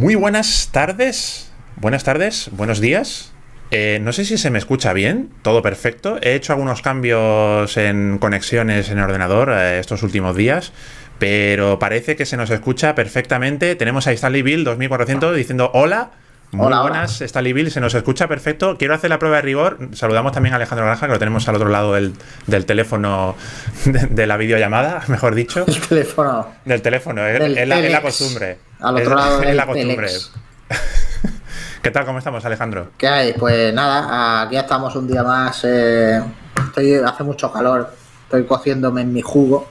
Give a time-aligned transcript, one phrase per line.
[0.00, 3.34] Muy buenas tardes, buenas tardes, buenos días.
[3.70, 6.18] Eh, no sé si se me escucha bien, todo perfecto.
[6.22, 10.72] He hecho algunos cambios en conexiones en el ordenador eh, estos últimos días,
[11.18, 13.76] pero parece que se nos escucha perfectamente.
[13.76, 16.12] Tenemos a Stanley Bill 2400 diciendo hola.
[16.52, 16.90] Muy Hola, hola.
[16.90, 18.76] buenas, Stanley Bill, se nos escucha perfecto.
[18.76, 19.78] Quiero hacer la prueba de rigor.
[19.92, 22.12] Saludamos también a Alejandro Granja, que lo tenemos al otro lado del,
[22.48, 23.36] del teléfono
[23.84, 25.64] de, de la videollamada, mejor dicho.
[25.66, 26.48] El teléfono.
[26.64, 28.58] Del teléfono, es, es la, es costumbre.
[28.80, 30.06] Al Es- otro lado es la costumbre.
[30.08, 30.32] telex.
[31.82, 32.04] ¿Qué tal?
[32.04, 32.90] ¿Cómo estamos, Alejandro?
[32.98, 33.32] ¿Qué hay?
[33.34, 35.60] Pues nada, aquí estamos un día más.
[35.64, 36.20] eh,
[36.66, 37.90] estoy, hace mucho calor.
[38.24, 39.70] Estoy cociéndome en mi jugo.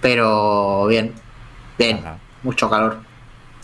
[0.00, 1.12] Pero bien.
[1.78, 1.98] Bien.
[1.98, 2.18] Ajá.
[2.44, 2.98] Mucho calor.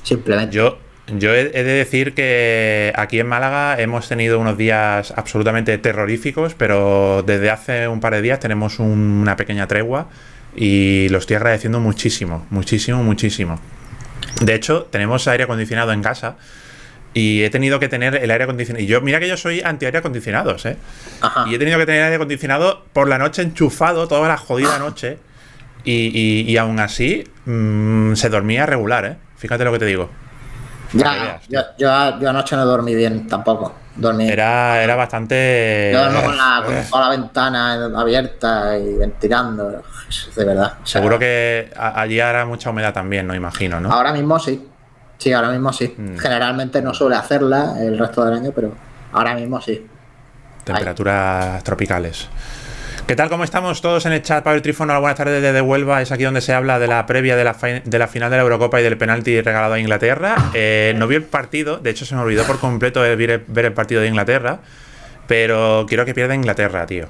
[0.03, 0.55] Simplemente.
[0.57, 0.77] Yo,
[1.09, 6.55] yo he, he de decir que aquí en Málaga hemos tenido unos días absolutamente terroríficos,
[6.55, 10.09] pero desde hace un par de días tenemos un- una pequeña tregua
[10.55, 13.59] y lo estoy agradeciendo muchísimo, muchísimo, muchísimo.
[14.41, 16.37] De hecho, tenemos aire acondicionado en casa
[17.15, 18.83] y he tenido que tener el aire acondicionado.
[18.83, 20.77] Y yo, mira que yo soy anti aire acondicionados, ¿eh?
[21.21, 21.45] Ajá.
[21.49, 25.19] Y he tenido que tener aire acondicionado por la noche enchufado toda la jodida noche.
[25.85, 29.17] Y, y- y aún así mm, se dormía regular, ¿eh?
[29.37, 30.09] Fíjate lo que te digo.
[30.93, 33.75] Ya, yo, yo, yo anoche no dormí bien tampoco.
[33.97, 34.29] Dormí.
[34.29, 35.91] Era, era bastante.
[35.93, 39.83] yo duermo con la, con toda la ventana abierta y ventilando.
[40.37, 40.75] De verdad.
[40.83, 43.91] O sea, Seguro que allí hará mucha humedad también, no imagino, ¿no?
[43.91, 44.69] Ahora mismo sí.
[45.19, 45.95] Sí, ahora mismo sí.
[45.97, 46.17] Mm.
[46.19, 48.73] Generalmente no suele hacerla el resto del año, pero
[49.13, 49.87] ahora mismo sí.
[50.65, 52.29] Temperaturas tropicales.
[53.07, 53.29] ¿Qué tal?
[53.29, 54.43] ¿Cómo estamos todos en el chat?
[54.45, 56.01] Pablo Trífono, buenas tardes desde Huelva.
[56.01, 58.37] Es aquí donde se habla de la previa de la, fi- de la final de
[58.37, 60.37] la Eurocopa y del penalti regalado a Inglaterra.
[60.55, 63.73] Eh, no vi el partido, de hecho se me olvidó por completo de ver el,
[63.73, 64.61] partido de Inglaterra,
[65.27, 67.07] pero quiero que pierda Inglaterra, tío.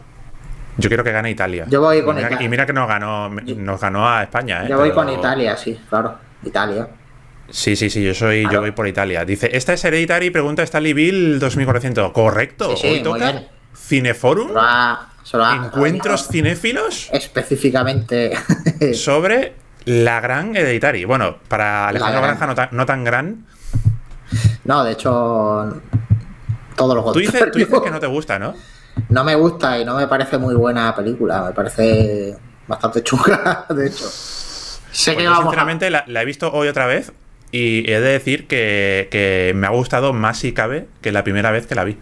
[0.78, 1.66] Yo quiero que gane Italia.
[1.68, 2.46] Yo voy Y con mira Italia.
[2.46, 4.68] Y mira que nos ganó, nos ganó a España, ¿eh?
[4.70, 6.16] Yo voy Pero- con Italia, sí, claro.
[6.42, 6.88] Italia.
[7.50, 9.24] Sí, sí, sí, yo soy, yo voy por Italia.
[9.26, 12.12] Dice, esta es Hereditary, pregunta Stanley Bill 2400.
[12.12, 12.70] Correcto.
[12.70, 13.46] Sí, sí, Hoy muy toca bien.
[13.76, 14.50] Cineforum,
[15.64, 18.32] encuentros cinéfilos específicamente.
[18.94, 19.54] sobre
[19.84, 21.04] la gran Hereditary.
[21.04, 22.36] Bueno, para Alejandro gran.
[22.38, 23.46] Granja no tan, no tan gran.
[24.64, 25.80] no, de hecho,
[26.76, 28.54] todo lo Tú dices, tú dices que no te gusta, ¿no?
[29.08, 31.42] No me gusta y no me parece muy buena película.
[31.44, 32.36] Me parece
[32.68, 34.04] bastante chunga, de hecho.
[34.04, 37.12] Sé Pues que yo, vamos a- sinceramente, la, la he visto hoy otra vez
[37.50, 41.50] y he de decir que, que me ha gustado más si cabe que la primera
[41.50, 41.96] vez que la vi.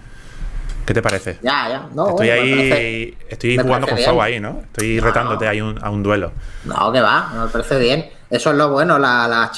[0.86, 1.38] ¿Qué te parece?
[1.42, 1.88] Ya, ya.
[1.94, 4.60] No, Estoy ahí, parece- estoy jugando con fuego ahí, ¿no?
[4.64, 5.04] Estoy No.
[5.06, 6.32] retándote ahí un- a un duelo.
[6.64, 8.06] No, que va, me parece bien.
[8.28, 9.50] Eso es lo bueno, la, la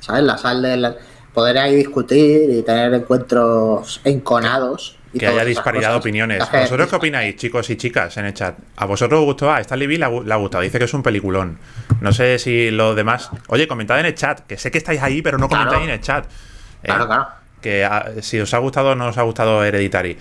[0.00, 0.22] ¿sabes?
[0.24, 0.94] La sal de la-
[1.34, 4.96] poder ahí discutir y tener encuentros enconados.
[5.12, 6.38] y Que haya disparidad de opiniones.
[6.52, 8.56] ¿Vosotros qué opináis, chicos y chicas, en el chat?
[8.76, 9.50] ¿A vosotros os gustó?
[9.52, 10.62] A Stanley Bill le ha gustado.
[10.62, 11.58] Dice que es un peliculón.
[12.00, 13.28] No sé si los demás.
[13.48, 14.40] Oye, comentad en el chat.
[14.46, 15.64] Que sé que estáis ahí, pero no Claro.
[15.64, 16.26] comentáis en el chat.
[16.26, 16.28] ¿eh?
[16.84, 17.26] Claro, claro.
[17.60, 17.88] Que
[18.22, 20.16] si os ha gustado o no os ha gustado Hereditary.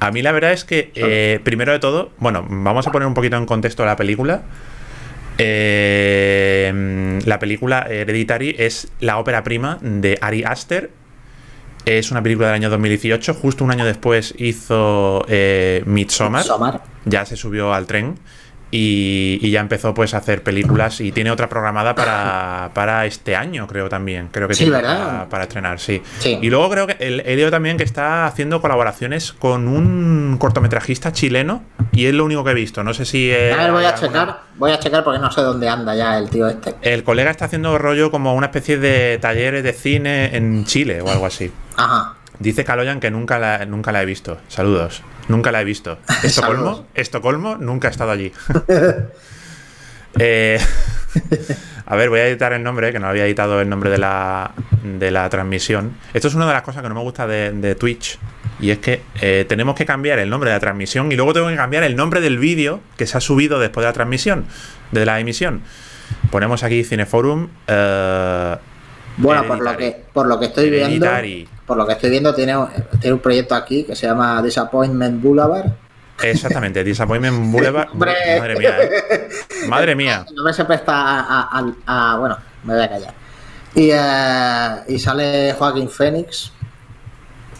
[0.00, 3.14] A mí la verdad es que, eh, primero de todo, bueno, vamos a poner un
[3.14, 4.42] poquito en contexto la película.
[5.36, 10.90] Eh, la película Hereditary es la ópera prima de Ari Aster.
[11.84, 13.34] Es una película del año 2018.
[13.34, 16.42] Justo un año después hizo eh, Midsommar.
[16.42, 16.82] Midsommar.
[17.04, 18.16] Ya se subió al tren
[18.70, 23.34] y, y ya empezó pues a hacer películas y tiene otra programada para, para este
[23.36, 24.28] año, creo también.
[24.30, 25.06] Creo que Sí, tiene ¿verdad?
[25.06, 26.02] Para, para estrenar, sí.
[26.20, 26.38] Sí.
[26.40, 31.12] Y luego creo que el- he leído también que está haciendo colaboraciones con un cortometrajista
[31.12, 32.84] chileno y es lo único que he visto.
[32.84, 33.30] No sé si...
[33.30, 34.40] eh, A ver, voy a alguna- checar.
[34.56, 36.74] Voy a checar porque no sé dónde anda ya el tío este.
[36.82, 41.10] El colega está haciendo rollo como una especie de talleres de cine en Chile o
[41.10, 41.50] algo así.
[41.76, 42.14] Ajá.
[42.38, 44.38] Dice Kaloyan que nunca la, nunca la he visto.
[44.48, 45.02] Saludos.
[45.30, 45.98] Nunca la he visto.
[46.22, 46.86] Estocolmo.
[46.94, 48.32] Estocolmo, nunca he estado allí.
[50.18, 50.58] Eh,
[51.86, 54.50] a ver, voy a editar el nombre, que no había editado el nombre de la,
[54.82, 55.96] de la transmisión.
[56.12, 58.18] Esto es una de las cosas que no me gusta de, de Twitch.
[58.58, 61.48] Y es que eh, tenemos que cambiar el nombre de la transmisión y luego tengo
[61.48, 64.46] que cambiar el nombre del vídeo que se ha subido después de la transmisión,
[64.90, 65.62] de la emisión.
[66.32, 67.48] Ponemos aquí Cineforum.
[67.68, 68.56] eh,
[69.16, 71.06] Bueno, por lo que por lo que estoy viendo,
[71.66, 72.54] por lo que estoy viendo tiene,
[73.00, 75.66] tiene un proyecto aquí que se llama Disappointment Boulevard.
[76.22, 77.88] Exactamente, Disappointment Boulevard.
[77.94, 79.28] Madre mía, ¿eh?
[79.68, 80.24] Madre mía.
[80.28, 83.14] El nombre se presta a, a- a- a- bueno, me voy a callar.
[83.74, 86.52] Y, eh, y sale Joaquín Phoenix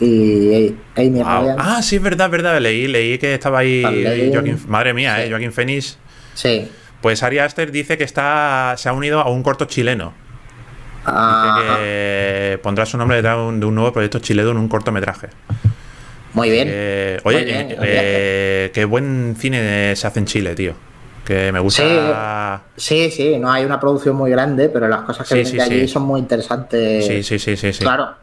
[0.01, 1.43] y Amy Wow.
[1.43, 1.57] Ryan.
[1.59, 2.59] Ah, sí, es verdad, verdad.
[2.61, 4.33] Leí, leí que estaba ahí También.
[4.33, 4.59] Joaquín.
[4.67, 5.23] Madre mía, Sí.
[5.23, 5.29] ¿eh?
[5.31, 5.99] Joaquín Phoenix.
[6.35, 6.69] Sí.
[7.01, 10.13] Pues Ari Aster dice que está se ha unido a un corto chileno.
[11.11, 15.29] Dice que pondrá su nombre detrás de un, nuevo proyecto chileno en un cortometraje.
[16.33, 16.69] Muy bien.
[16.71, 20.75] Eh, oye, Muy bien, eh, eh, qué buen cine se hace en Chile, tío.
[21.25, 22.63] Que me gusta.
[22.77, 25.89] Sí, sí, no hay una producción muy grande, pero las cosas que Sí, sí, allí
[25.89, 27.07] son muy interesantes.
[27.07, 27.73] Sí, sí, sí, sí.
[27.73, 27.85] sí.
[27.85, 28.15] Claro.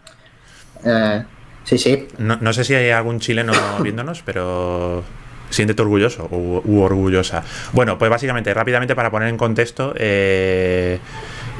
[0.83, 1.23] Eh,
[1.63, 2.07] sí, sí.
[2.17, 5.03] No, no sé si hay algún chileno viéndonos, pero
[5.49, 7.43] siéntete orgulloso u, u orgullosa.
[7.73, 10.99] Bueno, pues básicamente, rápidamente para poner en contexto eh,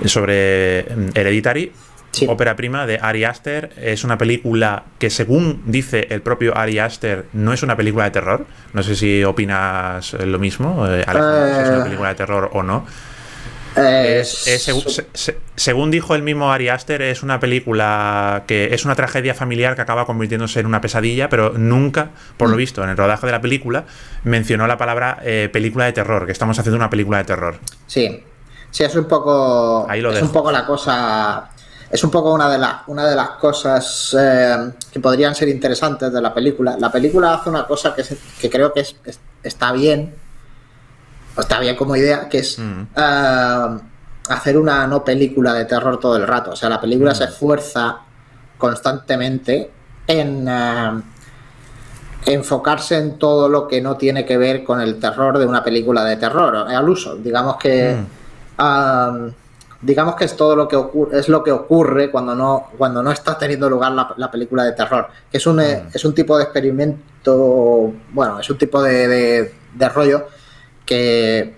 [0.06, 1.72] sobre mm, Hereditary,
[2.12, 2.26] Sí.
[2.28, 7.26] ópera prima de Ari Aster, es una película que según dice el propio Ari Aster
[7.34, 8.46] no es una película de terror.
[8.74, 11.84] No sé si opinas eh, lo mismo, eh, Alejandro, si es una Eh.
[11.84, 12.86] película de terror o no.
[13.76, 18.74] Es- es segu- se- se- según dijo el mismo Ari Aster, es una película que
[18.74, 22.58] es una tragedia familiar que acaba convirtiéndose en una pesadilla, pero nunca, por lo Mm.
[22.58, 23.84] visto, en el rodaje de la película,
[24.24, 27.60] mencionó la palabra eh, película de terror, que estamos haciendo una película de terror.
[27.86, 28.24] Sí,
[28.77, 29.85] sí, es un poco.
[29.89, 30.27] Ahí lo es dejo.
[30.27, 31.50] un poco la cosa.
[31.89, 36.12] Es un poco una de, las una de las cosas eh, que podrían ser interesantes
[36.12, 36.75] de la película.
[36.77, 40.13] La película hace una cosa que, se- que creo que es- es- está bien,
[41.38, 42.81] o está bien como idea, que es Mm.
[42.95, 43.77] eh,
[44.29, 46.51] hacer una no película de terror todo el rato.
[46.51, 47.15] O sea, la película Mm.
[47.15, 48.00] se esfuerza
[48.57, 49.71] constantemente
[50.07, 51.01] en eh,
[52.25, 56.03] enfocarse en todo lo que no tiene que ver con el terror de una película
[56.03, 57.15] de terror, al uso.
[57.15, 58.06] Digamos que Mm.
[59.81, 63.12] Digamos que es todo lo que ocurre, es lo que ocurre cuando no, cuando no
[63.12, 65.07] está teniendo lugar la, la película de terror.
[65.31, 65.89] Que es un, eh, Mm.
[65.94, 70.27] es un tipo de experimento, bueno, es un tipo de, de- de rollo
[70.86, 71.56] que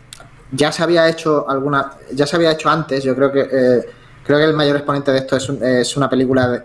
[0.51, 3.03] ya se había hecho alguna, ya se había hecho antes.
[3.03, 3.85] Yo creo que eh,
[4.25, 6.61] creo que el mayor exponente de esto es, un- es una película de,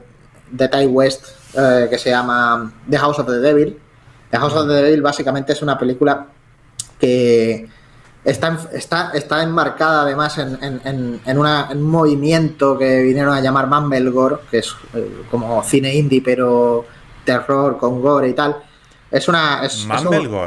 [0.50, 1.26] de Ty West
[1.56, 3.78] eh, que se llama The House of the Devil.
[4.30, 6.26] The House of the Devil básicamente es una película
[6.98, 7.68] que
[8.24, 13.40] está, está, está enmarcada además en, en- en- en una- un movimiento que vinieron a
[13.40, 16.84] llamar Mumblegore, que es eh, como cine indie pero
[17.24, 18.56] terror con gore y tal.
[19.10, 19.64] Es una.
[19.64, 19.92] Es, es un-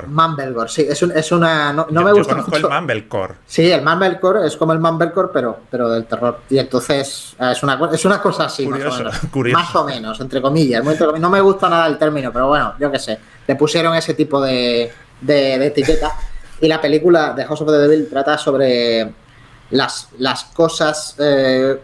[0.08, 0.68] Mumblegore.
[0.70, 0.86] Sí.
[0.90, 1.72] Es, un- es una.
[1.72, 2.68] No, no yo, me yo gusta conozco mucho.
[2.68, 3.34] el Mumblecore.
[3.46, 6.42] Sí, el Mumblecore es como el Mumblecore, pero, pero del terror.
[6.50, 9.18] Y entonces eh, es una, es una cosa así, más o menos.
[9.32, 9.58] curioso.
[9.60, 10.84] Más o menos, entre comillas.
[10.84, 13.18] muy entre comi- No me gusta nada el término, pero bueno, yo qué sé.
[13.48, 14.92] Le pusieron ese tipo de,
[15.22, 16.12] de- de etiqueta.
[16.62, 19.14] Y la película de House of the Devil trata sobre
[19.72, 21.80] las, las cosas eh,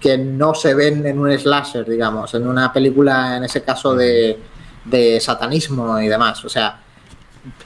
[0.00, 4.38] que no se ven en un slasher, digamos, en una película, en ese caso, de,
[4.84, 6.44] de satanismo y demás.
[6.44, 6.80] O sea,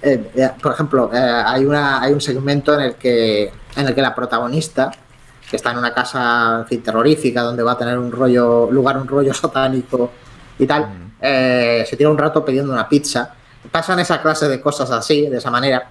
[0.02, 3.94] eh, eh, por ejemplo, eh, hay, una, hay un segmento en el, que, en el
[3.94, 4.90] que la protagonista,
[5.48, 8.98] que está en una casa en fin, terrorífica, donde va a tener un rollo, lugar
[8.98, 10.10] un rollo satánico
[10.58, 13.34] y tal, se tira un rato pidiendo una pizza.
[13.70, 15.90] Pasan esa clase de cosas así, de esa manera.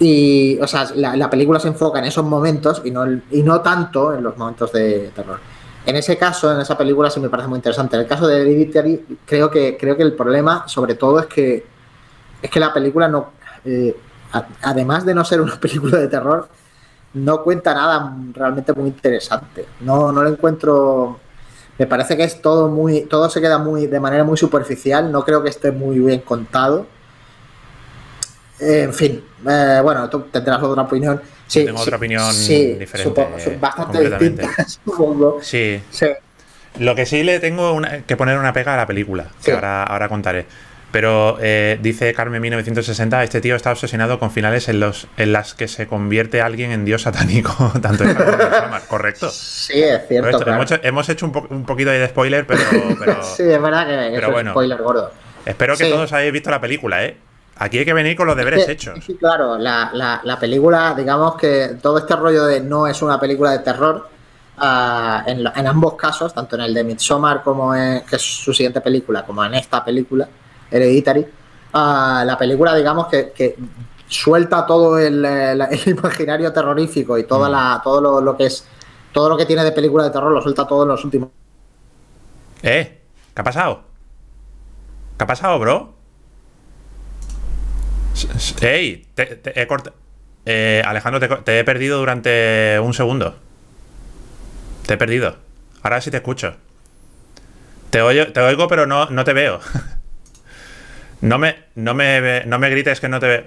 [0.00, 3.60] Y, o sea, la, la película se enfoca en esos momentos y no, y no
[3.60, 5.40] tanto en los momentos de terror.
[5.84, 7.96] En ese caso, en esa película sí me parece muy interesante.
[7.96, 11.66] En el caso de Hereditary, creo que, creo que el problema, sobre todo, es que,
[12.42, 13.32] es que la película no.
[13.64, 13.96] eh,
[14.62, 16.48] además de no ser una película de terror,
[17.14, 19.66] no cuenta nada realmente muy interesante.
[19.80, 21.18] No, no lo encuentro.
[21.78, 23.02] Me parece que es todo muy.
[23.02, 23.86] Todo se queda muy.
[23.86, 25.10] de manera muy superficial.
[25.10, 26.86] No creo que esté muy bien contado.
[28.60, 31.20] En fin, eh, bueno, tú tendrás otra opinión.
[31.46, 34.42] Sí, Tengo sí, otra opinión sí, diferente, supongo, su- bastante completamente.
[34.42, 35.38] distinta, supongo.
[35.42, 35.80] Sí.
[36.78, 39.82] Lo que sí le tengo una- que poner una pega a la película, que ahora,
[39.84, 40.46] ahora contaré.
[40.90, 45.52] Pero eh, dice Carmen 1960, este tío está obsesionado con finales en los en las
[45.54, 48.30] que se convierte alguien en dios satánico, tanto en como.
[48.88, 49.28] Correcto.
[49.30, 50.30] Sí, es cierto.
[50.30, 50.54] esto- claro.
[50.62, 52.60] hemos, hecho, hemos hecho un, po- un poquito de spoiler, pero,
[52.98, 54.50] pero sí, es verdad que, pero es un bueno.
[54.52, 55.12] spoiler gordo.
[55.44, 57.16] espero que todos hayáis visto la película, ¿eh?
[57.58, 59.04] Aquí hay que venir con los deberes Sí, hechos.
[59.04, 63.18] sí, claro, la, la- la película, digamos que todo este rollo de no es una
[63.18, 64.08] película de terror,
[64.58, 68.80] ah, en, ambos casos, tanto en el de Midsommar como en, que es su siguiente
[68.80, 70.28] película, como en esta película,
[70.70, 71.26] Hereditary,
[71.72, 73.56] ah, la película, digamos que, que
[74.06, 75.26] suelta todo el,
[75.86, 77.52] imaginario terrorífico y toda Mm.
[77.52, 78.64] la, todo lo, lo que es
[79.12, 81.30] todo lo que tiene de película de terror lo suelta todo en los últimos
[82.62, 83.00] ¿Eh?
[83.34, 83.82] ¿Qué ha pasado?
[85.16, 85.97] ¿Qué ha pasado, bro?
[88.60, 89.06] ¡Ey!
[89.14, 89.92] Te, te he corta-
[90.46, 93.38] Eh, Alejandro, te, he perdido durante un segundo.
[94.86, 95.36] Te he perdido.
[95.82, 96.56] Ahora sí te escucho.
[97.90, 99.60] Te oigo, te oigo pero no, no te veo.
[101.20, 103.44] No me, no, me, no me grites que no te veo.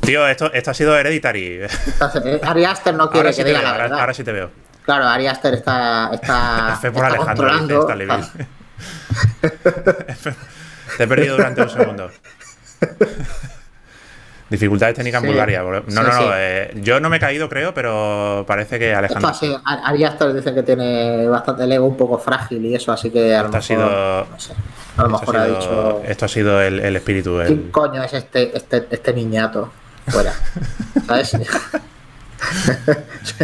[0.00, 1.60] Tío, esto, esto ha sido hereditary.
[1.86, 4.00] Entonces, Ari Aster no quiere Ahora que diga veo, la ahora, verdad.
[4.00, 4.50] ahora sí te veo.
[4.84, 8.22] Claro, Ari Aster está, está, F por está Alejandro, dice Levi.
[10.96, 12.10] Te he perdido durante un segundo.
[14.50, 15.62] Dificultades técnicas en Sí, Bulgaria.
[15.62, 15.80] bro.
[15.82, 16.12] No, sí, no, no.
[16.12, 16.24] sí.
[16.34, 19.28] eh, yo no me he caído, creo, pero parece que Esto Alejandro.
[19.28, 23.10] así, Ari Aster dice que tiene bastante el ego un poco frágil y eso, así
[23.10, 24.52] que a lo Esto ha mejor, sido- no sé,
[24.96, 27.40] a lo esto, mejor ha dicho, esto ha sido el, el espíritu.
[27.40, 29.70] el- ¿quién coño es este, este, este niñato?
[30.08, 30.32] fuera.
[31.06, 31.28] ¿Sabes?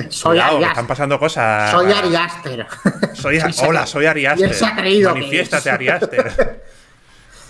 [0.09, 1.71] soy Cuidado, están pasando cosas.
[1.71, 2.67] Soy Ari Aster.
[3.13, 4.53] Soy, hola, soy Ari Aster.
[4.55, 6.65] se ha creído Manifiéstate, Ari Aster.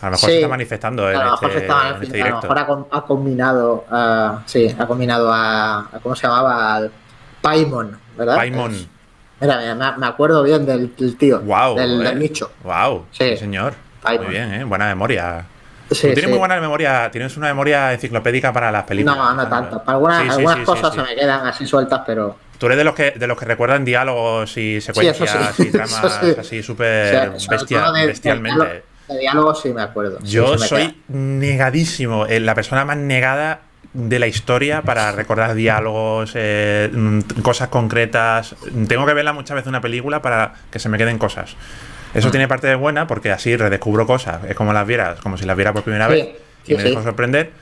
[0.03, 2.38] A lo mejor se está manifestando en, este, en este, directo.
[2.38, 6.75] A lo mejor ha, combinado, uh, sí, ha combinado a, ¿cómo se llamaba?
[6.75, 6.93] Al
[7.41, 8.37] Paimon, ¿verdad?
[8.37, 8.88] Paimon.
[9.41, 12.53] Mira, me, acuerdo bien del, tío, wow, del, del, nicho.
[12.62, 13.75] Wow, sí, señor.
[14.05, 14.65] Muy bien, ¿eh?
[14.65, 15.47] buena memoria.
[15.91, 19.17] Sí, tienes muy buena memoria, tienes una memoria enciclopédica para las películas.
[19.17, 19.83] No, no tanto.
[19.85, 22.37] Para algunas, algunas cosas se me quedan así sueltas, pero.
[22.59, 26.05] Tú eres de los que de los que recuerdan diálogos y secuencias y tramas
[26.38, 27.33] así súper
[28.07, 28.96] bestialmente.
[29.08, 30.18] De, diálogos sí me acuerdo.
[30.22, 33.60] Yo soy negadísimo, eh, la persona más negada
[33.92, 38.54] de la historia para recordar diálogos, eh, mm, cosas concretas.
[38.88, 41.56] Tengo que verla muchas veces una película para que se me queden cosas.
[42.14, 42.30] Eso mm.
[42.30, 44.44] tiene parte de buena porque así redescubro cosas.
[44.48, 46.36] Es como las vieras, como si las viera por primera vez
[46.66, 47.52] y me dejo sorprender.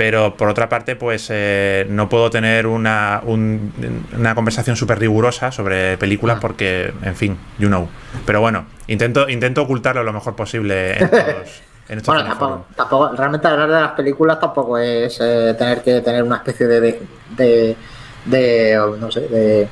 [0.00, 5.98] Pero por otra parte, pues eh, no puedo tener una, una conversación súper rigurosa sobre
[5.98, 6.40] películas ah.
[6.40, 7.86] porque, en fin, you know.
[8.24, 11.04] Pero bueno, intento, intento ocultarlo lo mejor posible en
[11.98, 12.34] estos, bueno,
[12.74, 17.02] tampoco, realmente hablar de las películas tampoco es eh, tener que tener una especie de,
[17.36, 17.76] de,
[18.24, 19.68] de no sé, de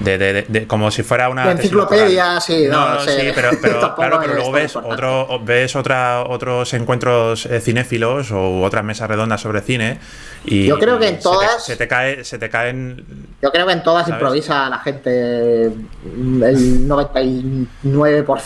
[0.00, 4.18] de, de, de, como si fuera una enciclopedia, sí, no, no, sí, pero, pero claro,
[4.20, 9.60] pero luego ves otro, ves otra, otros encuentros eh, cinéfilos o otras mesas redondas sobre
[9.62, 9.98] cine
[10.46, 13.04] y yo creo que en todas se te, cae, se te caen.
[13.42, 17.66] Yo creo que en todas improvisa la gente el 99%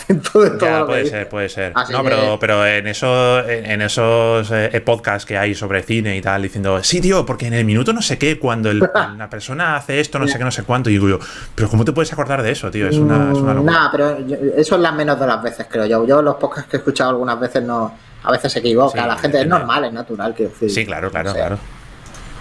[0.09, 0.59] de todo.
[0.61, 1.75] Ya, puede ser, puede ser.
[1.91, 6.41] no, pero, pero en eso, en esos eh, podcasts que hay sobre cine y tal,
[6.43, 10.19] diciendo, sí, tío, porque en el minuto no sé qué, cuando la persona hace esto,
[10.19, 11.19] no sé qué, no sé cuánto, y digo yo,
[11.55, 12.89] pero ¿cómo te puedes acordar de eso, tío?
[12.89, 13.73] Es una, es una locura.
[13.73, 14.19] Nah, pero
[14.57, 16.07] eso es las menos de las veces, creo yo.
[16.07, 17.95] Yo los podcasts que he escuchado algunas veces no.
[18.23, 20.71] A veces se equivoca, la gente es normal, es natural, quiero decir.
[20.71, 21.59] Sí, claro, claro, claro.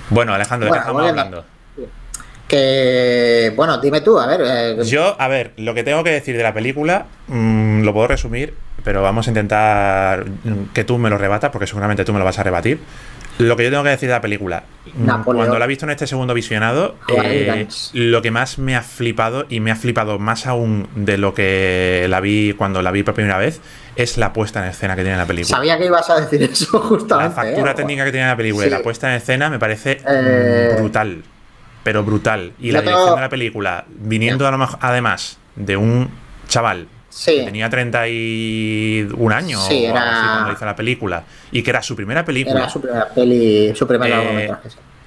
[0.10, 1.46] Bueno, Alejandro, bueno, estamos hablando?
[2.48, 4.42] Que, bueno, dime tú, a ver.
[4.44, 8.08] Eh, Yo, a ver, lo que tengo que decir de la película mm, lo puedo
[8.08, 10.26] resumir, pero vamos a intentar
[10.74, 12.80] que tú me lo rebatas, porque seguramente tú me lo vas a rebatir.
[13.40, 15.92] Lo que yo tengo que decir de la película, mm, cuando la he visto en
[15.92, 20.46] este segundo visionado, eh, lo que más me ha flipado, y me ha flipado más
[20.46, 23.62] aún de lo que la vi cuando la vi por primera vez,
[23.96, 25.56] es la puesta en escena que tiene la película.
[25.56, 27.34] Sabía que ibas a decir eso justamente.
[27.34, 27.76] La factura ¿eh?
[27.76, 31.24] técnica que tiene la película y la puesta en escena me parece eh, brutal.
[31.82, 32.52] Pero brutal.
[32.60, 34.46] Y la dirección de la película, viniendo
[34.82, 36.10] además de un
[36.50, 36.88] chaval
[37.26, 40.32] que tenía 31 años sí, era...
[40.34, 42.60] cuando hizo la película y que era su primera película.
[42.60, 44.52] Era su primera peli, su primer eh,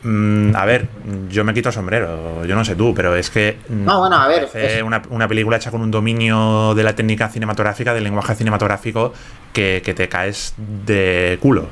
[0.05, 0.89] Mm, a ver,
[1.29, 3.59] yo me quito el sombrero, yo no sé tú, pero es que.
[3.69, 4.49] Mm, no, bueno, a ver.
[4.83, 9.13] una, película hecha con un dominio de la técnica cinematográfica, del lenguaje cinematográfico,
[9.53, 11.69] que, te caes de culo.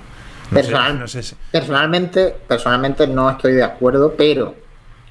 [1.50, 4.54] Personalmente, personalmente no estoy de acuerdo, pero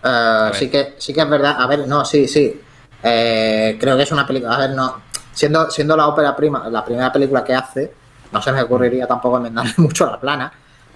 [0.03, 1.55] eh, sí que sí que es verdad.
[1.59, 2.59] A ver, no, sí, sí.
[3.03, 4.55] Eh, creo que es una película.
[4.55, 5.08] A ver, no.
[5.39, 7.93] Siendo, siendo la ópera prima, la primera película que hace,
[8.29, 10.51] no se me ocurriría tampoco enmendarle mucho la plana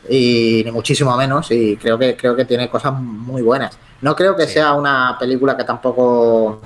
[0.09, 3.77] y ni muchísimo menos y creo que creo que tiene cosas muy buenas.
[4.01, 6.59] No creo que sea una película que tampoco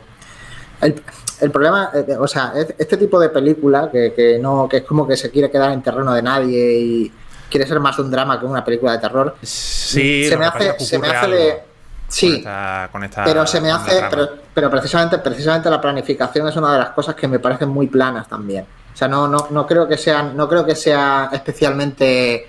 [0.82, 5.16] el, problema, eh, o sea, este tipo de película que, no que es como que
[5.16, 7.12] se quiere quedar en terreno de nadie y
[7.48, 9.36] quiere ser más un drama que una película de terror.
[9.44, 11.67] Sí, se me hace se me hace de
[12.08, 12.44] Sí,
[13.26, 17.16] pero se me hace, pero, pero, precisamente, precisamente la planificación es una de las cosas
[17.16, 18.66] que me parecen muy planas también.
[18.94, 22.48] O sea, no, no, no creo que sean, no creo que sea especialmente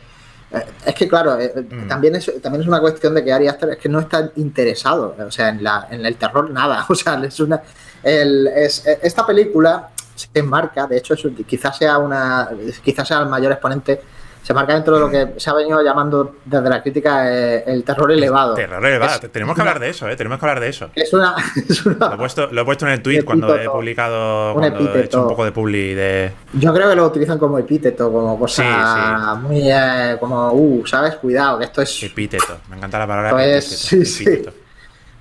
[0.50, 1.88] es que claro, eh, mm.
[1.88, 5.14] también, es, también es una cuestión de que Ari Aster es que no está interesado,
[5.18, 6.86] o sea, en, la, en el terror nada.
[6.88, 7.62] O sea, es una.
[8.02, 11.14] es, esta película se enmarca, de hecho,
[11.46, 12.48] quizás sea una.
[12.82, 14.00] quizás sea el mayor exponente
[14.48, 17.84] se marca dentro de lo que se ha venido llamando desde la crítica eh, el
[17.84, 18.54] terror elevado.
[18.54, 20.16] Terror elevado, tenemos que hablar de eso, ¿eh?
[20.16, 20.88] tenemos que hablar de eso.
[20.94, 21.36] Es una,
[21.84, 25.04] Lo, he puesto, lo, he puesto, en el tweet cuando he publicado, un cuando he
[25.04, 26.32] hecho un poco de publi de...
[26.54, 29.70] Yo creo que lo utilizan como epíteto, como cosa muy...
[29.70, 31.16] Eh, como, uh, ¿sabes?
[31.16, 32.04] Cuidado, que esto es...
[32.04, 34.24] Epíteto, me encanta la palabra pues, Sí, sí.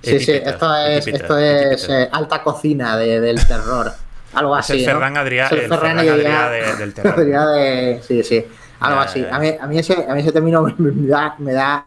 [0.00, 3.92] Sí, sí, esto es, esto es eh, alta cocina de, del terror.
[4.32, 4.72] Algo así.
[4.72, 7.24] Es el Ferran Adrià, el Ferran Adrià, del terror.
[7.54, 8.46] De, sí, sí.
[8.80, 9.24] Algo así.
[9.30, 11.84] A mí, a mí, ese, a mí ese término me da, me da,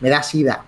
[0.00, 0.62] me da sida.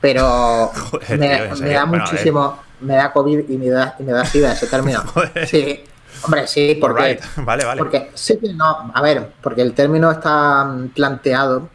[0.00, 0.70] Pero
[1.10, 2.58] me, me da muchísimo.
[2.80, 5.02] Me da COVID y me da, y me da sida ese término.
[5.46, 5.84] Sí.
[6.22, 7.20] Hombre, sí, porque.
[7.36, 7.78] Vale, vale.
[7.78, 8.90] Porque sí que no.
[8.92, 11.68] A ver, porque el término está planteado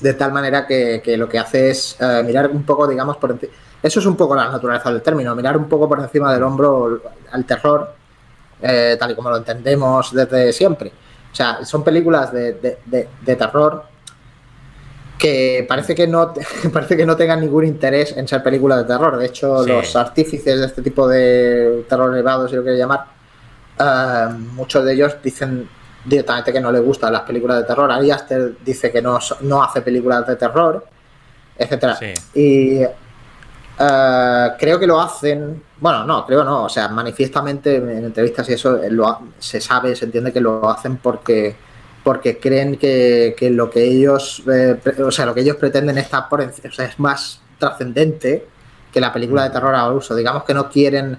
[0.00, 3.38] de tal manera que, que lo que hace es eh, mirar un poco, digamos, por.
[3.80, 7.00] Eso es un poco la naturaleza del término, mirar un poco por encima del hombro
[7.30, 7.94] al terror,
[8.60, 10.92] eh, tal y como lo entendemos desde siempre.
[11.32, 12.76] O sea, son películas de,
[13.24, 13.84] terror
[15.18, 16.32] que parece que no
[16.72, 19.16] parece que no tengan ningún interés en ser películas de terror.
[19.16, 23.06] De hecho, los artífices de este tipo de terror elevado, si lo quiero llamar,
[23.78, 25.68] eh, muchos de ellos dicen
[26.04, 27.90] directamente que no les gustan las películas de terror.
[27.90, 30.86] Ari Aster dice que no, no hace películas de terror,
[31.56, 31.98] etcétera.
[32.34, 32.82] Y
[33.78, 38.54] eh, creo que lo hacen, bueno, no, creo no, o sea, manifiestamente en entrevistas y
[38.54, 38.80] eso
[39.38, 41.68] se sabe, se entiende que lo hacen porque
[42.02, 46.40] porque creen que, lo que ellos eh, o sea lo que ellos pretenden está por
[46.40, 48.46] o sea, es más trascendente
[48.92, 50.14] que la película de terror a uso.
[50.16, 51.18] Digamos que no quieren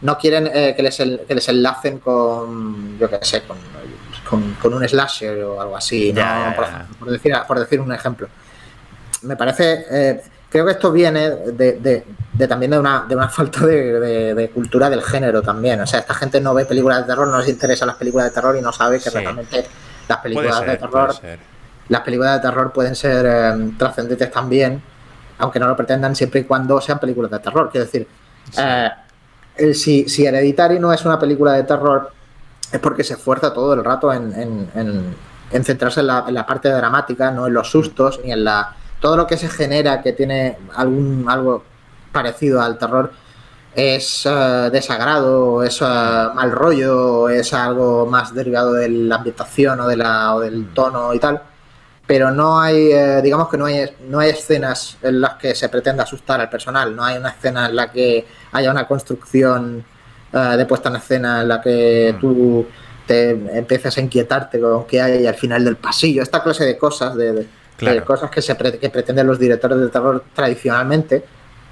[0.00, 4.88] no quieren eh, que, les que les enlacen con yo qué sé con, con, un
[4.88, 6.14] slasher o algo así
[6.98, 8.28] Por, decir por decir un ejemplo.
[9.22, 10.22] Me parece eh,
[10.54, 15.02] creo que esto viene de, de, también de una, de una falta de, cultura del
[15.02, 17.96] género también o sea esta gente no ve películas de terror no les interesa las
[17.96, 19.66] películas de terror y no sabe que realmente
[20.08, 21.14] las películas de terror.
[21.88, 24.82] Las películas de terror pueden ser em, trascendentes también,
[25.38, 27.70] aunque no lo pretendan siempre y cuando sean películas de terror.
[27.70, 28.06] Quiero decir,
[28.56, 32.10] eh, si, si Hereditary no es una película de terror,
[32.72, 35.14] es porque se esfuerza todo el rato en,
[35.62, 39.36] centrarse en la, parte dramática, no en los sustos, ni en la todo lo que
[39.36, 41.62] se genera que tiene algún algo
[42.10, 43.12] parecido al terror
[43.74, 49.86] es uh, desagrado, es eh, mal rollo, es algo más derivado de la ambientación o,
[49.86, 50.72] de la, o del mm.
[50.72, 51.42] tono y tal.
[52.06, 55.68] Pero no hay, eh, digamos que no hay, no hay escenas en las que se
[55.68, 59.84] pretenda asustar al personal, no hay una escena en la que haya una construcción
[60.32, 62.20] de puesta en escena en la que mm.
[62.20, 62.66] tú
[63.06, 67.14] te empieces a inquietarte con qué hay al final del pasillo, esta clase de cosas,
[67.14, 67.46] de,
[68.04, 71.24] cosas que, se que pretenden los directores de terror tradicionalmente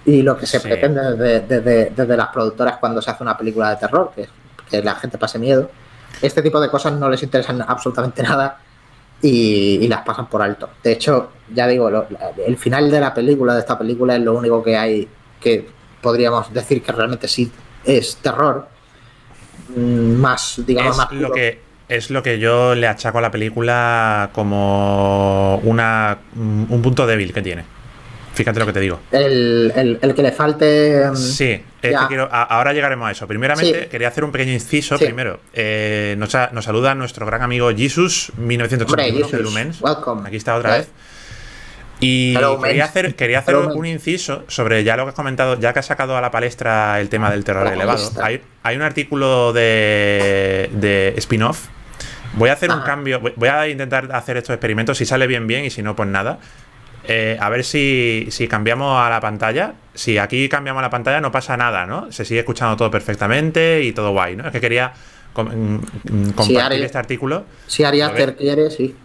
[0.05, 4.13] y lo que se pretende desde, las productoras cuando se hace una película de terror,
[4.15, 4.29] que,
[4.69, 5.71] que la gente pase miedo.
[6.21, 8.59] Este tipo de cosas no les interesan absolutamente nada
[9.23, 10.71] y, las pasan por alto.
[10.83, 11.91] De hecho, ya digo,
[12.45, 15.09] el final de la película, de esta película, es lo único que hay
[15.41, 15.69] que
[16.01, 17.51] podríamos decir que realmente sí
[17.85, 18.67] es terror.
[19.77, 21.13] Mm, más, digamos, más.
[21.13, 21.61] Lo que,
[21.97, 27.43] es lo que yo le achaco a la película como una, un punto débil que
[27.43, 27.65] tiene.
[28.35, 29.01] Fíjate lo que te digo.
[29.11, 31.11] El, que le falte.
[31.11, 33.27] Mm, sí, quiero, ahora llegaremos a eso.
[33.27, 34.99] Primeramente, quería hacer un pequeño inciso.
[34.99, 36.31] Primero, eh, nos,
[36.65, 39.83] saluda nuestro gran amigo Jesus, 1981 de Lumens.
[40.25, 40.89] Aquí está otra vez.
[42.01, 45.79] Y quería hacer, quería hacer un inciso sobre ya lo que has comentado, ya que
[45.79, 48.11] has sacado a la palestra el tema del terror elevado.
[48.23, 51.69] Hay, un artículo de, de spin-off.
[52.35, 55.65] Voy a hacer un cambio, voy a intentar hacer estos experimentos, si sale bien, bien,
[55.65, 56.39] y si no, pues nada.
[57.05, 59.75] Eh, a ver si, cambiamos a la pantalla.
[59.95, 62.11] Si aquí cambiamos a la pantalla no pasa nada, ¿no?
[62.13, 64.47] Se sigue escuchando todo perfectamente y todo guay, ¿no?
[64.47, 64.93] Es que quería
[65.35, 67.45] mm, mm, compartir este artículo.
[67.67, 68.97] Si Ariaster quiere, sí.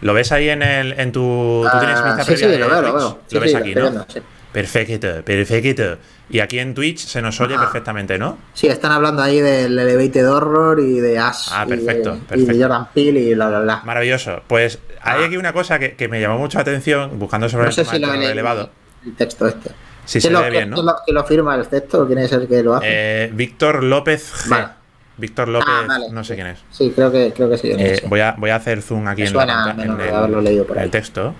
[0.00, 1.64] ¿Lo ves ahí en, el, en tu...
[1.70, 3.18] ¿Tú tienes vista ah, sí, sí, lo veo, lo veo.
[3.30, 4.04] lo ves aquí, ¿no?
[4.52, 5.98] Perfecto, perfecto.
[6.28, 8.38] Y aquí en Twitch se nos oye perfectamente, ¿no?
[8.54, 11.48] Sí, están hablando ahí del Elevated Horror y de Ash.
[11.50, 13.82] Ah, perfecto, y de, Jordan Peele y bla, bla, bla.
[13.84, 14.42] Maravilloso.
[14.46, 15.26] Pues hay ah.
[15.26, 18.70] aquí una cosa que, me llamó mucha atención buscando sobre el tema elevado.
[19.04, 19.70] El texto este.
[20.04, 20.76] Sí, se ve bien, ¿no?
[20.76, 22.06] ¿Quién lo, lo, firma el texto?
[22.06, 22.86] ¿Quién es el que lo hace?
[22.88, 24.70] Eh, Víctor López G.
[25.16, 26.58] Víctor López, ah, no sé quién es.
[26.70, 27.70] Sí, creo que, creo que sí.
[27.70, 31.34] Eh, voy, a, voy a hacer zoom aquí en, la, en el, el texto.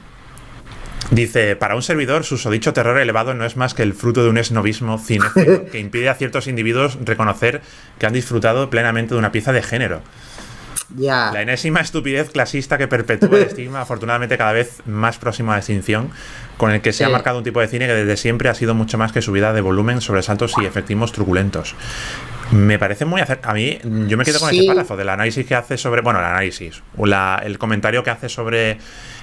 [1.10, 4.30] Dice, para un servidor, su sodicho terror elevado no es más que el fruto de
[4.30, 7.60] un esnovismo cinéfilo que impide a ciertos individuos reconocer
[7.98, 10.02] que han disfrutado plenamente de una pieza de género.
[11.32, 15.60] La enésima estupidez clasista que perpetúa el estigma, afortunadamente cada vez más próximo a la
[15.60, 16.10] extinción,
[16.56, 18.74] con el que se ha marcado un tipo de cine que desde siempre ha sido
[18.74, 21.74] mucho más que subida de volumen, sobresaltos y efectivos truculentos.
[22.52, 25.78] Me parece muy A mí, yo me quedo con ese párrafo del análisis que hace
[25.78, 26.02] sobre.
[26.02, 26.82] Bueno, el análisis,
[27.42, 28.78] el comentario que hace sobre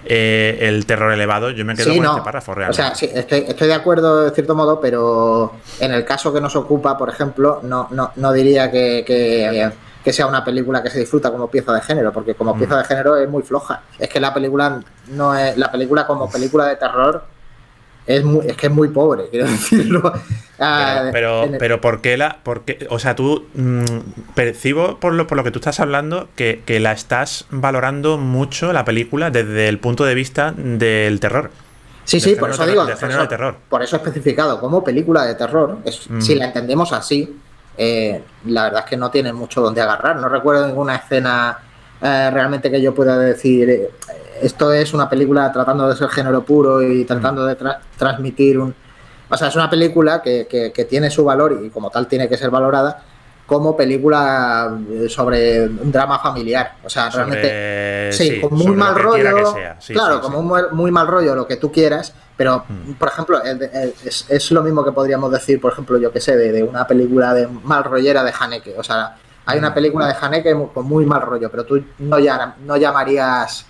[0.06, 2.82] eh, el terror elevado, yo me quedo con ese párrafo realmente.
[2.82, 6.56] O sea, sí, estoy, de acuerdo de cierto modo, pero en el caso que nos
[6.56, 11.30] ocupa, por ejemplo, no, no, no diría que, que, sea una película que se disfruta
[11.30, 13.84] como pieza de género, porque como pieza de género es muy floja.
[14.00, 15.56] Es que la película no es.
[15.56, 17.24] La película como película de terror
[18.10, 20.12] es, muy, es que es muy pobre, quiero decirlo.
[20.58, 22.40] Ah, pero, pero, ¿por qué la.?
[22.44, 26.64] Por o sea, tú mm, percibo por lo, por lo que tú estás hablando que,
[26.82, 31.52] la estás valorando mucho la película desde el punto de vista del terror.
[32.04, 32.84] Sí, sí, por eso digo.
[33.70, 35.78] por, eso, especificado como película de terror.
[36.10, 36.20] Mm.
[36.20, 37.38] Si la entendemos así,
[37.78, 40.16] eh, la verdad es que no tiene mucho donde agarrar.
[40.16, 41.60] No recuerdo ninguna escena
[42.02, 43.70] eh, realmente que yo pueda decir.
[43.70, 43.92] Eh,
[44.42, 47.58] esto es una película tratando de ser género puro y tratando de
[47.98, 48.74] transmitir un...
[49.30, 52.50] O sea, es una película que, tiene su valor y como tal tiene que ser
[52.50, 53.04] valorada,
[53.46, 56.76] como película eh, sobre un drama familiar.
[56.84, 58.12] O sea, realmente.
[58.12, 59.56] Sí, con muy mal rollo.
[59.88, 62.14] claro, como un muy, mal rollo, lo que tú quieras.
[62.38, 62.94] Pero, mm.
[62.94, 66.88] por ejemplo, es, lo mismo que podríamos decir, por ejemplo, yo que sé, de, una
[66.88, 68.76] película de mal rollera de Haneke.
[68.78, 69.74] O sea, hay una mm.
[69.74, 73.66] película de Haneke con muy mal rollo, pero tú no, ya, no llamarías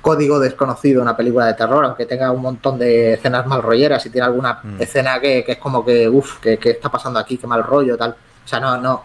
[0.00, 4.10] código desconocido una película de terror, aunque tenga un montón de escenas mal rolleras y
[4.10, 4.80] tiene alguna mm.
[4.82, 7.36] escena que, es como que, uff, ¿qué, está pasando aquí?
[7.36, 8.10] Qué mal rollo, tal.
[8.10, 9.04] O sea, no, no,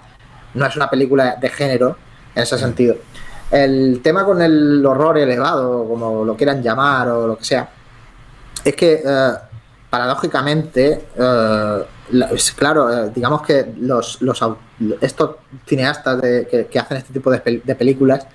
[0.54, 1.98] no es una película de género
[2.36, 2.96] en ese sentido.
[3.52, 7.70] El tema con el horror elevado, como lo quieran llamar o lo que sea,
[8.64, 9.32] es que eh,
[9.90, 11.86] paradójicamente, eh,
[12.56, 14.20] claro, eh, digamos que los,
[15.02, 15.36] estos
[15.68, 17.40] cineastas que, hacen este tipo de,
[17.76, 18.26] películas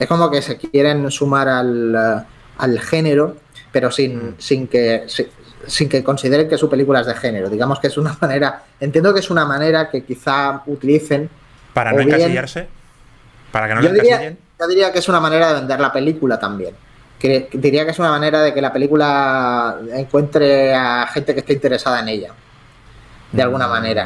[0.00, 3.36] es como que se quieren sumar al, género,
[3.70, 4.34] pero sin, mm.
[4.38, 5.06] sin que
[5.66, 7.48] sin que consideren que su película es de género.
[7.48, 11.28] Digamos que es una manera, entiendo que es una manera que quizá utilicen
[11.72, 12.66] para no encasillarse.
[13.52, 16.38] Para que no yo diría, yo diría que es una manera de vender la película
[16.38, 16.74] también.
[17.18, 21.52] Que, diría que es una manera de que la película encuentre a gente que esté
[21.52, 22.32] interesada en ella.
[23.32, 24.04] De alguna manera.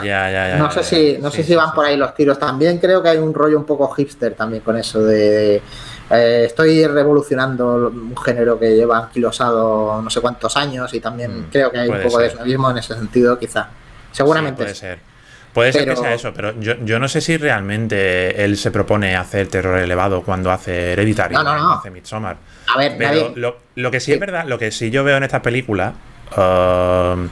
[0.58, 2.38] no sé si, no sé si van por ahí los tiros.
[2.38, 5.62] También creo que hay un rollo un poco hipster también con eso de,
[6.10, 11.50] eh, estoy revolucionando un género que lleva anquilosado no sé cuántos años y también mm,
[11.50, 13.68] creo que hay un poco de eso en ese sentido, quizá.
[14.12, 14.62] Seguramente.
[14.62, 15.14] puede ser.
[15.54, 19.46] Puede ser que sea eso, pero yo, no sé si realmente él se propone hacer
[19.46, 21.72] terror elevado cuando hace Hereditary, no, no, no.
[21.74, 22.36] hace Midsommar.
[22.74, 23.32] A ver, pero
[23.76, 25.94] lo, que sí, es verdad, lo que sí yo veo en esta película,
[26.36, 27.28] um,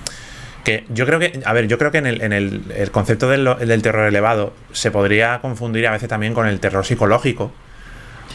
[0.64, 4.52] que yo creo que, a ver, yo creo que en el, concepto del, terror elevado
[4.72, 7.52] se podría confundir a veces también con el terror psicológico.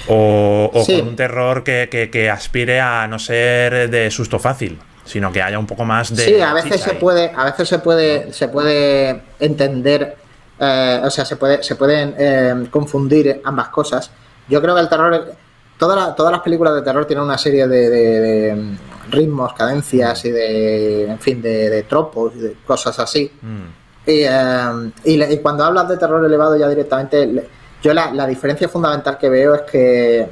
[0.10, 5.42] O, con un terror que, que aspire a no ser de susto fácil sino que
[5.42, 6.24] haya un poco más de.
[6.24, 10.18] Sí, a veces se puede, a veces se puede, se puede entender,
[10.60, 14.12] eh, o sea, se puede, se pueden eh, confundir ambas cosas.
[14.50, 15.34] Yo creo que el terror,
[15.78, 18.76] todas las películas de terror tienen una serie de,
[19.10, 23.32] ritmos, cadencias y de, en fin, de, tropos y de cosas así.
[23.42, 23.86] Mm.
[24.06, 27.48] Eh, y, cuando hablas de terror elevado ya directamente,
[27.82, 30.30] yo la diferencia fundamental que veo es que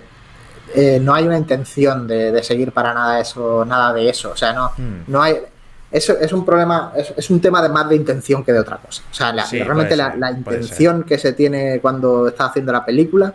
[0.73, 4.31] eh, no hay una intención de, seguir para nada eso, nada de eso.
[4.31, 5.03] O sea, no, hmm.
[5.07, 5.37] no hay.
[5.91, 9.03] Eso es un problema, es, un tema de más de intención que de otra cosa.
[9.09, 13.33] O sea, realmente la, intención que se tiene cuando está haciendo la película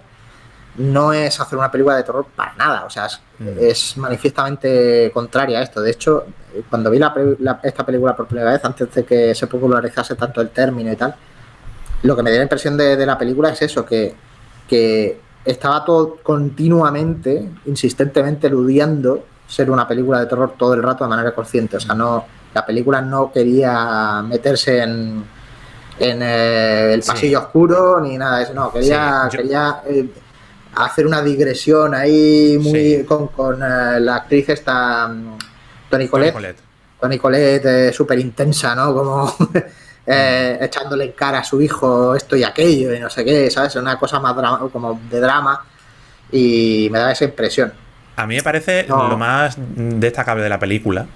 [0.77, 2.85] no es hacer una película de terror para nada.
[2.85, 4.01] O sea, es, hmm.
[4.01, 5.81] manifiestamente contraria a esto.
[5.81, 6.25] De hecho,
[6.69, 7.01] cuando vi
[7.63, 11.15] esta película por primera vez, antes de que se popularizase tanto el término y tal,
[12.03, 14.15] lo que me dio la impresión de, de la película es eso, que,
[14.69, 21.11] que estaba todo continuamente, insistentemente eludiendo ser una película de terror todo el rato de
[21.11, 21.77] manera consciente.
[21.77, 25.25] O sea, no, la película no quería meterse en,
[25.99, 28.55] en eh, el pasillo oscuro ni nada de eso.
[28.55, 30.09] No, quería, quería eh,
[30.75, 35.39] hacer una digresión ahí muy con, eh, la actriz esta mm,
[35.89, 36.57] Tony Colette.
[37.01, 38.95] Tony Colette, súper intensa, ¿no?
[38.95, 39.35] Como
[40.07, 43.75] eh, echándole en cara a su hijo esto y aquello y no sé qué, ¿sabes?
[43.77, 44.35] Una cosa más
[44.71, 45.65] como de drama
[46.31, 47.73] y me da esa impresión.
[48.17, 51.07] A mí me parece lo más destacable de la película,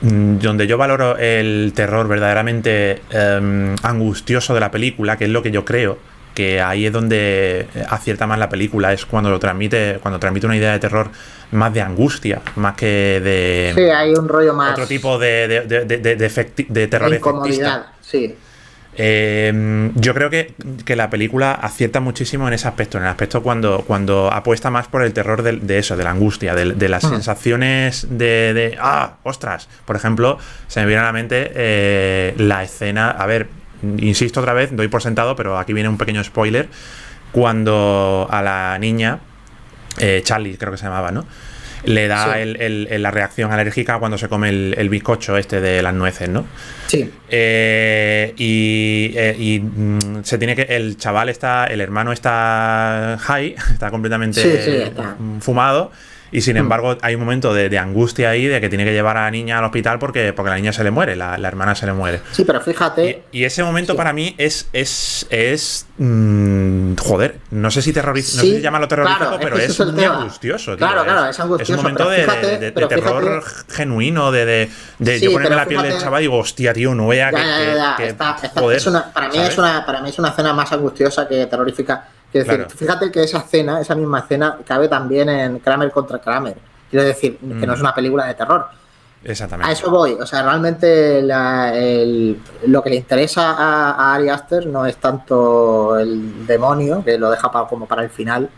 [0.00, 5.42] mm, donde yo valoro el terror verdaderamente em, angustioso de la película, que es lo
[5.42, 5.98] que yo creo,
[6.38, 10.56] que ahí es donde acierta más la película, es cuando lo transmite, cuando transmite una
[10.56, 11.10] idea de terror
[11.50, 12.86] más de angustia, más que
[13.20, 13.72] de.
[13.74, 14.70] Sí, hay un rollo más.
[14.70, 16.16] Otro tipo de, de, de,
[16.68, 18.36] de, terror incomodidad, sí.
[19.00, 20.54] Eh, yo creo que,
[20.94, 25.02] la película acierta muchísimo en ese aspecto, en el aspecto cuando, cuando apuesta más por
[25.02, 29.68] el terror de, eso, de la angustia, de, las sensaciones de, ah, ostras.
[29.84, 33.48] Por ejemplo, se me viene a la mente eh, la escena, a ver,
[33.82, 36.68] insisto otra vez, doy por sentado, pero aquí viene un pequeño spoiler,
[37.32, 39.20] cuando a la niña,
[39.98, 41.26] eh, Charlie creo que se llamaba, ¿no?
[41.84, 46.46] le da la reacción alérgica cuando se come el, bizcocho este de las nueces, ¿no?
[46.86, 47.10] Sí.
[47.28, 50.62] Eh, y, eh, mm, se tiene que.
[50.62, 51.66] El chaval está.
[51.66, 54.92] El hermano está high, está completamente
[55.40, 55.92] fumado.
[56.30, 56.58] Y sin hmm.
[56.58, 59.58] embargo, hay un momento de, angustia ahí de que tiene que llevar a la niña
[59.58, 62.20] al hospital porque, porque la niña se le muere, la, hermana se le muere.
[62.32, 63.22] Sí, pero fíjate.
[63.32, 64.68] Y, ese momento para mí es.
[64.72, 69.78] es, es mm, joder, no sé si terrorífico, no sé si llamarlo terrorífico, pero es,
[69.78, 70.76] muy angustioso.
[70.76, 71.72] Claro, claro, es angustioso.
[71.72, 76.24] Es un momento de, terror genuino, de, de, yo ponerme la piel del chaval y
[76.24, 78.14] digo, hostia, tío, no vea que.
[78.14, 78.36] para,
[78.66, 83.22] mí es una, para mí es una escena más angustiosa que terrorífica decir, fíjate que
[83.22, 86.56] esa escena, esa misma escena, cabe también en Kramer contra Kramer.
[86.90, 87.82] Quiero decir, que no es mm.
[87.82, 88.66] una película de terror.
[89.24, 89.68] Exactamente.
[89.68, 90.12] A eso voy.
[90.12, 97.02] O sea, realmente lo que le interesa a, Ari Aster no es tanto el demonio,
[97.04, 98.48] que lo deja como para el final,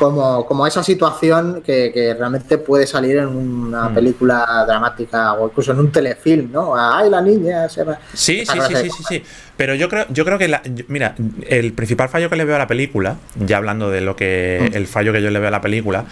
[0.00, 3.94] como, como esa situación que, realmente puede salir en una mm.
[3.94, 6.74] película dramática o incluso en un telefilm, ¿no?
[6.74, 7.68] ¡Ay, la niña!
[7.68, 7.84] Se
[8.14, 9.22] Sí, sí, sí, sí, sí, sí.
[9.58, 11.14] Pero yo creo, yo creo que, la, mira,
[11.46, 14.76] el principal fallo que le veo a la película, ya hablando de lo que, mm.
[14.76, 16.06] el fallo que yo le veo a la película,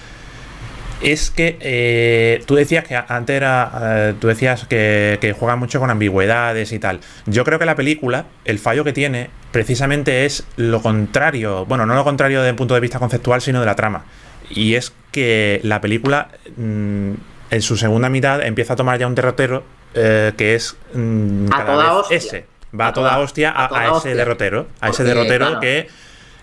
[1.02, 3.70] es que eh, tú decías que antes era.
[3.80, 7.00] Eh, tú decías que, que, juega mucho con ambigüedades y tal.
[7.26, 11.66] Yo creo que la película, el fallo que tiene, precisamente es lo contrario.
[11.66, 14.04] Bueno, no lo contrario desde el punto de vista conceptual, sino de la trama.
[14.50, 17.12] Y es que la película, mm,
[17.50, 21.96] en su segunda mitad, empieza a tomar ya un derrotero eh, que es mm, cada
[21.96, 22.46] vez ese.
[22.78, 24.66] Va a, toda, hostia a, ese derrotero.
[24.80, 25.88] A ese derrotero que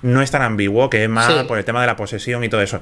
[0.02, 2.62] no es tan ambiguo, que es más por el tema de la posesión y todo
[2.62, 2.80] eso.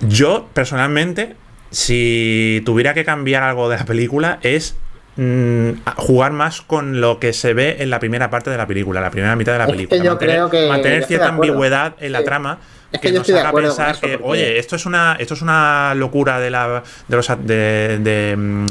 [0.00, 1.36] Yo, personalmente,
[1.70, 4.76] si tuviera que cambiar algo de la película, es
[5.16, 9.00] mm, jugar más con lo que se ve en la primera parte de la película,
[9.00, 10.02] la primera mitad de la película.
[10.02, 12.58] yo mantener, creo que mantener cierta ambigüedad en la trama.
[12.90, 16.50] Es que, nos haga pensar que, oye, esto es una, esto es una locura de
[16.50, 18.66] la de los de, de mm,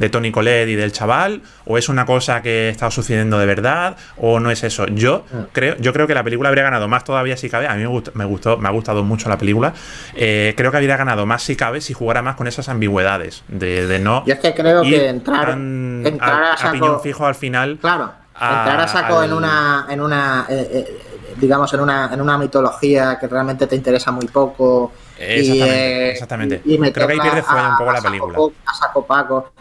[0.00, 3.96] de Tony Colette y del chaval, o es una cosa que está sucediendo de verdad,
[4.16, 4.86] o no es eso.
[4.86, 5.44] Yo ah.
[5.52, 7.68] creo, yo creo que la película habría ganado más todavía si cabe.
[7.68, 9.74] A mí me gustó, me, ha gustado mucho la película.
[10.14, 13.44] Eh, creo que habría ganado más si cabe si jugara más con esas ambigüedades.
[13.48, 14.24] De, no.
[14.24, 17.78] Yo es que creo que entrar, a, saco, fijo al final.
[17.78, 18.10] Claro.
[18.34, 19.86] entrar a saco en una.
[19.90, 24.26] En una eh, eh, digamos, en una, en una mitología que realmente te interesa muy
[24.26, 24.92] poco.
[25.18, 26.92] Exactamente, exactamente.
[26.92, 28.38] Creo que ahí pierde fuego un poco la película.
[28.64, 29.52] A saco Paco.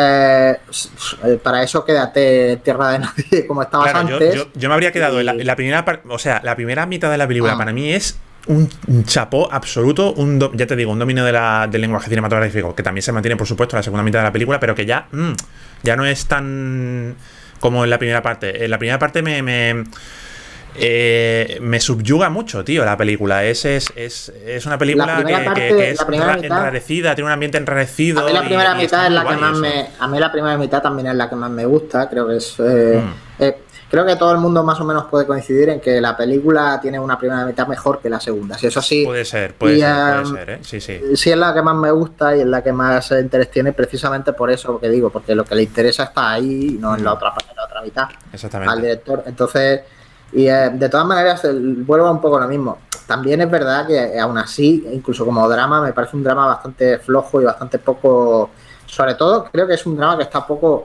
[0.00, 0.56] Eh,
[1.42, 4.46] para eso quédate tierra de nadie como estabas antes.
[4.54, 7.54] Yo, me habría quedado en, la, primera o sea, la primera mitad de la película
[7.54, 7.58] ah.
[7.58, 8.68] para mí es un,
[9.04, 13.02] chapó absoluto, un ya te digo, un dominio de la, del lenguaje cinematográfico, que también
[13.02, 15.32] se mantiene, por supuesto, en la segunda mitad de la película, pero que ya, mm,
[15.82, 17.16] ya no es tan
[17.58, 18.64] como en la primera parte.
[18.64, 19.84] En la primera parte me
[20.80, 23.44] eh, me subyuga mucho, tío, la película.
[23.44, 25.22] Es, es, es, es una película
[25.54, 26.00] que, es
[26.42, 28.20] enrarecida, tiene un ambiente enrarecido.
[28.20, 29.88] A mí la primera mitad es la que más me.
[29.98, 32.08] A mí la primera mitad también es la que más me gusta.
[32.08, 32.54] Creo que es.
[32.60, 33.42] Eh, mm.
[33.42, 33.58] eh,
[33.90, 36.98] creo que todo el mundo más o menos puede coincidir en que la película tiene
[36.98, 38.56] una primera mitad mejor que la segunda.
[38.58, 39.04] Si eso sí.
[39.04, 40.58] Puede ser, puede ser, puede ser, ¿eh?
[40.62, 41.00] Sí, sí.
[41.14, 44.32] Sí, es la que más me gusta y es la que más interés tiene, precisamente
[44.32, 47.10] por eso que digo, porque lo que le interesa está ahí y no en la
[47.10, 47.14] mm.
[47.14, 48.08] otra, en la otra mitad.
[48.32, 48.72] Exactamente.
[48.72, 49.22] Al director.
[49.26, 49.80] Entonces.
[50.32, 51.46] Y eh, de todas maneras,
[51.86, 52.78] vuelvo a un poco lo mismo.
[53.06, 56.98] También es verdad que eh, aún así, incluso como drama, me parece un drama bastante
[56.98, 58.50] flojo y bastante poco.
[58.86, 60.84] Sobre todo, creo que es un drama que está poco,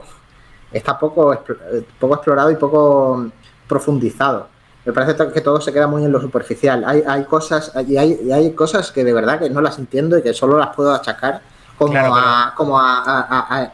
[0.72, 3.26] está poco, eh, poco explorado y poco
[3.68, 4.48] profundizado.
[4.84, 6.84] Me parece que todo se queda muy en lo superficial.
[6.86, 10.22] Hay, hay cosas y hay, hay cosas que de verdad que no las entiendo y
[10.22, 11.40] que solo las puedo achacar
[11.78, 12.94] como a, como a,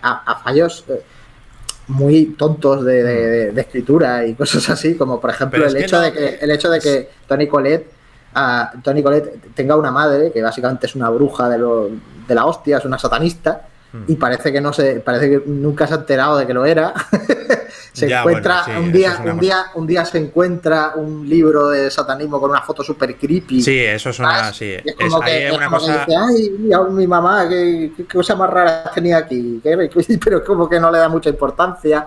[0.01, 0.85] a fallos
[1.90, 6.50] muy tontos de, escritura y cosas así, como por ejemplo el hecho, de que, el
[6.50, 7.90] hecho de que Tony Colette,
[8.35, 11.88] ah, Tony Colette tenga una madre que básicamente es una bruja de, lo,
[12.29, 13.68] de la hostia, es una satanista,
[14.07, 16.94] y parece que no se, parece que nunca se ha enterado de que lo era.
[17.92, 22.50] se encuentra un día, un día, un día se encuentra un libro de satanismo con
[22.50, 23.61] una foto super creepy.
[23.61, 24.74] Sí, eso es una, sí.
[24.74, 26.05] es como que, una cosa...
[26.07, 26.50] dice, ay,
[26.90, 29.61] mi mamá, qué, cosa más rara tenía aquí.
[30.24, 32.07] Pero es como que no le da mucha importancia.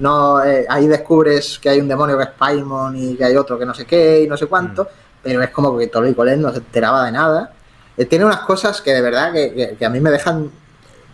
[0.00, 3.58] No, eh, ahí descubres que hay un demonio que es Paimon y que hay otro
[3.58, 4.84] que no sé qué y no sé cuánto.
[4.84, 4.86] Mm.
[5.22, 7.52] Pero es como que Tony Colette no se enteraba de nada.
[7.96, 10.50] Eh, tiene unas cosas que de verdad que, que a mí me dejan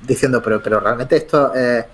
[0.06, 1.84] diciendo, pero, pero realmente esto, eh,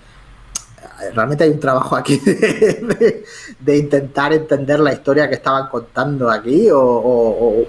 [1.13, 2.19] realmente hay un trabajo aquí
[3.59, 7.65] de, intentar entender la historia que estaban contando aquí, o,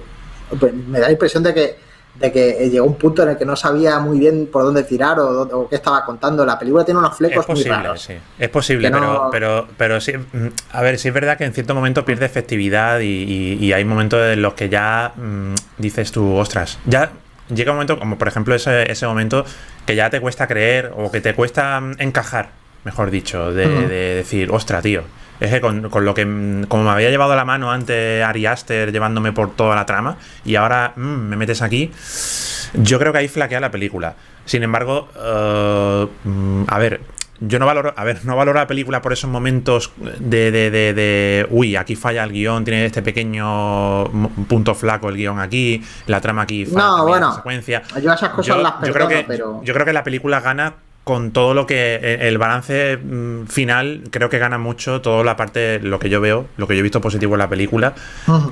[0.58, 1.76] pues me da la impresión de que,
[2.14, 5.18] de que llegó un punto en el que no sabía muy bien por dónde tirar
[5.18, 6.46] o, qué estaba contando.
[6.46, 8.08] La película tiene unos flecos muy raros.
[8.38, 11.74] Es posible, pero, pero, pero sí, mm, a ver, sí es verdad que en cierto
[11.74, 17.10] momento pierde efectividad y, hay momentos en los que ya mm, dices tú, ostras, ya
[17.48, 19.44] llega un momento, como por ejemplo ese, ese momento
[19.86, 22.50] que ya te cuesta creer o que te cuesta mm, encajar,
[22.84, 23.66] mejor dicho, de,
[24.16, 25.02] decir, ostra, tío.
[25.38, 28.92] Es que con, lo que, mm, como me había llevado la mano antes Ari Aster
[28.92, 31.92] llevándome por toda la trama y ahora mm, me metes aquí,
[32.74, 34.14] yo creo que ahí flaquea la película.
[34.44, 37.00] Sin embargo, uh, a ver,
[37.40, 40.94] yo no valoro, a ver, no valoro la película por esos momentos de, de, de,
[40.94, 44.04] de, uy, aquí falla el guion, tiene este pequeño
[44.48, 47.82] punto flaco el guion aquí, la trama aquí falla no, bueno, la secuencia.
[48.02, 49.60] Yo esas cosas las perdono, creo que, pero...
[49.62, 50.74] Yo creo que la película gana
[51.06, 55.36] con todo lo que eh, el balance mm, final creo que gana mucho toda la
[55.36, 57.94] parte lo que yo veo lo que yo he visto positivo en la película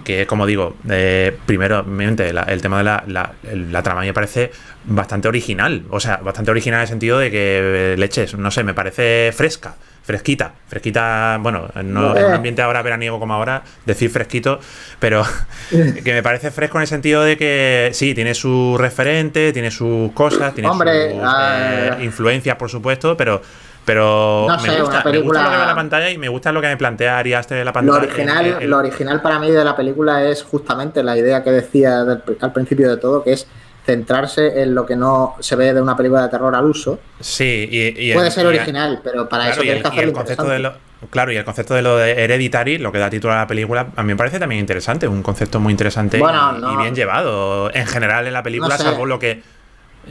[0.04, 4.12] que es como digo eh, primero mente, el tema de la, la, la, trama me
[4.12, 4.52] parece
[4.84, 5.82] bastante original.
[5.90, 9.74] O sea bastante original en el sentido de que leches no sé me parece fresca
[10.04, 14.60] fresquita, fresquita, bueno, no en un ambiente ahora veraniego como ahora, decir fresquito,
[14.98, 15.24] pero
[15.70, 20.12] que me parece fresco en el sentido de que sí, tiene su referente, tiene sus
[20.12, 23.40] cosas, tiene sus eh, influencias, por supuesto, pero
[23.84, 27.18] pero me, gusta, lo que ve la pantalla y me gusta lo que me plantea
[27.18, 27.98] Ari de la pantalla.
[27.98, 32.00] Lo original, lo original para mí de la película es justamente la idea que decía
[32.00, 33.46] al principio de todo, que es
[33.85, 36.99] centrarse en lo que no se ve de una película de terror al uso.
[37.20, 40.75] Sí, y, puede ser original, pero para eso tienes que hacerlo el concepto de lo,
[41.11, 43.88] Claro, y el concepto de lo de hereditary, lo que da título a la película,
[43.94, 48.27] a mí me parece también interesante, un concepto muy interesante y, bien llevado en general
[48.27, 49.42] en la no salvo lo que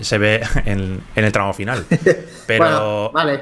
[0.01, 1.85] se ve en, el tramo final.
[2.47, 3.11] Pero.
[3.11, 3.39] vale.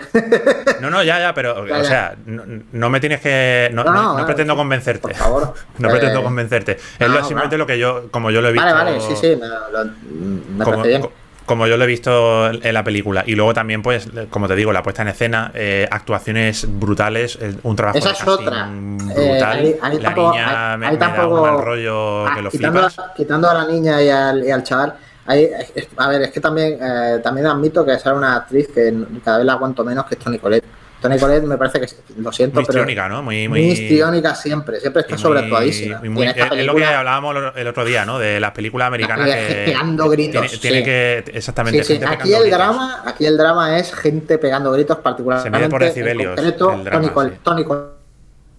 [0.79, 1.65] no, no, ya, ya, pero.
[1.81, 3.69] O sea, no, me tienes que.
[3.73, 5.01] No, no, pretendo convencerte.
[5.01, 5.53] Por favor.
[5.79, 6.77] no pretendo eh, convencerte.
[6.99, 8.09] Es simplemente lo que yo.
[8.11, 8.65] Como yo lo he visto.
[8.65, 9.35] Vale, vale, sí, sí.
[9.35, 11.01] Me, como, bien.
[11.45, 13.23] como yo lo he visto en la película.
[13.25, 17.75] Y luego también, pues, como te digo, la puesta en escena, eh, actuaciones brutales, un
[17.75, 18.67] trabajo Esa es otra.
[18.67, 19.65] brutal.
[19.65, 23.11] Eh, la niña me, da un mal rollo que lo quitando, flipas.
[23.15, 24.93] Quitando a la niña y al, y al chaval
[25.25, 29.45] a ver, es que también, eh, también admito que es una actriz que cada vez
[29.45, 30.65] la aguanto menos, que Tony Colette.
[31.01, 32.79] Tony Colette me parece que, lo siento, muy pero.
[32.79, 33.23] Histriónica, ¿no?
[33.23, 33.61] Muy, muy...
[33.71, 35.99] histriónica siempre, siempre está sobreactuadísima.
[36.03, 38.19] es lo que hablábamos el otro día, ¿no?
[38.19, 39.27] De las películas americanas.
[39.27, 40.59] que pegando gritos.
[40.59, 41.23] Tiene, que.
[41.33, 41.83] Exactamente.
[41.83, 45.57] Sí, aquí el drama, aquí el drama es gente pegando gritos, particularmente.
[45.57, 46.35] Se mide por decibelios.
[46.57, 47.91] Tony, Colette, Tony Colette.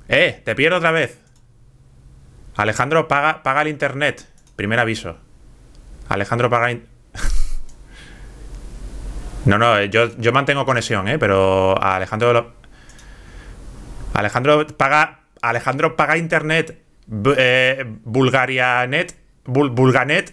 [0.09, 1.19] Eh, te pierdo otra vez.
[2.57, 4.27] Alejandro, paga, paga el internet.
[4.57, 5.17] Primer aviso.
[6.09, 6.77] Alejandro paga.
[9.45, 11.19] no, no, yo, yo mantengo conexión, ¿eh?
[11.19, 12.53] Pero Alejandro.
[14.15, 15.21] Alejandro paga.
[15.41, 16.83] Alejandro paga internet.
[17.37, 19.17] Eh, Bulgarianet.
[19.45, 20.33] Bulganet.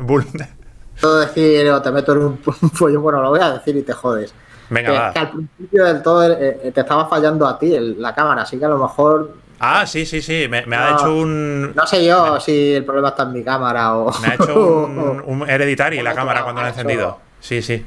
[1.00, 2.36] Puedo decir o te meto en un,
[2.78, 4.34] pollo, bueno, lo voy a decir y te jodes.
[4.68, 5.12] Venga, va.
[5.12, 8.58] que al principio del todo eh, eh, te estaba fallando a ti la cámara, así
[8.58, 10.48] que a lo mejor Ah, sí, sí, sí.
[10.48, 11.74] Me, ha hecho un.
[11.74, 14.10] No sé yo si el problema está en mi cámara o.
[14.20, 17.20] Me ha hecho un, un hereditario la cámara cuando lo he encendido.
[17.40, 17.86] Sí, sí.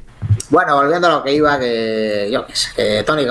[0.50, 2.30] Bueno, volviendo a lo que iba, que.
[2.32, 3.26] Yo qué sé, que Tony.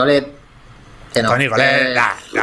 [1.12, 1.94] Que no, Tony Colette,
[2.32, 2.42] no,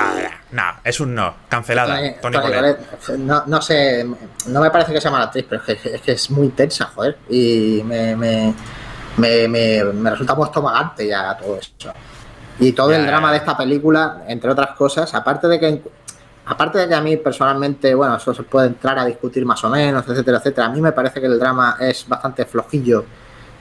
[0.52, 2.00] no, es un no, cancelada.
[2.22, 2.80] Tony, Colette.
[3.18, 4.06] No, no, sé,
[4.46, 6.86] no me parece que sea mala actriz, pero es que, es que es muy intensa,
[6.86, 7.18] joder.
[7.30, 8.54] Y me, me,
[9.18, 11.92] me, me, resulta muy estomagante ya todo eso.
[12.60, 15.82] Y todo el drama de esta película, entre otras cosas, aparte de que
[16.46, 19.70] aparte de que a mí personalmente, bueno, eso se puede entrar a discutir más o
[19.70, 23.06] menos, etcétera, etcétera, a mí me parece que el drama es bastante flojillo,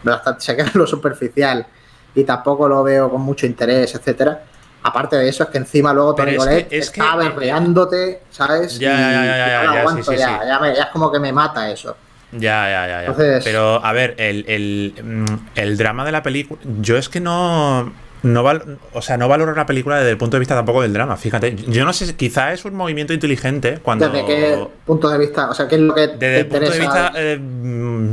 [0.03, 1.67] bastante, se queda en lo superficial
[2.15, 4.43] y tampoco lo veo con mucho interés, etcétera.
[4.83, 8.79] Aparte de eso, es que encima luego Tony Colette está berreándote, ¿sabes?
[8.79, 11.97] Ya, ya, ya, ya, ya, ya, es como que me mata eso.
[12.33, 13.07] Ya, ya, ya.
[13.07, 13.41] ya.
[13.43, 16.61] Pero, a ver, el, el, mm, el drama de la película.
[16.81, 18.45] Yo es que no no
[18.93, 21.55] o sea, no valoro la película desde el punto de vista tampoco del drama, fíjate.
[21.69, 24.09] Yo no sé, quizá es un movimiento inteligente cuando...
[24.09, 25.51] ¿Desde qué punto de vista?
[25.51, 27.41] O sea, ¿qué es lo que Desde el punto de vista eh,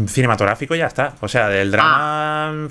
[0.07, 1.13] cinematográfico ya está.
[1.21, 1.95] O sea, del drama...
[1.97, 2.67] Ah.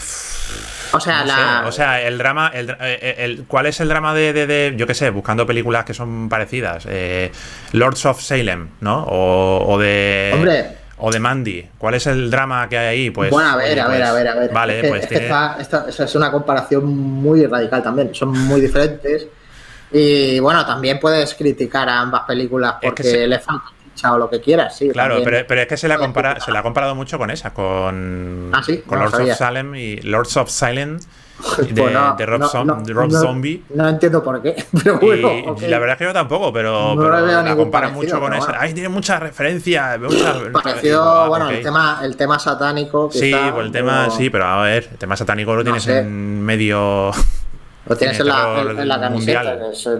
[0.92, 1.64] O sea, la...
[1.66, 2.53] o sea, el drama...
[2.55, 5.94] El, eh, el, ¿Cuál es el drama de, de, yo qué sé, buscando películas que
[5.94, 6.87] son parecidas?
[6.88, 7.33] Eh,
[7.73, 9.05] Lords of Salem, ¿no?
[9.05, 10.31] O, o de...
[10.35, 11.68] Hombre o de Mandy.
[11.76, 13.10] ¿Cuál es el drama que hay ahí?
[13.10, 14.52] Pues, bueno, a ver, a ver, pues, a ver, a ver.
[14.52, 18.14] Vale, pues es una comparación muy radical también.
[18.14, 19.26] Son muy diferentes.
[19.92, 23.74] Y bueno, también puedes criticar a ambas películas porque le falta
[24.10, 24.88] o lo que quieras, sí.
[24.90, 27.52] Claro, pero, pero, es que se la, compara, se la ha comparado mucho con esa,
[27.52, 28.78] con, ¿Ah, sí?
[28.86, 31.02] con Lords of Salem y Lords of Silent
[31.70, 33.64] de, Rob, Zombie.
[33.75, 35.57] No entiendo por qué, pero bueno.
[35.61, 38.61] Y, la verdad es que yo tampoco, pero, la comparan mucho con esa.
[38.61, 39.99] Ahí tiene muchas referencias.
[40.53, 43.11] Pareció, bueno, el, tema, el tema satánico.
[43.11, 47.11] sí, pues el tema, sí, pero a ver, el tema satánico lo tienes en medio.
[47.87, 49.70] Lo tienes en la, en, la, camiseta.
[49.70, 49.99] Este,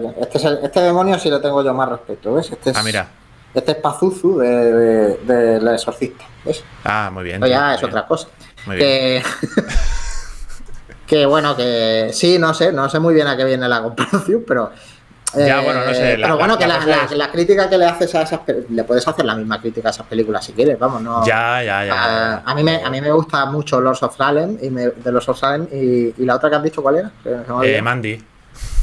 [0.63, 2.51] este, demonio sí lo tengo yo más respeto, ¿ves?
[2.51, 3.07] Este es, ah, mira.
[3.53, 6.63] Este es Pazuzu de, de, la exorcista, ¿ves?
[6.83, 7.39] Ah, muy bien.
[7.39, 8.27] Pues ya es otra cosa.
[8.65, 9.21] Muy bien.
[9.21, 9.23] Que
[11.27, 14.71] bueno, que sí, no sé, no sé muy bien a qué viene la comparación, pero.
[15.35, 16.13] ya, bueno, no sé.
[16.13, 19.35] Eh, pero bueno, que la, crítica que le haces a esas le puedes hacer la
[19.35, 21.25] misma crítica a esas películas si quieres, vamos, no.
[21.25, 22.43] Ya, ya, ya.
[22.45, 25.37] A, mí, me, a mí me gusta mucho Lords of Salem y de Lords of
[25.37, 27.11] Salem y, y, la otra que has dicho, ¿cuál era?
[27.63, 28.23] Eh, Mandy.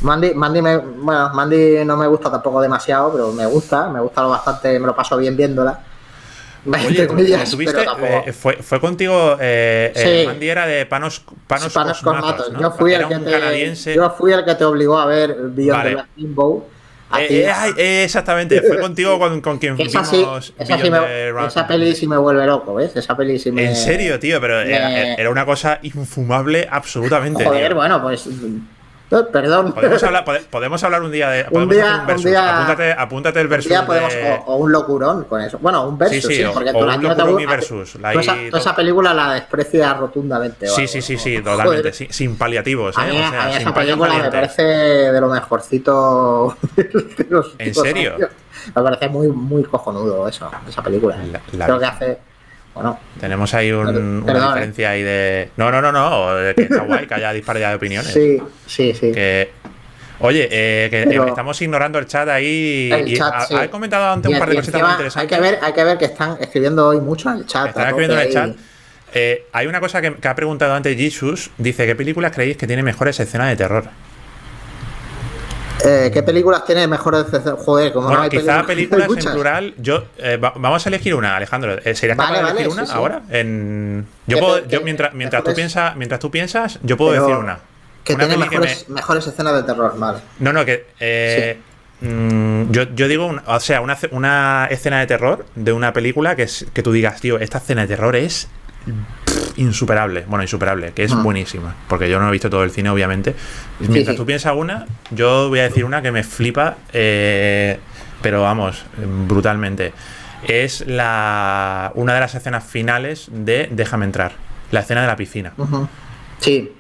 [0.03, 4.23] Mandy, Mandy, me, bueno, Mandy no me gusta tampoco demasiado, pero me gusta, me gusta
[4.23, 5.92] lo bastante, me lo paso bien viéndola.
[6.65, 12.53] Oye, ¿tuviste, eh, fue, fue, contigo, eh, eh, Mandy era de Panos, Panos, Panos Cosmatos.
[12.53, 12.61] ¿no?
[12.61, 13.95] Yo, fui el que te, canadiense.
[13.95, 15.97] yo fui el que te obligó a ver Beyond vale.
[15.97, 16.65] the Rainbow.
[17.19, 21.95] Eh, eh, exactamente, fue contigo con, con quien esa vimos esa, sí me, esa peli
[21.95, 22.97] sí me vuelve loco, ¿ves?
[22.97, 23.67] Esa peli sí me...
[23.67, 24.75] En serio, tío, pero me...
[24.75, 27.45] era, era, una cosa infumable absolutamente.
[27.45, 27.77] Joder, tío.
[27.77, 28.27] bueno, pues
[29.31, 29.73] perdón.
[29.73, 31.47] Podemos hablar, podemos hablar un día de.
[31.51, 32.25] Un día, un, versus.
[32.25, 33.67] Día, apúntate, apúntate, el versus.
[33.67, 34.31] Un día podemos, de...
[34.31, 35.59] o, o, un locurón con eso.
[35.61, 37.93] Bueno, un versus, sí, sí, sí porque o, o un locurón y versus.
[37.93, 40.67] Toda esa, toda esa, película la desprecia rotundamente.
[40.69, 41.93] Sí, sí, sí, sí, totalmente.
[41.93, 42.97] Sin, sin, paliativos.
[42.97, 43.25] A mí, ¿eh?
[43.27, 46.57] o sea, a mí esa película me parece de lo mejorcito.
[46.77, 48.15] de los ¿En serio?
[48.17, 48.31] Años.
[48.75, 51.17] Me parece muy, muy cojonudo eso, esa película.
[51.17, 52.19] La, la Creo que hace
[52.75, 55.51] bueno, tenemos ahí un, Perdón, una diferencia ahí de.
[55.57, 56.55] No, no, no, no.
[56.55, 58.13] Que está guay que haya disparidad de opiniones.
[58.13, 59.13] Sí, sí, sí.
[59.13, 59.51] Que...
[60.21, 61.27] Oye, eh, que Pero...
[61.27, 62.91] estamos ignorando el chat ahí.
[62.93, 63.69] El y chat, ha, sí.
[63.71, 65.33] comentado antes un par de cositas muy interesantes.
[65.33, 67.69] Hay que, ver, hay que ver que están escribiendo hoy mucho en el chat.
[67.69, 68.57] Están escribiendo en el chat.
[69.15, 71.51] Eh, hay una cosa que, que, ha preguntado antes Jesus.
[71.59, 73.85] Dice: ¿Qué películas creéis que tienen mejores escenas de terror?
[75.85, 77.27] Eh, ¿Qué películas tiene mejores
[77.65, 79.75] Joder, como bueno, no hay quizá películas, películas en plural.
[79.79, 81.77] Yo eh, va, vamos a elegir una, Alejandro.
[81.85, 82.99] Eh, ¿Serías vale, capaz de vale, elegir una sí, sí.
[82.99, 83.23] ahora?
[83.31, 84.07] En...
[84.27, 87.59] Yo puedo, yo mientras, mientras tú piensas, mientras tú piensas, yo puedo Pero decir una.
[88.05, 88.95] Que una tiene mejores, que me...
[88.97, 90.19] mejores escenas de terror, vale.
[90.39, 91.59] No, no, que eh,
[92.01, 96.37] mm, yo, yo digo, una, o sea, una, una escena de terror de una película
[96.37, 98.49] que, es, que tú digas, tío, esta escena de terror es
[99.43, 100.25] pff, insuperable.
[100.27, 101.23] Bueno, insuperable, que es Mm.
[101.23, 101.75] buenísima.
[101.89, 103.35] Porque yo no he visto todo el cine, obviamente.
[103.81, 104.17] Mientras sí.
[104.17, 107.79] tú piensas una, yo voy a decir una que me flipa, eh,
[108.23, 108.85] pero vamos,
[109.27, 109.93] brutalmente.
[110.47, 114.33] Es la una de las escenas finales de Déjame entrar.
[114.71, 115.53] La escena de la piscina.
[116.41, 116.73] Sí,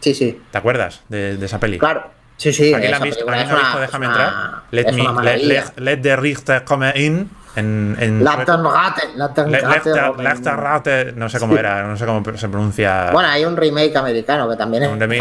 [0.00, 0.40] sí, sí.
[0.52, 1.78] ¿Te acuerdas de, de esa peli?
[1.78, 2.10] Claro.
[2.36, 2.72] Sí, sí.
[2.72, 3.26] ¿Alguien la ha esa visto?
[3.26, 4.32] película ¿Alguien es la ha visto una- Déjame entrar?
[4.70, 7.28] Let, me, let the Richter come in.
[7.58, 8.22] En, en
[11.16, 11.58] no sé cómo Sí.
[11.58, 13.10] era, no sé cómo se pronuncia.
[13.12, 15.18] Bueno, hay un remake americano que también es Un remake,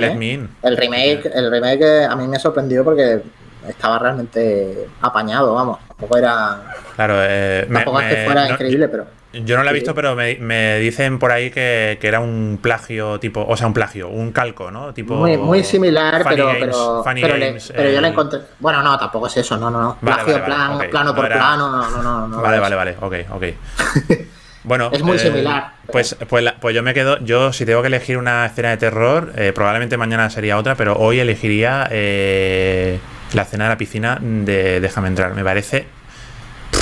[0.00, 0.14] Let.
[0.16, 0.48] Me In.
[0.62, 3.22] El remake, el remake a mí me sorprendió porque
[3.68, 5.78] estaba realmente apañado, vamos.
[5.88, 6.60] Tampoco era.
[6.94, 9.06] Claro, eh, me- Tampoco es que me- fuera no- increíble, pero.
[9.44, 12.58] Yo no la he visto, pero me, me dicen por ahí que, que era un
[12.62, 14.94] plagio tipo, o sea, un plagio, un calco, ¿no?
[14.94, 18.40] Tipo Muy, muy similar, Funny pero, Games, pero, Funny pero, le- yo la el- encontré.
[18.58, 19.98] Bueno, no, tampoco es eso, no, no, no.
[20.00, 22.28] Vale, Plagio vale, vale, plan- plano No por era- plano, no, no, no.
[22.28, 23.44] no Vale, vale, vale, ok, ok.
[24.64, 25.74] Bueno, Es muy eh, similar.
[25.92, 28.76] Pues, pues, la- pues yo me quedo, yo si tengo que elegir una escena de
[28.78, 32.98] terror, eh, probablemente mañana sería otra, pero hoy elegiría eh,
[33.32, 35.34] la escena de la piscina de Déjame entrar.
[35.34, 35.86] Me parece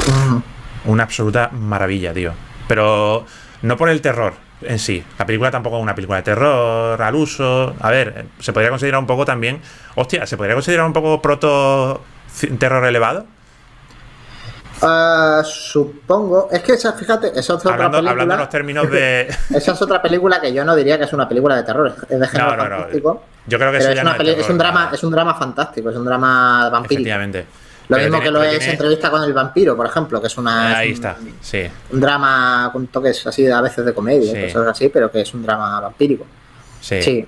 [0.08, 0.38] Mm.
[0.90, 2.32] una absoluta maravilla, tío.
[2.68, 3.24] Pero
[3.62, 5.04] no por el terror en sí.
[5.18, 7.74] La película tampoco es una película de terror al uso.
[7.80, 9.60] A ver, se podría considerar un poco también.
[9.94, 12.02] Hostia, ¿se podría considerar un poco proto
[12.58, 13.26] terror elevado?
[14.82, 16.48] Ah, supongo.
[16.50, 18.10] Es que esa, fíjate, esa es otra Hablando, película.
[18.10, 19.28] hablando en los términos de.
[19.54, 22.20] Esa es otra película que yo no diría que es una película de terror, es
[22.20, 22.76] de género No, no, no.
[22.76, 23.22] fantástico.
[23.46, 24.94] Yo creo que eso es, ya una no es un drama, no.
[24.94, 26.94] es un drama fantástico, es un drama vampírico.
[27.00, 27.46] Efectivamente.
[27.88, 30.28] Lo Pero mismo tiene- que lo es tiene- entrevista con el vampiro, por ejemplo, que
[30.28, 31.62] es una Ahí es un, está, sí.
[31.92, 34.52] un drama con toques así a veces de comedia, Sí.
[34.52, 36.26] cosas así, pero que es un drama vampírico.
[36.80, 37.02] Sí.
[37.02, 37.26] Sí.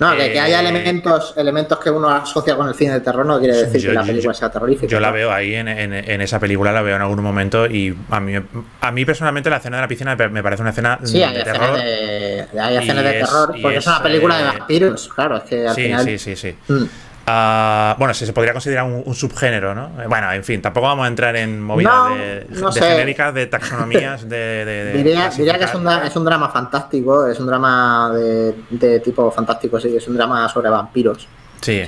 [0.00, 3.24] No, que, que haya Eh, elementos, elementos que uno asocia con el cine de terror
[3.24, 4.88] no quiere decir Yo- que la yo- película sea terrorífica.
[4.90, 7.96] Yo la veo ahí en, en- en esa película, la veo en algún momento y
[8.10, 8.34] a mí,
[8.80, 11.40] a mí personalmente la escena de la piscina me parece una escena Sí, hay de
[11.42, 11.76] escenas terror.
[11.78, 15.36] de, hay escenas de es- terror, porque es, es, una película de eh, vampiros, claro,
[15.36, 16.04] es que al Sí, final...
[16.04, 16.56] sí, sí, sí.
[16.66, 16.84] Mm.
[17.26, 20.02] Ah, bueno, si se podría considerar un, un subgénero, ¿no?
[20.02, 23.32] Eh, Bueno, en fin, tampoco vamos a entrar en movidas No, de, no de genéricas,
[23.34, 24.92] de taxonomías, de.
[24.96, 29.78] Diría, diría que es un, es un drama fantástico, es un drama de, tipo fantástico,
[29.78, 31.28] sí, es un drama sobre vampiros,
[31.60, 31.82] Sí.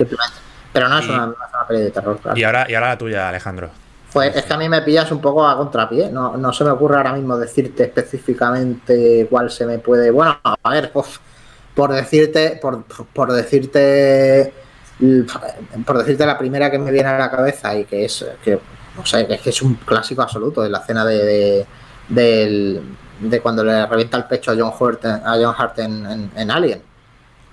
[0.73, 2.39] Pero no es, Y- una, no es una peli de terror, claro.
[2.39, 3.71] Y ahora, y ahora la tuya, Alejandro.
[4.13, 6.11] Pues es que a mí me pillas un poco a contrapié.
[6.11, 10.11] No, no se me ocurre ahora mismo decirte específicamente cuál se me puede.
[10.13, 10.93] Bueno, a ver,
[11.75, 14.53] por decirte, por, por decirte,
[15.85, 18.59] por decirte la primera que me viene a la cabeza y que es que
[18.97, 21.67] no sé, es que es un clásico absoluto de la escena de, de,
[22.09, 22.83] del-
[23.21, 26.51] de cuando le revienta el pecho a John Hurt, a John Hart en, en- en
[26.51, 26.83] Alien.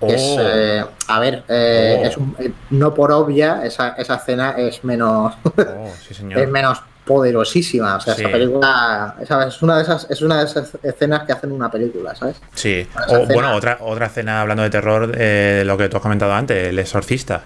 [0.00, 0.40] Que es, Oh.
[0.40, 2.06] eh, a ver, eh, Oh.
[2.06, 6.40] es un- eh, no por obvia, esa, esa escena es menos Oh, sí, señor.
[6.40, 7.96] es menos poderosísima.
[7.96, 8.22] O sea, Sí.
[8.22, 11.70] esa película esa es una de esas es una de esas escenas que hacen una
[11.70, 12.40] película, ¿sabes?
[12.54, 12.86] Sí.
[13.08, 13.34] O, escena.
[13.34, 16.78] bueno, otra, otra escena hablando de terror, eh, lo que tú has comentado antes, El
[16.78, 17.42] Exorcista.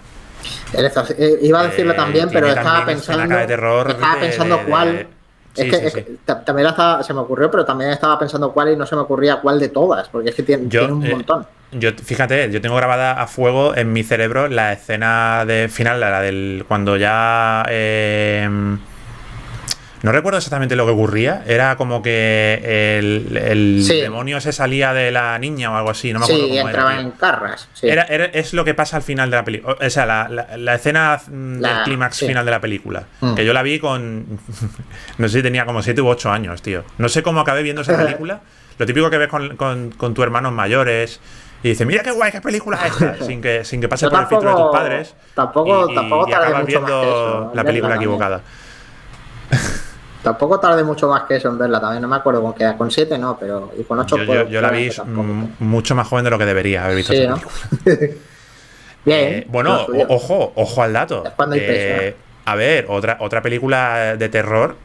[0.71, 4.15] El exorci- eh, iba a decirlo Eh, también, pero estaba también pensando de terror estaba
[4.15, 5.07] de- pensando de- cuál
[5.53, 6.03] Sí, es que, sí, es sí.
[6.03, 8.85] que ta- también la estaba- se me ocurrió, pero también estaba pensando cuál y no
[8.85, 11.47] se me ocurría cuál de todas, porque es que tiene, Yo, tiene un montón.
[11.71, 16.21] Yo, fíjate, yo tengo grabada a fuego en mi cerebro la escena de final, la
[16.21, 18.47] del cuando ya eh,
[20.03, 21.43] No recuerdo exactamente lo que ocurría.
[21.47, 23.99] Era como que el, el Sí.
[23.99, 26.13] demonio se salía de la niña o algo así.
[26.13, 27.01] No me acuerdo Sí, cómo entraba era.
[27.01, 27.67] en carras.
[27.73, 27.87] sí.
[27.89, 29.75] Era- era- es lo que pasa al final de la película.
[29.83, 33.03] O sea, la, la- la escena mm, La- del clímax final de la película.
[33.21, 33.33] Mm.
[33.35, 34.25] Que yo la vi con.
[35.17, 36.83] no sé si tenía como 7 u 8 años, tío.
[36.99, 38.41] No sé cómo acabé viendo esa película.
[38.77, 41.19] Lo típico que ves con, con, con tus hermanos mayores.
[41.63, 43.17] Y dices, mira qué guay, qué película es esta.
[43.25, 45.15] sin que, sin que pase Yo por el filtro de tus padres.
[45.33, 48.41] tampoco- y, y- tampoco y acabas mucho más viendo que eso, en la película equivocada.
[50.27, 52.01] Tampoco tardé mucho más que eso en verla también.
[52.01, 52.73] No me acuerdo con qué.
[52.77, 53.71] Con 7 no, pero.
[53.79, 56.45] Y con 8 Yo, yo- yo la vi mm, mucho más joven de lo que
[56.45, 57.37] debería haber visto Sí, esa ¿no?
[57.83, 58.09] película.
[59.05, 59.19] Bien.
[59.33, 61.23] Eh, bueno, ojo, ojo al dato.
[61.25, 62.15] Es cuando hay Eh,
[62.45, 64.75] a ver, otra, otra película de terror.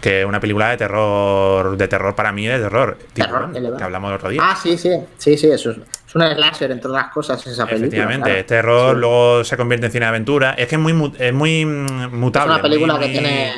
[0.00, 1.76] Que una película de terror.
[1.76, 2.98] De terror para mí, de terror.
[3.14, 4.40] Terror, Tiburón, que hablamos el otro día.
[4.42, 4.90] Ah, sí, sí.
[5.16, 7.86] Sí, sí, eso es, es un slasher, entre otras cosas, esa película.
[7.86, 8.46] Efectivamente, claro.
[8.46, 9.00] terror, Sí.
[9.00, 10.54] luego se convierte en cine de aventura.
[10.54, 12.52] Es que es muy, mu- es muy mm, Es mutable.
[12.54, 13.52] una película muy- que tiene,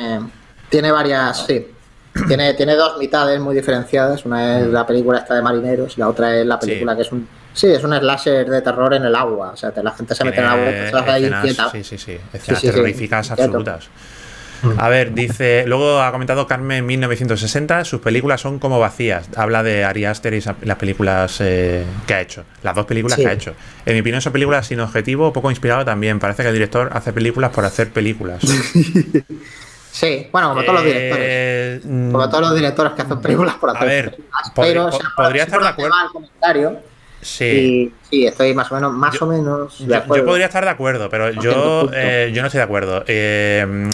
[0.75, 1.67] tiene varias, sí.
[2.27, 4.25] Tiene, tiene dos mitades muy diferenciadas.
[4.25, 6.95] Una es la película esta de marineros y la otra es la película Sí.
[6.97, 7.27] que es un.
[7.53, 9.51] Sí, es un slasher de terror en el agua.
[9.53, 11.69] O sea, la gente se mete en el agua y estás ahí inquieta.
[11.71, 12.17] Sí, sí, sí.
[12.33, 13.87] Escenas sí, sí, terroríficas absolutas.
[14.77, 19.29] A ver, dice, luego ha comentado Carmen 1960, sus películas son como vacías.
[19.37, 23.27] Habla de Ari Aster y las películas eh, que ha hecho, las dos películas que
[23.27, 23.53] ha hecho.
[23.85, 26.19] En mi opinión son películas sin objetivo, poco inspirado también.
[26.19, 28.41] Parece que el director hace películas por hacer películas.
[29.95, 31.25] Sí, bueno, como todos los directores.
[31.25, 34.51] Eh, mm, Como todos los directores que hacen películas por A hacer ver, películas.
[34.53, 35.95] podría- Pero, o sea, podría estar de acuerdo.
[36.05, 36.79] el comentario.
[37.21, 37.45] sí.
[37.45, 40.23] Y sí, estoy más o menos, más Yo- o menos de Yo, acuerdo.
[40.23, 43.03] yo podría estar de acuerdo, pero yo, eh, yo no estoy de acuerdo.
[43.07, 43.89] Eh,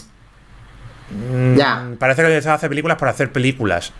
[1.11, 1.87] mm, Ya.
[1.99, 3.93] Parece que el director hace películas por hacer películas.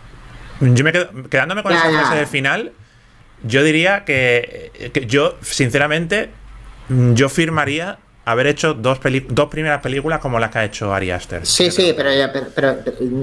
[0.60, 2.00] Yo me quedo, quedándome con Ya, esa ya.
[2.00, 2.72] frase del final,
[3.44, 6.30] yo diría que, que yo, sinceramente,
[6.90, 9.00] mm, yo firmaría haber hecho dos,
[9.30, 11.46] dos primeras películas como las que ha hecho Ari Aster.
[11.46, 12.76] Sí, sí, pero, pero, pero,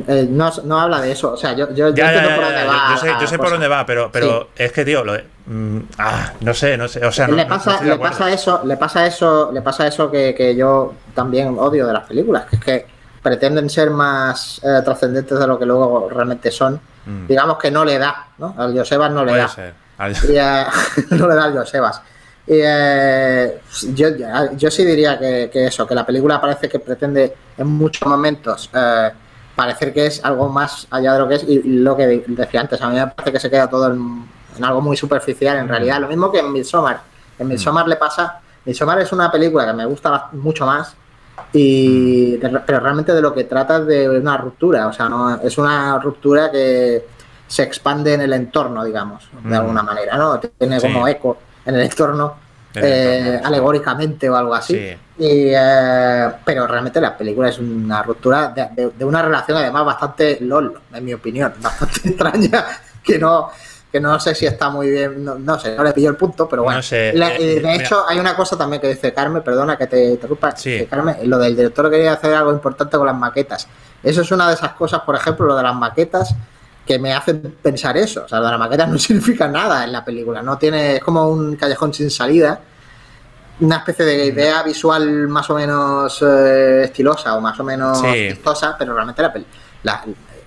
[0.09, 1.33] eh, no, no habla de eso.
[1.33, 2.89] O sea, yo, yo, yo Ya, entiendo ya, por dónde va.
[2.91, 5.79] yo, sé, yo sé por dónde va, pero, pero es que, tío, lo de, mm,
[5.99, 7.05] ah, no sé, no sé.
[7.07, 10.11] O sea, no, le no- pasa, le pasa eso, le pasa eso, le pasa eso
[10.11, 12.87] que, que yo también odio de las películas, que es que
[13.23, 16.81] pretenden ser más eh, trascendentes de lo que luego realmente son.
[17.07, 17.27] Mm.
[17.29, 18.55] Digamos que no le da, ¿no?
[18.59, 19.49] Al Josebas no le Puede da.
[19.49, 19.75] ser.
[19.99, 22.03] Al- Y, no le da al Josebas.
[22.51, 23.61] Eh,
[23.95, 24.09] yo,
[24.57, 28.71] yo sí diría que, que eso, que la película parece que pretende en muchos momentos
[28.75, 29.11] eh,
[29.55, 32.81] parecer que es algo más allá de lo que es, y, lo que decía antes,
[32.81, 34.25] a mí me parece que se queda todo en,
[34.57, 36.01] en algo muy superficial en realidad.
[36.01, 37.01] Lo mismo que en Midsommar.
[37.39, 38.41] En Midsommar le pasa.
[38.65, 40.95] Midsommar es una película que me gusta mucho más.
[41.53, 45.37] Y de- pero realmente de lo que trata es de una ruptura, o sea, no
[45.41, 47.05] es una ruptura que
[47.47, 49.55] se expande en el entorno, digamos, de Mm.
[49.55, 50.39] alguna manera, ¿no?
[50.39, 50.87] Tiene Sí.
[50.93, 51.39] como eco
[51.69, 52.35] en el entorno,
[52.75, 54.75] el eh, entorno, alegóricamente o algo así.
[54.75, 54.97] Sí.
[55.25, 59.85] Y, eh, pero realmente la película es una ruptura de, de- de una relación además
[59.85, 62.65] bastante lol, en mi opinión, bastante extraña,
[63.03, 63.51] que no
[63.91, 66.47] que no sé si está muy bien, no, no sé, no le pillo el punto,
[66.47, 66.77] pero bueno.
[66.77, 67.75] No sé, La- eh, de mira.
[67.75, 70.87] hecho, hay una cosa también que dice Carmen, perdona que te interrumpa, Sí.
[70.91, 73.67] Carmen, lo del director quería hacer algo importante con las maquetas.
[74.03, 76.35] Eso es una de esas cosas, por ejemplo, lo de las maquetas,
[76.89, 78.25] que me hacen pensar eso.
[78.25, 81.03] O sea, lo de las maquetas no significa nada en la película, no tiene, es
[81.03, 82.61] como un callejón sin salida,
[83.61, 88.29] una especie de idea visual más o menos eh, estilosa o más o menos Sí.
[88.29, 89.35] vistosa, pero realmente la,
[89.83, 90.05] la-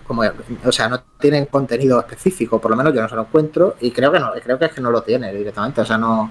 [0.07, 0.23] como,
[0.65, 3.91] o sea, no tienen contenido específico, por lo menos yo no se lo encuentro y
[3.91, 6.29] creo que no, creo que es que no lo tiene directamente, o sea, no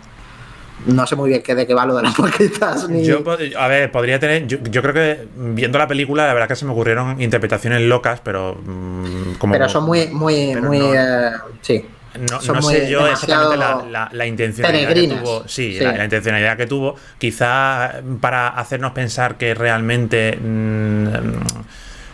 [0.86, 3.22] no sé muy bien qué de qué va lo de las maquetas ni Yo,
[3.58, 4.46] a ver, podría tener.
[4.46, 8.20] Yo, yo creo que viendo la película, la verdad que se me ocurrieron interpretaciones locas,
[8.24, 8.54] pero.
[8.54, 11.30] mm, como, pero son muy muy muy no- eh,
[11.62, 11.84] sí.
[12.18, 15.48] No, son no muy sé yo exactamente la, la, la intencionalidad que tuvo.
[15.48, 15.84] Sí, Sí.
[15.84, 16.96] La, la intencionalidad que tuvo.
[17.18, 21.04] Quizá para hacernos pensar que realmente mm,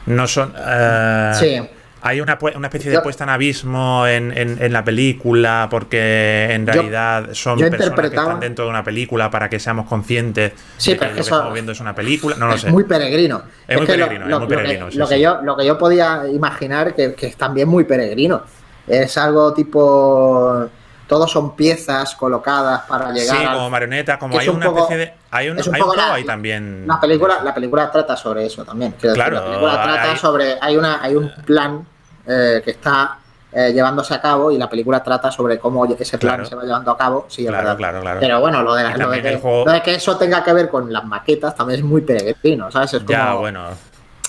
[0.06, 0.52] no son.
[0.56, 1.60] eh, Sí.
[2.06, 6.64] Hay una, una especie de puesta en abismo en, en- en la película, porque en
[6.66, 10.52] Yo- realidad son yo personas que están dentro de una película para que seamos conscientes
[10.76, 12.36] Sí, de que pero lo que eso- estamos viendo es una película.
[12.36, 13.42] No lo es muy peregrino.
[13.66, 15.20] Es muy lo- peregrino, es lo, que- peregrino, sí, lo que sí.
[15.20, 18.42] yo, lo que yo podía imaginar que, que es también muy peregrino.
[18.86, 20.66] Es algo tipo.
[21.08, 24.80] Todos son piezas colocadas para llegar Sí, al- como marioneta, como hay un una poco-
[24.80, 25.12] especie de.
[25.30, 26.84] Hay un, es un hay poco la- ahí también.
[26.86, 28.92] La película, la película trata sobre eso también.
[28.92, 30.56] Decir, Claro, la película trata hay- sobre.
[30.60, 31.86] Hay una, hay un plan
[32.26, 33.18] eh, que está
[33.52, 36.44] eh, llevándose a cabo y la película trata sobre cómo ese plan Claro.
[36.46, 37.26] se va llevando a cabo.
[37.28, 37.76] Sí, es Claro, verdad.
[37.78, 38.20] claro, claro.
[38.20, 40.44] Pero bueno, lo de, Y lo de que, el juego- lo de que eso tenga
[40.44, 42.92] que ver con las maquetas también es muy peregrino, ¿sabes?
[42.94, 43.64] Es como, Ya, bueno.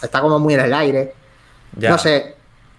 [0.01, 1.13] Está como muy en el aire.
[1.75, 1.89] Ya.
[1.91, 2.35] No sé.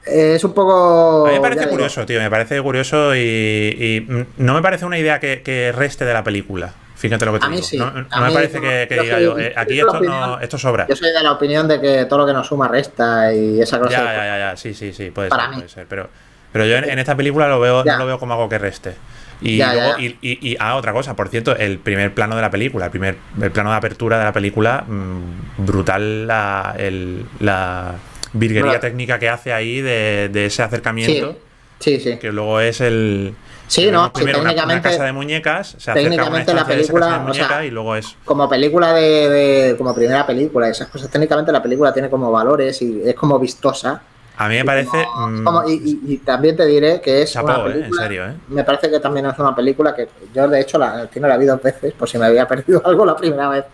[0.06, 1.26] eh, es un poco.
[1.26, 2.18] A mí me parece digo, curioso, tío.
[2.20, 6.24] Me parece curioso y, y, no me parece una idea que, que reste de la
[6.24, 6.72] película.
[6.98, 7.76] Fíjate lo que te A mí sí.
[7.76, 10.84] No, A me mí, parece que, diga soy- yo, eh, aquí esto, no, esto sobra.
[10.88, 13.78] Yo soy de la opinión de que todo lo que nos suma resta y esa
[13.78, 15.56] clase Ya, ya, ya, ya, sí, sí, sí, puede Para ser, mí.
[15.58, 15.86] puede ser.
[15.88, 16.08] Pero,
[16.52, 17.92] pero yo en, en esta película lo veo, Ya.
[17.92, 18.94] no lo veo como algo que reste.
[19.40, 19.98] Y Ya, luego.
[20.00, 22.90] Y, y- y- ah, otra cosa, por cierto, el primer plano de la película, el
[22.90, 27.94] primer el plano de apertura de la película, mm, brutal la, el- la
[28.32, 28.80] virguería Bueno.
[28.80, 31.38] técnica que hace ahí de, de ese Sí, acercamiento,
[31.78, 32.18] sí, sí.
[32.18, 33.34] que luego es el.
[33.68, 36.10] Sí, no, vemos sí, primero una- una, técnicamente- casa de muñecas, se acerca a una
[36.10, 38.16] técnicamente la estancia de película, o sea, muñecas y luego es.
[38.24, 42.80] Como película de, de- como primera película, esas cosas, técnicamente la película tiene como valores
[42.82, 44.00] y es como vistosa.
[44.40, 45.04] A mí me Y parece.
[45.14, 47.72] como- mm, como- y, y- y también te diré que es chapó, una eh, en
[47.72, 48.34] película, serio, ¿eh?
[48.48, 51.36] me parece que también es una película que yo de hecho la, el cine la
[51.36, 53.64] vi dos veces por si me había perdido algo la primera vez.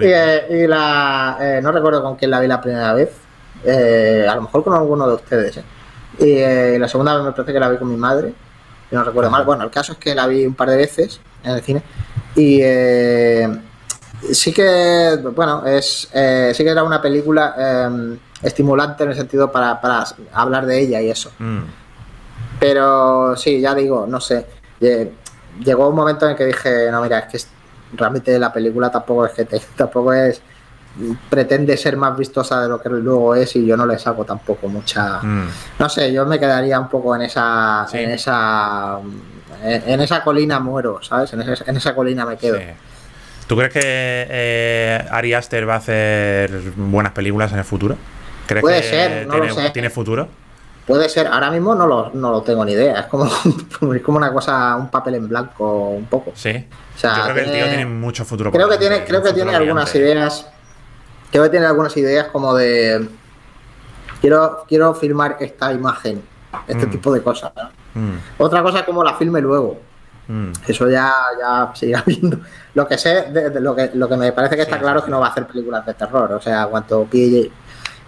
[0.02, 3.10] eh, y la, eh, no recuerdo con quién la vi la primera vez.
[3.64, 5.56] Eh, a lo mejor con alguno de ustedes.
[5.56, 5.64] eh.
[6.18, 8.32] Y eh, la segunda vez me parece que la vi con mi madre.
[8.88, 9.44] Si no recuerdo mal.
[9.44, 11.82] Bueno, el caso es que la vi un par de veces en el cine.
[12.36, 13.48] Y eh,
[14.32, 19.50] sí que, bueno, es eh, sí que era una película eh, estimulante en el sentido
[19.50, 21.30] para, para hablar de ella y eso.
[21.38, 21.60] Mm.
[22.60, 24.46] Pero sí, ya digo, no sé.
[24.80, 25.10] lle-
[25.64, 27.48] Llegó un momento en el que dije, no, mira, es que
[27.96, 30.40] realmente la película tampoco es que te- tampoco es
[31.28, 34.68] pretende ser más vistosa de lo que luego es y yo no le saco tampoco
[34.68, 35.48] mucha Mm.
[35.78, 37.98] no sé yo me quedaría un poco en esa Sí.
[37.98, 38.98] en esa
[39.62, 42.64] en, en esa colina muero sabes en, esa colina me quedo Sí.
[43.46, 47.94] ¿Tú crees que eh, Ari Aster va a hacer buenas películas en el futuro?
[48.46, 49.70] ¿Crees Puede que ser, no tiene, lo sé.
[49.70, 50.28] tiene futuro?
[50.86, 53.24] puede ser ahora mismo no lo, no lo tengo ni idea es como
[53.94, 56.66] es como una cosa un papel en blanco un poco Sí.
[56.94, 58.52] O sea, Yo creo que el tío tiene- mucho futuro.
[58.52, 60.46] creo que tiene creo que tiene algunas brillante.
[61.34, 63.08] Ideas creo que tiene algunas ideas como de
[64.20, 66.22] quiero quiero filmar esta imagen
[66.68, 66.90] este Mm.
[66.90, 68.00] tipo de cosas ¿no?
[68.00, 69.78] Mm, otra cosa es como la filme luego
[70.28, 70.52] mm.
[70.68, 72.38] eso ya ya irá viendo
[72.74, 75.02] lo que sé de, de lo que lo que me parece que está claro sí,
[75.02, 77.50] es que no va a hacer películas de terror o sea cuanto pille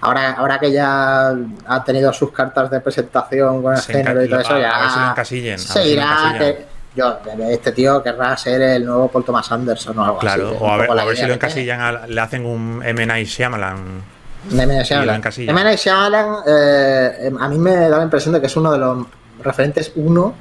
[0.01, 1.35] ahora ahora que ya
[1.67, 4.71] ha tenido sus cartas de presentación con el Se género y todo eso a- ya
[4.77, 6.67] a ver si lo encasillen, a se irá que
[6.97, 7.19] yo
[7.51, 10.63] este tío querrá ser el nuevo Paul Thomas Anderson o algo Claro, así que es
[10.63, 13.07] o a ver, a ver si lo encasillan, a- le hacen un M.
[13.07, 14.03] Night Shyamalan.
[14.51, 14.67] M.
[14.67, 15.23] Night Shyamalan.
[15.37, 15.65] M.
[15.65, 19.07] Night Shyamalan, eh, a mí me da la impresión de que es uno de los
[19.43, 20.35] referentes uno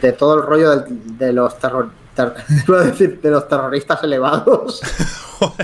[0.00, 2.34] de todo el rollo de los terror, ter-
[2.84, 4.80] decir, de los terroristas elevados.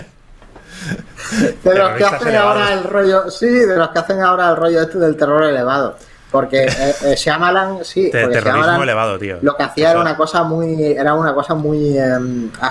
[1.64, 2.57] de los que hacen elevados.
[2.57, 5.97] ahora el rollo, sí, de los que hacen ahora el rollo este del terror elevado.
[6.33, 9.39] Porque eh, eh, Shyamalan, sí, Te- porque terrorismo Shyamalan elevado, tío.
[9.43, 12.18] lo que hacía era una cosa muy, era una cosa muy eh,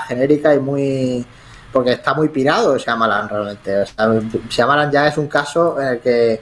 [0.08, 1.26] genérica y muy
[1.72, 3.78] porque está muy pirado Shyamalan realmente.
[3.82, 4.10] O sea,
[4.50, 6.42] Shyamalan ya es un caso en el que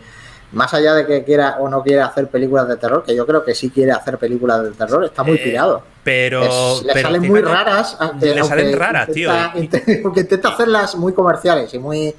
[0.53, 3.43] más allá de que quiera o no quiera hacer películas de terror, que yo creo
[3.43, 5.83] que sí quiere hacer películas de terror, está muy Eh, pirado.
[6.03, 6.41] Pero.
[6.43, 9.29] Es- le pero salen muy raras, le salen raras, tío.
[9.29, 12.15] intenta- inte- aunque intenta hacerlas muy comerciales y muy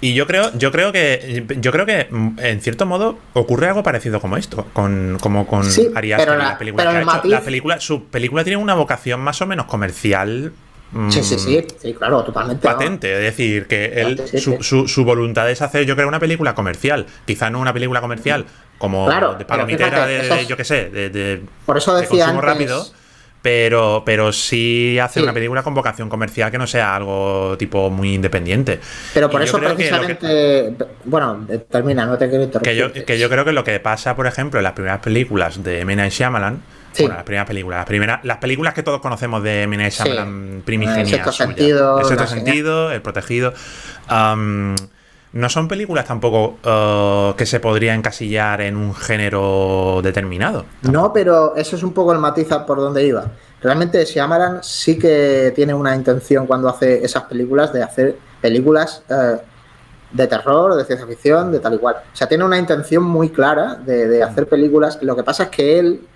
[0.00, 3.82] Y yo creo, yo creo que, yo creo que mm, en cierto modo ocurre algo
[3.82, 6.90] parecido como esto, con, como con Sí, Ari Aster pero y la- la película pero
[6.92, 7.16] que ha el hecho.
[7.22, 10.52] matiz- La película, su película tiene una vocación más o menos comercial.
[10.92, 12.66] mm, sí, sí, sí, sí, claro, totalmente.
[12.68, 16.20] patente, es decir, que él, Sí, su, su- su voluntad es hacer, yo creo, una
[16.20, 17.06] película comercial.
[17.26, 18.44] Quizá no una película comercial
[18.78, 22.02] como Claro, de palomitera, fíjate, de, es- yo qué sé, de, de- Por eso de
[22.02, 22.86] decía consumo antes, rápido.
[23.44, 25.24] Pero, pero sí hacer Sí.
[25.24, 28.80] una película con vocación comercial que no sea algo tipo muy independiente.
[29.12, 30.74] pero por Y eso que que- precisamente,
[31.04, 32.74] bueno, eh, termina, no te quiero Que interrumpir.
[33.02, 35.80] yo, que yo creo que lo que pasa, por ejemplo, en las primeras películas de
[35.80, 35.94] M.
[35.94, 37.02] Night Shyamalan, Sí.
[37.02, 39.76] bueno, las primeras películas, las primeras, las películas que todos conocemos de M.
[39.76, 40.04] Night Sí.
[40.04, 43.52] Shyamalan primigenia El sexto sentido, El sentido, El protegido.
[44.08, 44.74] am,
[45.34, 50.64] no son películas tampoco uh, que se podría encasillar en un género determinado.
[50.82, 53.24] No, pero eso es un poco el matiz por donde iba.
[53.60, 59.38] Realmente Shyamalan sí que tiene una intención cuando hace esas películas de hacer películas eh,
[60.12, 61.96] de terror, de ciencia ficción, de tal y cual.
[62.12, 65.00] O sea, tiene una intención muy clara de, de hacer películas.
[65.02, 66.06] Lo que pasa es que él,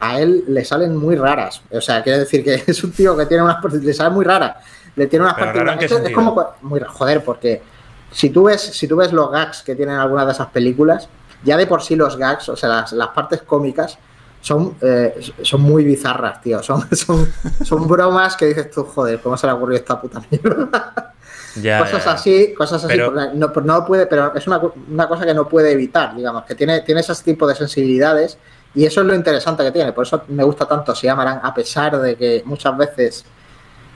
[0.00, 1.62] a él le salen muy raras.
[1.70, 4.56] O sea, quiere decir que es un tío que tiene unas le salen muy raras.
[4.96, 7.62] Le tiene unas Pero raro, ¿en qué Es- como muy joder, porque
[8.10, 11.08] si tú ves, si tú ves los gags que tienen algunas de esas películas,
[11.44, 13.98] ya de por sí los gags, o sea, las, las partes cómicas,
[14.40, 16.62] son, eh, son muy bizarras, tío.
[16.62, 17.28] Son, son,
[17.64, 21.12] son bromas que dices tú, joder, ¿cómo se le ocurrió esta puta mierda?
[21.62, 22.12] Ya, cosas ya, ya.
[22.12, 22.92] así, cosas así.
[22.92, 26.54] Pero- no, no puede, pero es una, una cosa que no puede evitar, digamos, que
[26.54, 28.36] tiene, tiene ese tipo de sensibilidades
[28.74, 29.94] y eso es lo interesante que tiene.
[29.94, 33.24] Por eso me gusta tanto Shyamalan, a pesar de que muchas veces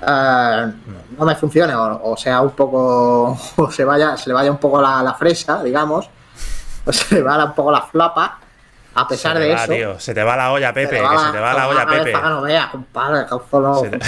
[0.03, 0.71] ah,
[1.19, 4.59] no me funcione o, o sea un poco, o se vaya, se le vaya un
[4.59, 6.09] poco la, la fresa, digamos,
[6.85, 8.39] o se le vaya un poco la flapa.
[8.93, 9.73] A pesar de va, eso.
[9.73, 11.87] tío, se te va la olla, Pepe, te va que se te va la olla,
[11.87, 12.13] Pepe.
[12.13, 13.99] No veas, compadre, solo- te-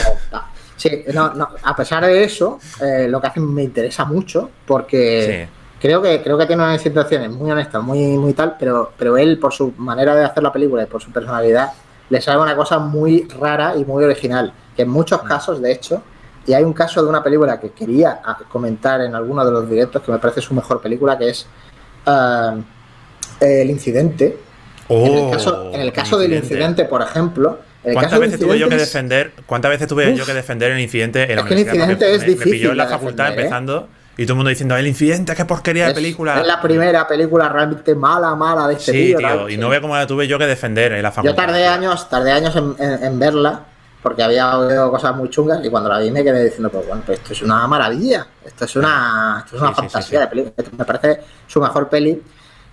[0.76, 5.49] Sí, no, no, a pesar de eso, eh, lo que hacen me interesa mucho porque
[5.80, 9.38] creo que creo que tiene unas situaciones muy honestas, muy muy tal, pero pero él
[9.38, 11.70] por su manera de hacer la película y por su personalidad
[12.12, 15.26] le sale una cosa muy rara y muy original, que en muchos Mm.
[15.26, 16.02] casos, de hecho,
[16.46, 19.66] y hay un caso de una película que quería ah, comentar en alguno de los
[19.66, 21.46] directos que me parece su mejor película, que es
[22.04, 22.56] ah,
[23.40, 24.36] El Incidente.
[24.88, 28.68] Oh, en el caso, en el caso del incidente, por ejemplo, ¿Cuántas veces tuve yo
[28.68, 29.32] que defender?
[29.46, 30.18] ¿Cuántas veces tuve Uf.
[30.18, 32.52] yo que defender el incidente en la Es que el incidente es me, me difícil
[32.52, 33.42] pilló en la facultad defender, ¿eh?
[33.46, 36.40] empezando y todo el mundo diciendo el incidente, qué porquería de es- película.
[36.40, 39.48] Es la primera película realmente mala, mala de este sí, tío.
[39.48, 42.32] y no ve cómo la tuve yo que defender en la Yo tardé años, tardé
[42.32, 43.60] años en, en- en verla
[44.02, 47.02] porque había oído cosas muy chungas y cuando la vi me quedé diciendo, pues bueno,
[47.06, 50.08] pues esto es una maravilla, esto es una, esto es una Sí, sí, fantasía sí,
[50.16, 50.16] sí.
[50.20, 50.54] de película.
[50.56, 52.22] Esto Me parece su mejor peli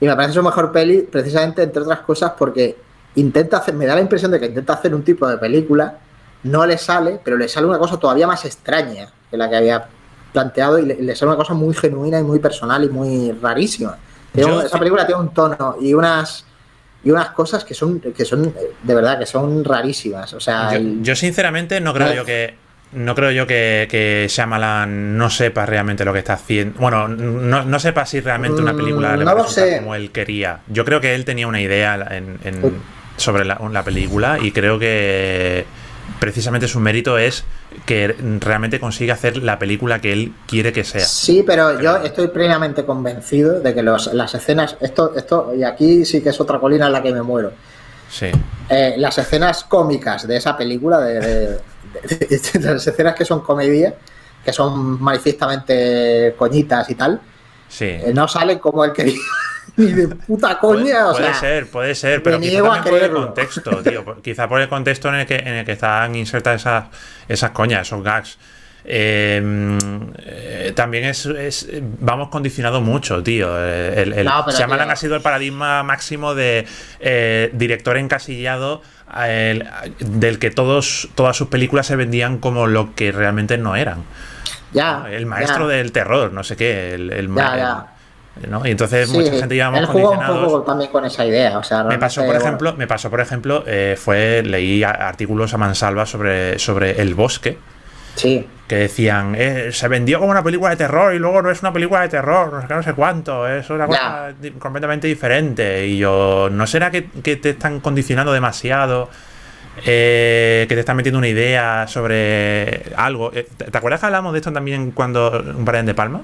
[0.01, 2.75] y me parece su mejor peli precisamente entre otras cosas porque
[3.15, 5.97] intenta hacer, me da la impresión de que intenta hacer un tipo de película,
[6.43, 9.87] no le sale, pero le sale una cosa todavía más extraña que la que había
[10.33, 13.97] planteado y le, le sale una cosa muy genuina y muy personal y muy rarísima.
[14.33, 16.45] Yo- esa película tiene un tono y unas
[17.03, 18.53] y unas cosas que son que son
[18.83, 20.33] de verdad que son rarísimas.
[20.33, 22.55] O sea, Yo, el- yo sinceramente no creo yo que
[22.91, 26.79] no creo yo que, que Shyamalan no sepa realmente lo que está haciendo.
[26.79, 29.77] Bueno, no, no sepa si realmente una película Mm, le va no a sé.
[29.77, 30.61] como él quería.
[30.67, 32.81] Yo creo que él tenía una idea en- en-
[33.15, 35.65] sobre la, la película y creo que
[36.19, 37.43] precisamente su mérito es
[37.85, 41.05] que realmente consigue hacer la película que él quiere que sea.
[41.05, 46.05] Sí, pero yo estoy plenamente convencido de que los- las escenas, esto, esto, y aquí
[46.05, 47.51] sí que es otra colina en la que me muero.
[48.09, 48.27] Sí.
[48.69, 51.59] Eh, las escenas cómicas de esa película, de, de-
[52.03, 53.93] de- de las escenas que son comedia,
[54.43, 57.21] que son manifiestamente coñitas y tal,
[57.67, 57.85] Sí.
[57.85, 59.13] eh, no salen como el que
[59.85, 60.83] ni de puta coña.
[60.83, 64.21] Puede, o puede sea, ser, puede ser, pero quizá también por el contexto, tío.
[64.21, 66.85] Quizá por el contexto en el que, en el que están insertas esas,
[67.27, 68.37] esas coñas, esos gags.
[68.91, 69.77] Eh,
[70.19, 71.67] eh, también es, es-
[71.99, 73.49] Vamos condicionado mucho, tío.
[73.57, 74.93] Eh, El, el, No, pero, Shyamalan tío.
[74.93, 76.65] ha sido el paradigma máximo de
[76.99, 78.81] eh, director encasillado
[79.27, 79.67] el-
[79.99, 84.03] del que todos, todas sus películas se vendían como lo que realmente no eran.
[84.71, 85.75] ya, El maestro ya.
[85.77, 86.93] del terror, no sé qué.
[86.93, 87.93] El, ya.
[88.65, 90.51] Y entonces Sí, mucha gente llevamos él jugó un condicionados.
[90.53, 91.57] poco también con esa idea.
[91.57, 95.57] O sea, Me pasó, por ejemplo, me pasó, por ejemplo, eh, fue leí artículos a
[95.57, 97.57] mansalva sobre, sobre el bosque
[98.15, 101.61] sí, que decían eh, se vendió como una película de terror y luego no es
[101.61, 103.87] una película de terror, no sé qué, no sé cuánto, es una Ya.
[103.87, 105.85] cosa di- completamente diferente.
[105.87, 109.09] Y yo, ¿no será que, que te están condicionando demasiado?
[109.85, 113.31] Eh, que te están metiendo una idea sobre algo.
[113.31, 116.21] ¿Te te acuerdas que hablamos de esto también cuando un Brian de Palma?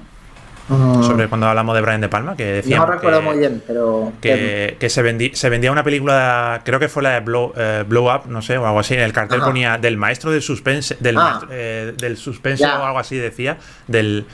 [0.68, 3.62] Mm, Sobre cuando hablamos de Brian de Palma, que decían no recuerdo que- muy bien,
[3.66, 7.52] pero que, que se, vendí- se vendía una película, creo que fue la de Blow,
[7.56, 8.94] eh, Blow Up, no sé, o algo así.
[8.94, 9.46] En el cartel Ajá.
[9.48, 11.20] ponía del maestro del suspense, del, Ah.
[11.22, 12.80] maestro- eh, del suspense Ya.
[12.80, 14.26] o algo así decía, del.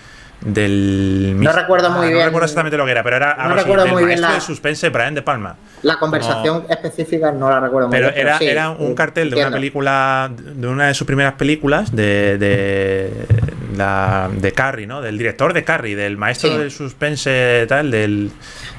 [0.45, 2.24] Del No recuerdo muy no bien.
[2.26, 5.14] recuerdo exactamente lo que era, pero era No recuerdo muy bien la- del suspense Brian
[5.14, 5.57] de Palma.
[5.82, 8.20] la conversación específica no la recuerdo muy Pero bien.
[8.26, 12.38] era, sí, era un cartel de una película, de una de sus primeras películas, de,
[12.38, 13.11] de,
[13.76, 15.01] la, de Carrie, ¿no?
[15.01, 16.59] Del director de Carrie, del maestro Sí.
[16.59, 18.30] del suspense, tal, del.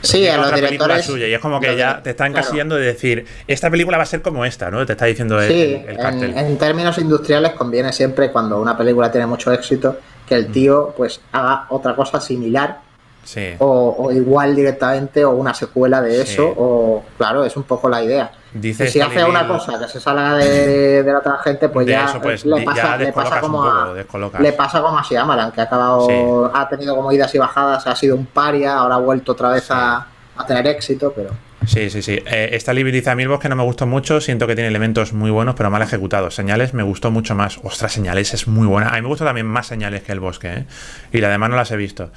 [0.01, 1.27] Sí, a los otra película directores- suya.
[1.27, 2.39] Y es como que ya te está claro.
[2.39, 4.85] encasillando de decir, esta película va a ser como esta, ¿no?
[4.85, 6.31] Te está diciendo el, Sí, el cartel.
[6.31, 9.97] en, en términos industriales conviene siempre cuando una película tiene mucho éxito
[10.27, 12.79] que el tío pues haga otra cosa similar
[13.25, 13.53] Sí.
[13.59, 16.33] o, o igual directamente o una secuela de Sí.
[16.33, 19.99] eso o claro es un poco la idea Dice si hace una cosa que se
[20.01, 23.13] salga de, de la otra gente pues De ya eso, pues, le pasa, ya le
[23.13, 26.13] pasa como poco, a, le pasa como a Shyamalan que ha acabado Sí.
[26.53, 29.71] ha tenido como idas y bajadas ha sido un paria ahora ha vuelto otra vez
[29.71, 30.05] a,
[30.35, 31.29] a tener éxito pero
[31.67, 32.21] Sí, sí, sí.
[32.25, 35.55] Eh, esta mí el bosque no me gustó mucho, siento que tiene elementos muy buenos,
[35.55, 36.35] pero mal ejecutados.
[36.35, 37.59] Señales me gustó mucho más.
[37.63, 38.89] Ostras, señales es muy buena.
[38.89, 40.65] A mí me gustó también más señales que el bosque, ¿eh?
[41.11, 42.11] Y la demás no las he visto.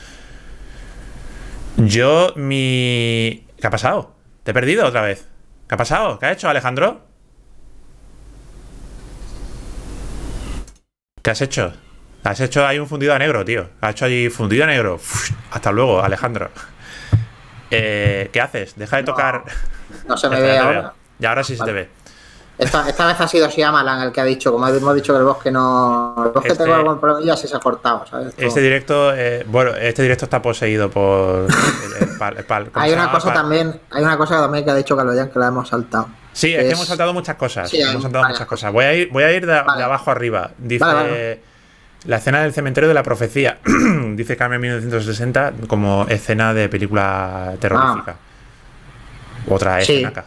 [1.76, 3.44] Yo, mi.
[3.61, 4.14] ¿Qué ha pasado?
[4.42, 5.28] ¿Te he perdido otra vez?
[5.68, 6.18] ¿Qué ha pasado?
[6.18, 7.07] ¿Qué ha hecho Alejandro?
[11.22, 11.72] ¿Qué has hecho?
[12.24, 13.68] Has hecho ahí un fundido a negro, tío.
[13.80, 15.01] Has hecho ahí fundido a negro.
[15.51, 16.51] Hasta luego, Alejandro.
[17.71, 18.75] Eh, ¿Qué haces?
[18.77, 19.45] Deja de No, tocar.
[20.07, 20.93] no se me ve ahora.
[21.19, 21.89] Y ahora sí se te ve.
[22.59, 25.25] esta, esta vez ha sido Shyamalan el que ha dicho como hemos dicho que el
[25.25, 28.05] bosque no el bosque Este- tengo algún problema y se ha cortado
[28.39, 31.47] Este directo, eh, bueno, este directo está poseído por.
[31.49, 34.64] el- el pal- el pal- ¿cómo hay una cosa Pal- también hay una cosa también
[34.64, 37.71] que ha dicho Caloyan que la hemos saltado Sí, es que hemos saltado muchas cosas.
[37.71, 38.71] Sí, hemos saltado muchas cosas.
[38.71, 39.79] Voy a ir, voy a ir de, Vale.
[39.79, 40.51] de abajo arriba.
[40.59, 41.41] Dice.
[42.07, 43.59] La escena del cementerio de la profecía.
[44.14, 48.16] Dice Carmen 1960 como escena de película terrorífica.
[49.48, 49.80] Otra Ah.
[49.82, 49.92] Sí.
[49.94, 50.24] escena acá.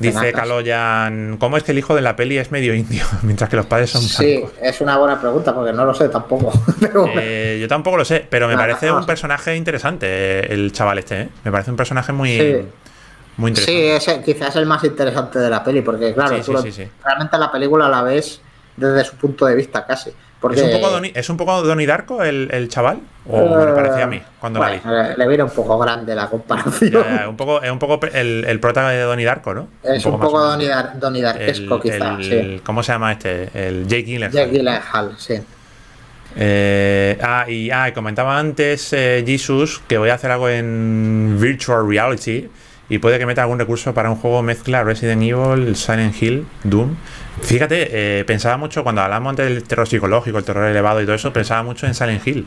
[0.00, 0.32] Dice.
[0.32, 3.04] Kaloyan, ¿cómo es que el hijo de la peli es medio indio?
[3.22, 4.52] Mientras que los padres son Sí, blancos.
[4.60, 6.52] es una buena pregunta porque no lo sé tampoco.
[7.18, 9.06] Eh, yo tampoco lo sé, pero me parece un sí.
[9.06, 11.28] personaje interesante, eh, el chaval este, ¿eh?
[11.44, 12.56] Me parece un personaje muy, Sí.
[13.36, 14.24] muy Sí, interesante.
[14.32, 16.72] quizás es el más interesante de la peli, porque claro, Sí, tú sí, lo- sí,
[16.72, 16.88] sí.
[17.04, 18.40] realmente la película la ves
[18.76, 20.10] desde su punto de vista casi.
[20.40, 23.00] Porque, ¿Es, un poco Doni- ¿Es un poco Donnie Darko el, el chaval?
[23.28, 24.78] ¿O me parecía a mí cuando la vi?
[24.84, 26.90] bueno, le, viene un poco grande la comparación.
[26.92, 29.68] Ya, ya, un poco, es un poco el, el prota de Donnie Darko, ¿no?
[29.82, 30.68] es un poco, más o Donnie.
[30.68, 32.14] Dar- Donnie Darkesco, el, quizá.
[32.18, 32.24] el-
[32.56, 32.60] sí.
[32.64, 33.48] ¿Cómo se llama este?
[33.54, 34.32] El Jake Gyllenhaal.
[34.32, 35.34] Jack Gyllenhaal, sí.
[36.38, 41.88] Eh, ah, y ah, comentaba antes eh, Jesus que voy a hacer algo en Virtual
[41.88, 42.48] Reality
[42.90, 46.94] y puede que meta algún recurso para un juego mezcla Resident Evil, Silent Hill, Doom.
[47.42, 51.14] Fíjate, eh, pensaba mucho cuando hablamos antes del terror psicológico, el terror elevado y todo
[51.14, 52.46] eso, pensaba mucho en Silent Hill.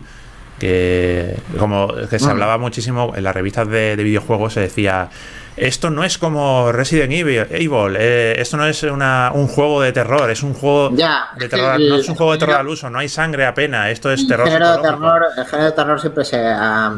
[0.59, 2.31] Que como que se Mm.
[2.31, 5.09] hablaba muchísimo en las revistas de, de videojuegos, se decía
[5.55, 9.91] esto no es como Resident Evil, Evil, eh, esto no es una- un juego de
[9.93, 12.59] terror, es un juego Ya, de terror, el- no es un juego de terror el-
[12.61, 15.65] al uso, no hay sangre apenas, esto es El terror género, de terror, el género
[15.69, 16.93] de terror siempre se ha,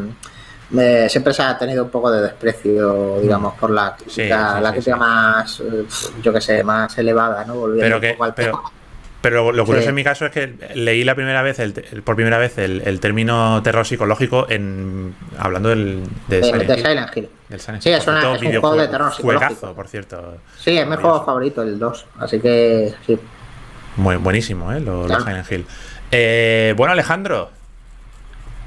[0.71, 4.11] me- siempre se ha tenido un poco de desprecio, digamos, por la crítica,
[4.51, 4.99] Sí, sí, la crítica sí.
[4.99, 5.85] más, eh,
[6.21, 7.55] yo que sé, más elevada, ¿no?
[7.55, 8.61] Volviendo Pero un poco al pero,
[9.21, 12.01] pero lo, lo curioso en mi caso es que leí la primera vez, el, el-
[12.03, 16.73] por primera vez, el, el término terror psicológico en hablando del, de, de, Silent de
[16.73, 16.79] Hill.
[16.85, 17.29] Silent Hill.
[17.49, 17.95] Del Silent Sí, Hill.
[17.95, 19.47] es una- cierto, es un juego de terror psicológico.
[19.55, 20.37] juegazo, por cierto.
[20.57, 22.05] Sí, es mi juego favorito, el 2.
[22.19, 23.19] Así que sí.
[23.97, 24.79] Muy buenísimo, ¿eh?
[24.79, 25.23] Lo, lo Claro.
[25.25, 25.65] Silent Hill.
[26.09, 27.49] Eh, bueno, Alejandro,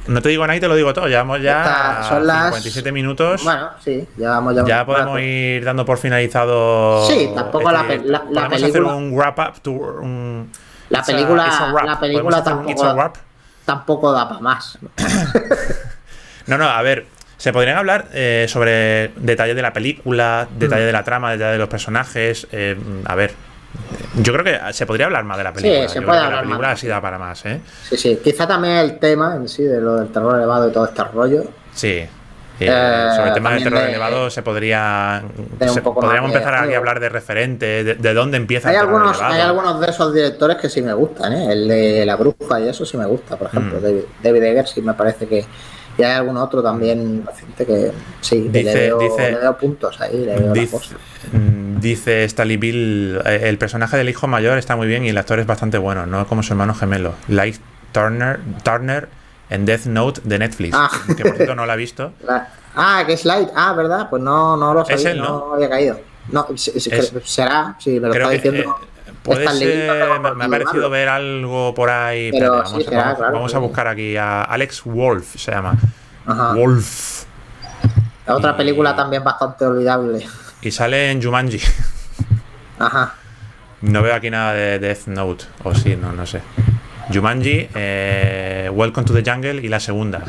[0.06, 1.06] no te digo nada y te lo digo todo.
[1.08, 3.42] Llevamos ya Está- son las- 57 minutos.
[3.44, 5.18] Bueno, sí, llevamos ya ya podemos rato.
[5.20, 7.06] ir dando por finalizado.
[7.08, 10.00] Sí, tampoco la pe- la- la podemos hacer película- un wrap up tour.
[10.00, 10.50] un-
[10.90, 11.86] La película- a wrap.
[11.86, 13.16] la película ¿Podemos hacer un it's tampoco- wrap?
[13.64, 14.78] Tampoco da para más.
[16.46, 17.06] No, no, a ver,
[17.38, 21.58] se podrían hablar eh, sobre detalles de la película, detalles de la trama, detalles de
[21.58, 22.46] los personajes.
[22.52, 22.76] eh,
[23.06, 23.32] a ver,
[24.16, 25.88] yo creo que se podría hablar más de la Sí, película.
[25.88, 26.80] se Yo puede creo que la hablar película más.
[26.80, 27.60] sí da para más, ¿eh?
[27.88, 28.20] Sí, sí.
[28.22, 31.44] Quizá también el tema en sí, de lo del terror elevado y todo este rollo.
[31.74, 32.06] Sí.
[32.60, 35.24] Eh, Eh, sobre el tema del terror de- elevado se podría.
[35.58, 38.94] se- podríamos empezar aquí a hablar de referente, de, de dónde empieza Hay el terror
[38.94, 39.34] algunos, elevado.
[39.34, 41.52] hay algunos de esos directores que sí me gustan, ¿eh?
[41.52, 43.80] El de La Bruja y eso sí me gusta, por ejemplo.
[43.80, 43.82] Mm.
[43.82, 44.02] David,
[44.42, 45.44] David sí me parece que.
[45.96, 50.00] Y hay algún otro también reciente que sí, Dice- le, veo, dice- le veo puntos
[50.00, 50.76] ahí, le veo Dice,
[51.32, 55.18] mm, dice Stanley Bill, eh, el personaje del hijo mayor está muy bien y el
[55.18, 57.14] actor es bastante bueno, no como su hermano gemelo.
[57.28, 57.56] Light
[57.92, 59.08] Turner, Turner
[59.50, 60.90] en Death Note de Netflix, Ah.
[61.16, 62.12] que por cierto no la he visto.
[62.26, 63.48] La- ah, que es Light.
[63.54, 64.08] Ah, ¿verdad?
[64.10, 65.54] Pues no, no lo sabía, él, no, ¿no?
[65.54, 66.00] había caído.
[66.32, 66.46] No,
[67.24, 68.76] será, sí, me lo Creo está que diciendo.
[68.82, 68.86] eh,
[69.24, 72.30] puede ser, me, ha parecido ver algo por ahí.
[72.30, 73.62] Pero espérate, sí, vamos, será, vamos- claro, vamos a sí.
[73.62, 75.76] buscar aquí a Alex Wolf, se llama.
[76.26, 76.52] Ajá.
[76.52, 77.24] Wolf.
[78.26, 80.26] La otra y- película también bastante olvidable.
[80.62, 81.60] Y sale en Jumanji.
[82.78, 83.14] Ajá.
[83.82, 85.44] No veo aquí nada de Death Note.
[85.62, 86.40] O sí, no, no sé.
[87.12, 90.22] Jumanji, eh, Welcome to the Jungle y la segunda.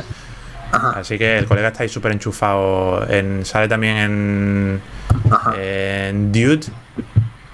[0.71, 0.99] Ajá.
[0.99, 3.07] Así que el colega está ahí súper enchufado.
[3.09, 4.81] En, sale también en,
[5.57, 6.65] en Dude.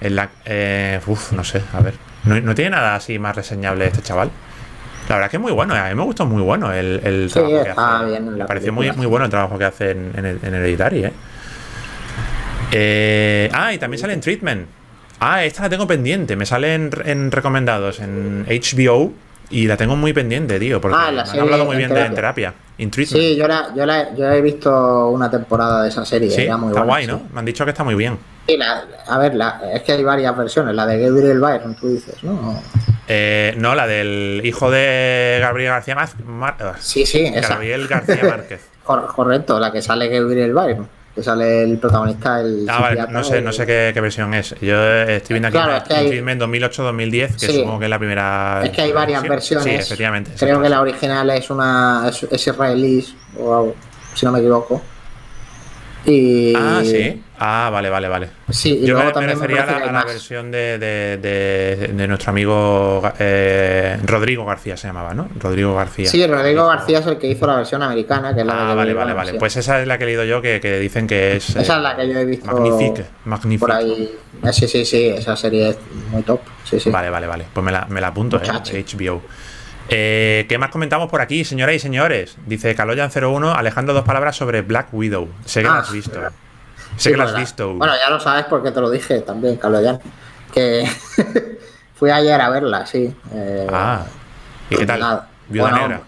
[0.02, 1.94] En la, eh, uf, no sé, a ver.
[2.24, 4.30] No, no tiene nada así más reseñable este chaval.
[5.08, 7.00] La verdad es que es muy bueno, eh, a mí me gustó muy bueno el,
[7.04, 8.04] el Sí, trabajo que hace.
[8.06, 11.04] bien me pareció muy, muy bueno el trabajo que hace en, en, el- en Hereditary,
[11.04, 11.12] eh.
[12.72, 14.66] Eh, Ah, y también sale en Treatment.
[15.20, 16.36] Ah, esta la tengo pendiente.
[16.36, 19.12] Me sale en, en recomendados en HBO
[19.50, 20.80] y la tengo muy pendiente, tío.
[20.80, 22.54] Porque Ah, me han hablado muy en bien de en terapia.
[22.76, 22.84] Terapia.
[22.84, 23.22] In Treatment.
[23.22, 26.30] Sí, yo, la, yo, la, yo he visto una temporada de esa serie.
[26.30, 27.10] Sí, muy está buena, guay, sí.
[27.10, 27.22] ¿no?
[27.32, 28.18] Me han dicho que está muy bien.
[28.46, 30.74] Sí, la- a ver, la, es que hay varias versiones.
[30.74, 32.60] La de Gabriel Byron, tú dices, ¿no?
[33.08, 35.94] Eh, no, la del hijo de Gabriel García
[36.26, 36.66] Márquez.
[36.80, 37.50] Sí, sí, esa.
[37.54, 38.60] Gabriel García Márquez.
[38.84, 40.88] Cor- correcto, la que sale Gabriel Byron.
[41.14, 42.64] Que sale el protagonista, el.
[42.68, 44.54] Ah, vale, no sé, no sé qué, qué versión es.
[44.62, 47.58] Yo eh, estoy viendo aquí Claro, es que hay- Treatment 2008-2010, que Sí.
[47.58, 48.62] supongo que es la primera.
[48.64, 49.58] Es que hay varias versión.
[49.62, 49.84] versiones.
[49.86, 50.30] Sí, efectivamente.
[50.38, 53.04] Creo que la original es una es, es israelí,
[53.38, 53.74] o algo,
[54.14, 54.80] si no me equivoco.
[56.04, 57.22] Y, Ah, sí.
[57.38, 58.28] Ah, vale, vale, vale.
[58.50, 61.16] Sí, y Yo luego me, me también me refería a la, a versión de, de-
[61.16, 65.28] de- de nuestro amigo eh, Rodrigo García, se llamaba, ¿no?
[65.38, 66.06] Rodrigo García.
[66.08, 68.94] Sí, Rodrigo García es el que hizo la versión americana, que es la Ah, vale,
[68.94, 69.34] vale, vale.
[69.34, 71.50] Pues esa es la que he leído yo que, que dicen que es.
[71.50, 73.60] Esa eh, es la que yo he visto Magnifique, magnifique.
[73.60, 74.10] por ahí.
[74.44, 75.78] Eh, Sí, sí, sí, esa serie es
[76.10, 76.40] muy top.
[76.64, 76.90] Sí, sí.
[76.90, 77.44] Vale, vale, vale.
[77.52, 78.74] Pues me la, me la apunto, Muchacho.
[78.76, 78.84] ¿eh?
[78.84, 79.22] HBO.
[79.88, 82.36] Eh, ¿Qué más comentamos por aquí, señoras y señores?
[82.46, 85.28] Dice Caloyan01, Alejandro, dos palabras sobre Black Widow.
[85.44, 86.20] Sé que Ah, la has visto.
[86.20, 86.28] Sé
[86.96, 87.74] Sí, que la has pues, visto.
[87.74, 89.98] Bueno, ya lo sabes porque te lo dije también, Carlos Jan.
[90.52, 90.86] Que
[91.94, 93.14] fui ayer a verla, sí.
[93.34, 94.04] Eh, ah,
[94.70, 95.00] ¿y qué tal?
[95.00, 95.28] nada.
[95.48, 96.02] Viuda Bueno, negra.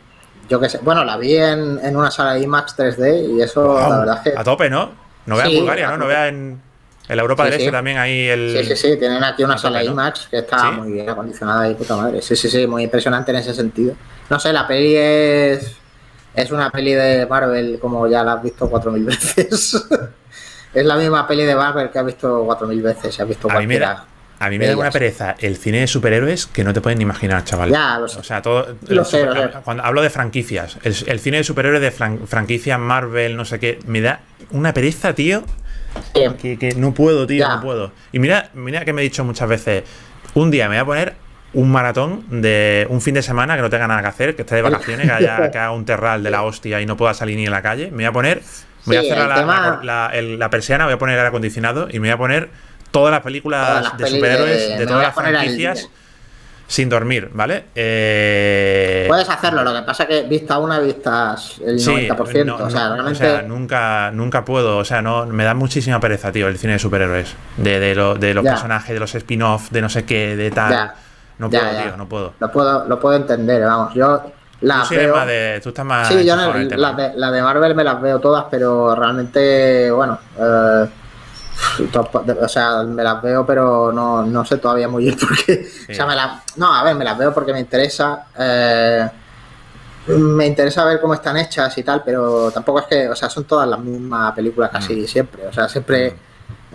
[0.48, 0.78] Yo qué sé.
[0.82, 4.38] Bueno, la vi en, en una sala IMAX 3D y eso, la verdad es que.
[4.38, 4.92] A tope, ¿no?
[5.26, 5.92] No vea Sí, en Bulgaria, ¿no?
[5.92, 6.08] No tope.
[6.08, 6.60] vea en.
[7.08, 7.64] En la Europa Sí, del sí.
[7.66, 8.56] Este también hay el.
[8.58, 9.84] Sí, sí, sí, tienen aquí una sala.
[9.84, 12.22] IMAX que está muy bien acondicionada y puta madre.
[12.22, 13.94] Sí, sí, sí, muy impresionante en ese sentido.
[14.30, 15.76] No sé, la peli es.
[16.34, 19.86] Es una peli de Marvel como ya la has visto cuatro mil veces.
[20.72, 23.14] es la misma peli de Marvel que has visto cuatro mil veces.
[23.14, 24.06] Si has visto A mí me da,
[24.40, 27.02] a mí me da una pereza el cine de superhéroes que no te pueden ni
[27.04, 27.70] imaginar, chaval.
[27.70, 28.18] Ya, lo sé.
[28.18, 28.66] O sea, todo.
[28.88, 29.58] Lo sé, super- lo sé.
[29.62, 33.60] Cuando hablo de franquicias, el, el cine de superhéroes de fran- franquicias Marvel, no sé
[33.60, 35.44] qué, me da una pereza, tío.
[36.40, 37.56] Que, que no puedo, tío, Ya.
[37.56, 37.92] no puedo.
[38.12, 39.84] Y mira, mira que me he dicho muchas veces,
[40.34, 41.14] un día me voy a poner
[41.52, 44.56] un maratón de un fin de semana que no tenga nada que hacer, que esté
[44.56, 47.36] de vacaciones, que haya, que haga un terral de la hostia y no pueda salir
[47.36, 47.86] ni en la calle.
[47.90, 48.42] Me voy a poner,
[48.86, 51.28] voy a cerrar el la, tema- la- la- el- la persiana, voy a poner aire
[51.28, 52.48] acondicionado y me voy a poner
[52.90, 55.88] todas las películas Todas las de superhéroes de- todas a las franquicias.
[56.66, 57.66] Sin dormir, ¿vale?
[57.74, 62.44] Eh, Puedes hacerlo, lo que pasa que vista una, vistas el Sí, 90%.
[62.44, 63.26] no, o sea, no, realmente.
[63.26, 66.74] o sea, nunca, nunca puedo, o sea, no, me da muchísima pereza, tío, el cine
[66.74, 67.34] de superhéroes.
[67.56, 68.52] De, de, lo- de los Ya.
[68.52, 70.70] personajes, de los spin-off, de no sé qué, de tal.
[70.72, 70.94] Ya.
[71.38, 71.82] No puedo, ya.
[71.82, 72.32] tío, no puedo.
[72.40, 73.92] Lo puedo, lo puedo entender, vamos.
[73.94, 74.22] Yo
[74.60, 75.14] la tú, veo.
[75.16, 76.08] más de, tú estás más.
[76.08, 76.54] Sí, yo las
[76.96, 80.86] de, las de Marvel me las veo todas, pero realmente, bueno, eh,
[82.40, 85.66] o sea, me las veo, pero no, no sé todavía muy bien por qué.
[85.90, 88.26] O sea, me las, no, a ver, me las veo porque me interesa.
[88.38, 89.08] eh,
[90.06, 93.44] me interesa ver cómo están hechas y tal, pero tampoco es que, o sea, son
[93.44, 95.06] todas las mismas películas casi Mm.
[95.06, 95.46] siempre.
[95.46, 96.14] O sea, siempre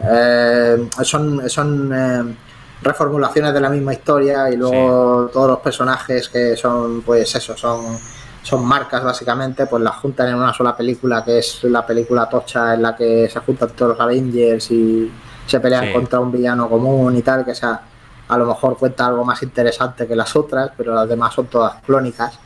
[0.03, 2.35] eh, son, son eh,
[2.81, 7.99] reformulaciones de la misma historia y luego todos los personajes que son, pues eso, son,
[8.43, 12.73] son marcas básicamente, pues las juntan en una sola película que es la película tocha
[12.73, 15.11] en la que se juntan todos los Avengers y
[15.45, 15.93] se pelean Sí.
[15.93, 17.81] contra un villano común y tal, que sea,
[18.27, 21.75] a lo mejor cuenta algo más interesante que las otras, pero las demás son todas
[21.85, 22.37] clónicas.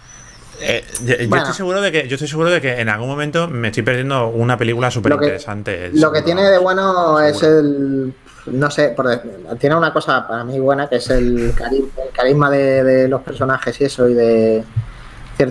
[0.62, 1.44] Eh, yo, Bueno.
[1.44, 4.28] estoy seguro de que yo estoy seguro de que en algún momento me estoy perdiendo
[4.30, 5.92] una película súper interesante.
[5.94, 8.14] Lo que tiene de bueno es el.
[8.46, 9.10] No sé, por
[9.58, 13.22] tiene una cosa para mí buena que es el, cari- el carisma de, de los
[13.22, 14.64] personajes y eso, y de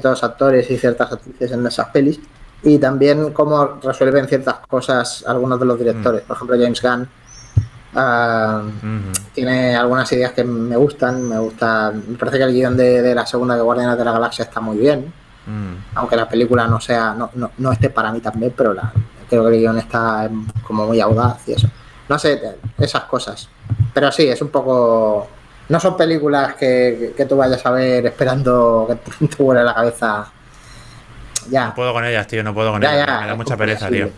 [0.00, 2.20] ciertos actores y ciertas actrices en esas pelis.
[2.62, 6.22] Y también cómo resuelven ciertas cosas algunos de los directores.
[6.22, 7.08] Por ejemplo, James Gunn
[7.94, 9.12] Ujú.
[9.34, 11.28] tiene algunas ideas que me gustan.
[11.28, 11.92] Me gusta.
[11.92, 14.60] Me parece que el guion de, de la segunda de Guardianes de la Galaxia está
[14.60, 15.12] muy bien
[15.44, 15.96] Mm.
[15.96, 18.92] aunque la película no sea no, no, no esté para mí también, pero la,
[19.28, 20.30] creo que el guion está
[20.64, 21.68] como muy audaz y eso.
[22.08, 22.40] No sé,
[22.78, 23.48] esas cosas.
[23.92, 25.26] Pero sí, es un poco...
[25.68, 30.30] No son películas que, que- tú vayas a ver esperando que te, vuele la cabeza.
[31.50, 31.66] Ya.
[31.68, 33.06] No puedo con ellas, tío, no puedo con Ya, ellas.
[33.06, 34.10] ya, me da mucha pereza, tío.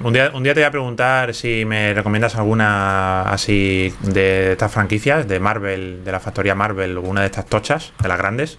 [0.00, 4.72] Un día, un día te voy a preguntar si me recomiendas alguna así de estas
[4.72, 8.58] franquicias, de Marvel, de la factoría Marvel, o una de estas tochas, de las grandes,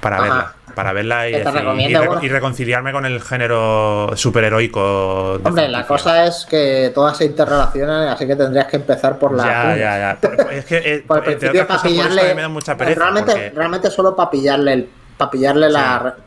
[0.00, 0.24] para Ajá.
[0.24, 0.52] verla.
[0.74, 5.32] Para verla y, decir- y reco- reconciliarme con el género superheroico.
[5.44, 9.44] Hombre, la cosa es que todas se interrelacionan, así que tendrías que empezar por la...
[9.44, 10.28] Ya, ya, ya.
[10.52, 12.48] Es que, eh, Por el principio, para pillarle.
[12.48, 13.00] mucha pereza.
[13.00, 14.88] realmente, porque- realmente solo para pillarle, el-
[15.20, 15.76] para pillarle Sí.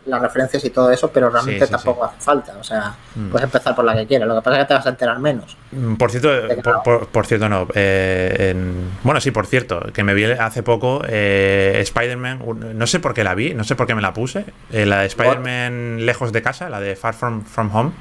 [0.05, 2.53] las referencias y todo eso, pero realmente sí, tampoco hace falta.
[2.59, 3.29] O sea, Mm.
[3.29, 4.27] puedes empezar por la que quieras.
[4.27, 5.57] Lo que pasa es que te vas a enterar menos.
[5.71, 6.83] Mm, Por cierto, De que por, no.
[6.83, 7.67] por- por cierto no.
[7.73, 12.39] eh, en- bueno, sí, por cierto, que me vi hace poco eh, Spider-Man,
[12.75, 14.99] no sé por qué la vi, no sé por qué me la puse, eh, la
[15.01, 17.91] de Spider-Man lejos de casa, la de Far From, From Home,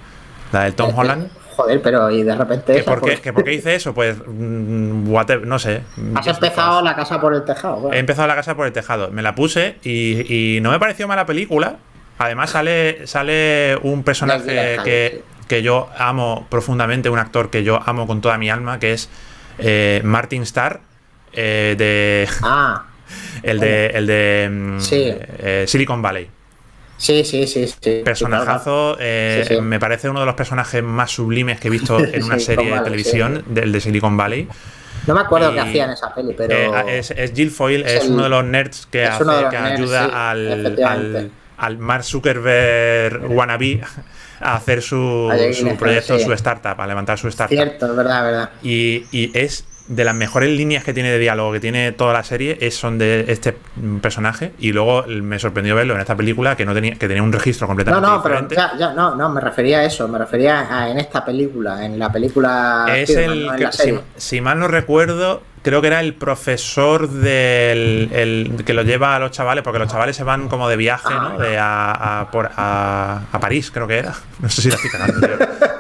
[0.53, 1.30] la del Tom Eh, Holland.
[1.57, 2.72] Joder, pero y de repente.
[2.74, 3.92] ¿Que esa, por, qué, que por qué hice eso?
[3.94, 5.82] Pues, mm, whatever, no sé.
[6.14, 7.76] Has empezado la casa por el tejado.
[7.76, 7.94] bueno.
[7.96, 9.11] He empezado la casa por el tejado.
[9.11, 11.76] Me la puse y, y no me pareció mala película.
[12.18, 18.07] Además sale, sale un personaje que, que yo amo profundamente, un actor que yo amo
[18.07, 19.09] con toda mi alma, que es
[19.59, 20.80] eh, Martin Starr,
[21.32, 22.84] eh, de, Ah,
[23.42, 25.03] el de, el de mm, Sí.
[25.09, 26.30] eh, Silicon Valley.
[27.03, 27.66] Sí, sí, sí.
[27.80, 29.61] sí Personajazo, eh, Sí, sí.
[29.61, 32.80] me parece uno de los personajes más sublimes que he visto en una serie de
[32.80, 34.48] televisión, del de Silicon Valley.
[35.07, 36.55] No me acuerdo Y- qué hacía en esa peli, pero.
[36.86, 39.34] Eh, es, es Jill Foyle, Es es, el- uno de los nerds que, hace, los
[39.50, 43.80] que nerds, ayuda al, al, al Mark Zuckerberg wannabe
[44.40, 47.57] a hacer su, A su proyecto, su startup, a levantar su startup.
[47.57, 48.50] Cierto, es verdad, verdad.
[48.62, 52.22] Y, y es de las mejores líneas que tiene de diálogo que tiene toda la
[52.22, 53.56] serie es, son de este
[54.00, 57.32] personaje y luego me sorprendió verlo en esta película que no tenía que tenía un
[57.32, 58.54] registro No, completamente no, pero diferente.
[58.56, 61.98] ya, ya, no, no, me refería a eso, me refería a en esta película, en
[61.98, 62.86] la película.
[62.94, 64.00] Es Spider-Man, el no en que, la si, serie.
[64.16, 69.18] si mal no recuerdo, creo que era el profesor del el, que lo lleva a
[69.18, 71.30] los chavales, porque los chavales se van como de viaje, Ah.
[71.32, 71.38] ¿no?
[71.38, 74.14] De a, a, por- a, a París, creo que era.
[74.40, 75.28] No sé si la estoy cagando.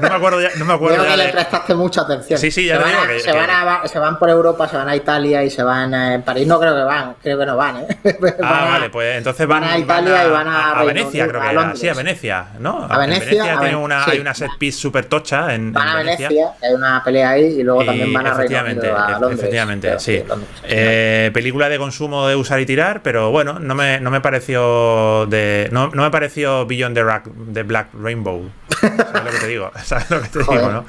[0.02, 2.38] No me acuerdo ya, no me acuerdo Creo ya que le de- prestaste mucha atención.
[2.38, 4.28] Sí, sí, ya se te digo a- que- se, que- van a- se van por
[4.30, 6.46] Europa, se van a Italia y se van a en París.
[6.46, 7.86] No creo que van, creo que no van, ¿eh?
[8.20, 11.40] Van Ah, vale, pues entonces van, van a Italia y van a a Venecia, creo
[11.40, 11.76] que era.
[11.76, 12.86] Sí, a Venecia, ¿no?
[12.90, 14.10] A Venecia, a tiene una, sí.
[14.12, 16.28] hay una set piece súper tocha en, Van en a Venecia,
[16.62, 19.38] hay una pelea ahí, y luego Y también van a Reino Unido, a Londres.
[19.38, 20.22] efectivamente, Pero, sí.
[20.26, 20.50] Londres.
[20.64, 25.26] Eh, película de consumo de usar y tirar, pero bueno, no me, no me pareció
[25.26, 25.68] de.
[25.72, 28.50] No, no me pareció Beyond the, Rack- the Black Rainbow.
[28.80, 29.70] ¿Sabes lo que te digo?
[30.00, 30.60] ¿Sabes lo que te Joder.
[30.60, 30.84] digo, no?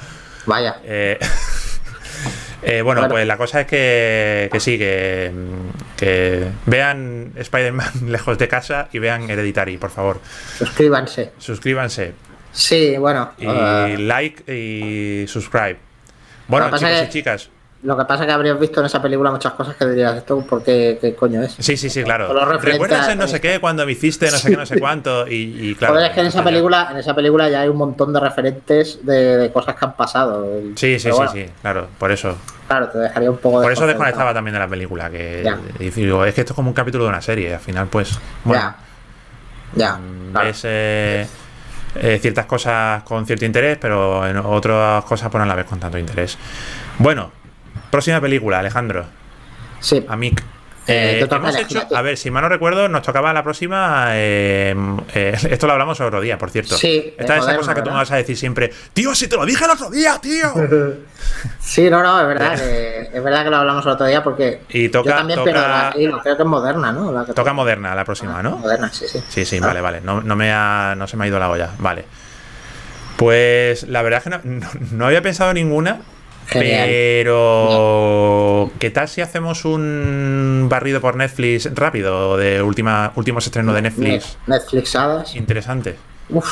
[0.46, 0.76] Vaya.
[0.84, 1.18] Eh,
[2.62, 3.14] eh, bueno, Bueno.
[3.14, 5.30] pues la cosa es que, que sí, que,
[5.96, 10.20] que vean Spider-Man lejos de casa y vean Hereditary, por favor.
[10.58, 11.32] Suscríbanse.
[11.38, 12.12] Suscríbanse
[12.52, 13.32] Sí, bueno.
[13.38, 15.76] y eh, like y subscribe.
[16.46, 17.50] Bueno, chicos y chicas.
[17.84, 20.40] Lo que pasa es que habrías visto en esa película muchas cosas que dirías, ¿esto
[20.40, 21.52] por qué, qué coño es?
[21.58, 22.32] Sí, sí, sí, claro.
[22.58, 25.28] ¿Recuerdas en no sé qué cuando me hiciste no sé qué, no sé cuánto?
[25.28, 25.94] Y, y claro.
[25.94, 29.04] Joder, es que en esa película, en esa película ya hay un montón de referentes
[29.04, 30.46] de, de cosas que han pasado.
[30.76, 32.36] Sí, sí, sí, sí, claro, por eso.
[32.66, 35.10] Claro, te dejaría un poco Por eso desconectaba también de la película.
[35.10, 35.46] Que
[35.78, 37.54] y digo, es que esto es como un capítulo de una serie.
[37.54, 38.18] Al final, pues.
[38.44, 38.76] Bueno, Ya.
[39.74, 39.96] Ya.
[39.96, 40.46] Mm, claro.
[40.46, 41.26] ves eh,
[41.96, 45.78] eh, ciertas cosas con cierto interés, pero en otras cosas pues no la ves con
[45.78, 46.38] tanto interés.
[46.98, 47.30] Bueno,
[47.94, 49.06] próxima película, Alejandro,
[49.80, 50.04] Sí.
[50.08, 50.40] Amic.
[50.86, 54.08] Eh, Eh, hemos hecho, a a ver, si mal no recuerdo, nos tocaba la próxima.
[54.10, 54.74] eh,
[55.14, 56.76] eh, esto lo hablamos otro día, por cierto.
[56.76, 58.70] Sí, Esta de es esa cosa que tú me vas a decir siempre.
[58.92, 60.52] Tío, si te lo dije el otro día, tío.
[61.58, 64.60] Sí, no, no, es verdad que, es verdad que lo hablamos el otro día porque
[64.68, 67.10] Y toca- yo también, toca- pero la- y no, creo que es moderna, ¿no?
[67.12, 68.58] La que Toca moderna la próxima, ¿no?
[68.58, 69.22] Moderna, sí, sí.
[69.26, 69.66] Sí, sí, Ah.
[69.68, 70.00] vale, vale.
[70.02, 71.70] No, no me ha, no se me ha ido la olla.
[71.78, 72.04] Vale.
[73.16, 76.00] Pues la verdad es que no, no- no había pensado en ninguna.
[76.46, 76.86] Genial.
[76.88, 78.70] Pero.
[78.78, 84.36] ¿Qué tal si hacemos un barrido por Netflix rápido de última, últimos estrenos de Netflix?
[84.46, 85.34] Netflixadas.
[85.36, 85.96] Interesante.
[86.28, 86.46] Uf.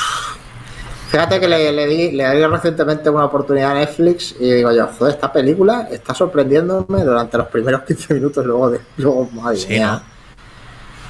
[1.09, 4.87] Fíjate que le, le di, le di recientemente una oportunidad a Netflix y digo yo,
[4.97, 9.67] joder, esta película está sorprendiéndome durante los primeros 15 minutos, luego de, luego, madre Sí,
[9.69, 9.91] mía.
[9.91, 10.13] ¿no?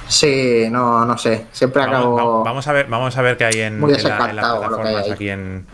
[0.06, 1.46] Sí, no, no sé.
[1.52, 2.44] Siempre Vamos, acabo.
[2.44, 5.10] vamos- a ver, vamos a ver qué hay en, Muy en la- en las plataformas
[5.10, 5.66] aquí en.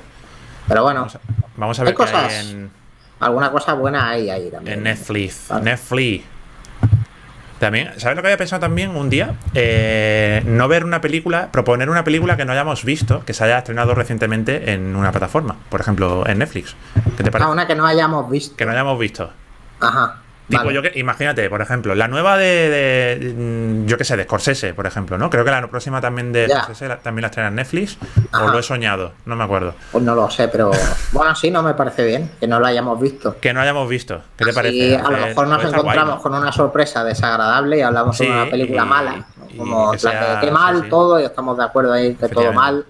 [0.68, 1.20] Pero bueno, Vamos a,
[1.56, 2.70] vamos a ver Hay qué cosas hay en,
[3.20, 4.78] alguna cosa buena hay ahí también.
[4.78, 5.46] en Netflix.
[5.48, 5.64] Vale.
[5.64, 6.24] Netflix.
[7.58, 9.34] También, ¿sabes lo que había pensado también un día?
[9.54, 13.58] Eh, no ver una película, proponer una película que no hayamos visto, que se haya
[13.58, 16.74] estrenado recientemente en una plataforma, por ejemplo, en Netflix.
[17.18, 17.50] ¿Qué te Ah, parece?
[17.50, 18.56] una que no hayamos visto.
[18.56, 19.30] Que no hayamos visto.
[19.78, 20.20] Ajá.
[20.50, 20.74] Tipo, vale.
[20.74, 24.86] yo que, imagínate, por ejemplo, la nueva de, de, yo qué sé, de Scorsese, por
[24.86, 25.30] ejemplo, ¿no?
[25.30, 26.48] Creo que la próxima también de.
[26.48, 27.96] Scorsese la- también la estrena en Netflix,
[28.32, 28.52] o Ajá.
[28.52, 29.74] lo he soñado, no me acuerdo.
[29.92, 30.70] Pues no lo sé, pero
[31.12, 33.36] bueno, sí, no me parece bien que no lo hayamos visto.
[33.40, 34.20] Que no hayamos visto.
[34.36, 34.96] ¿Qué te Así, parece?
[34.96, 38.32] a lo Eh, mejor nos guay, encontramos con una sorpresa desagradable y hablamos Sí, de
[38.32, 39.24] una película y- mala.
[39.56, 39.98] Como que
[40.40, 40.88] qué mal sí, sí.
[40.90, 42.84] todo y estamos de acuerdo ahí que todo mal.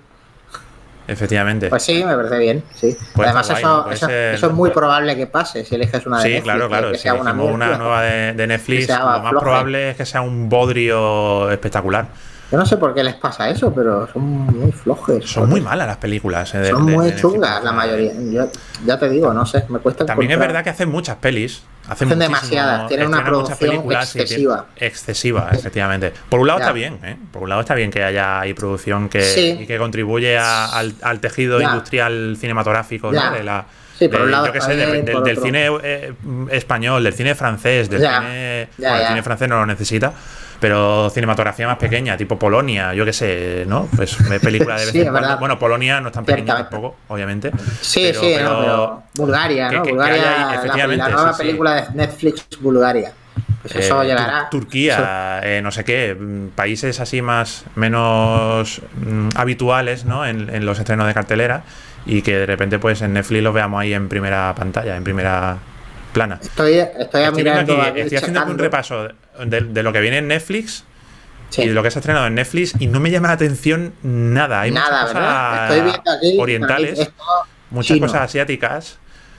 [1.10, 1.68] Efectivamente.
[1.68, 2.96] Pues sí, me parece bien, sí.
[3.14, 6.18] Puede Además, guay, eso, eso, ser- eso es muy probable que pase si eliges una
[6.18, 6.90] de sí, Netflix, claro, que- claro.
[6.92, 9.40] que Si sea una una, nueva de, de Netflix, lo más floja.
[9.40, 12.06] probable es que sea un bodrio espectacular.
[12.50, 15.24] Yo no sé por qué les pasa eso, pero son muy flojos.
[15.24, 16.52] Son muy malas las películas.
[16.54, 18.12] eh, de- Son de- muy de chungas la mayoría.
[18.14, 18.48] Yo,
[18.84, 21.62] ya te digo, no sé, me cuesta También es verdad que hacen muchas pelis.
[21.88, 24.66] Hacen, demasiadas, tienen una producción excesiva.
[24.76, 26.12] excesiva, efectivamente.
[26.28, 26.64] Por un lado Ya.
[26.66, 27.16] está bien, ¿eh?
[27.32, 29.58] Por un lado está bien que haya ahí producción que, Sí.
[29.60, 31.68] y que contribuye a- al, al tejido Ya.
[31.70, 33.10] industrial cinematográfico.
[33.12, 33.30] ¿no?
[33.32, 33.64] De la,
[33.98, 36.12] Sí, por de- un lado yo está sé, de- del, cine eh,
[36.50, 38.20] español, del cine francés, del Ya.
[38.20, 38.68] cine.
[38.78, 39.08] Ya, bueno, el ya.
[39.08, 40.12] cine francés no lo necesita.
[40.60, 43.88] Pero cinematografía más pequeña, tipo Polonia, yo qué sé, ¿no?
[43.96, 45.38] Pues película de vez Sí, en cuando.
[45.38, 47.50] Bueno, Polonia no es tan pequeña tampoco, obviamente.
[47.80, 49.82] Sí, Pero- sí, pero- no, pero Bulgaria, que- ¿no?
[49.82, 53.12] que- Bulgaria, la- efectivamente, la, nueva sí, película de Netflix Bulgaria.
[53.62, 54.48] Pues eso Eh, llegará.
[54.50, 60.24] Tur- Turquía, eh, no sé qué, mm, países así más menos mm, habituales ¿no?
[60.26, 61.62] en, en los estrenos de cartelera
[62.06, 65.58] y que de repente pues en Netflix los veamos ahí en primera pantalla, en primera
[66.12, 66.38] plana.
[66.42, 69.08] Estoy, estoy, Estoy, viendo mirando aquí- aquí, estoy haciendo un repaso
[69.44, 70.84] de, de lo que viene en Netflix
[71.50, 71.62] Sí.
[71.62, 73.92] y de lo que se ha estrenado en Netflix y no me llama la atención
[74.02, 74.60] nada.
[74.60, 75.50] Hay Nada, muchas ¿verdad?
[75.50, 76.36] cosas Estoy viendo aquí.
[76.40, 77.10] orientales,
[77.70, 78.06] muchas chino.
[78.06, 78.98] cosas asiáticas.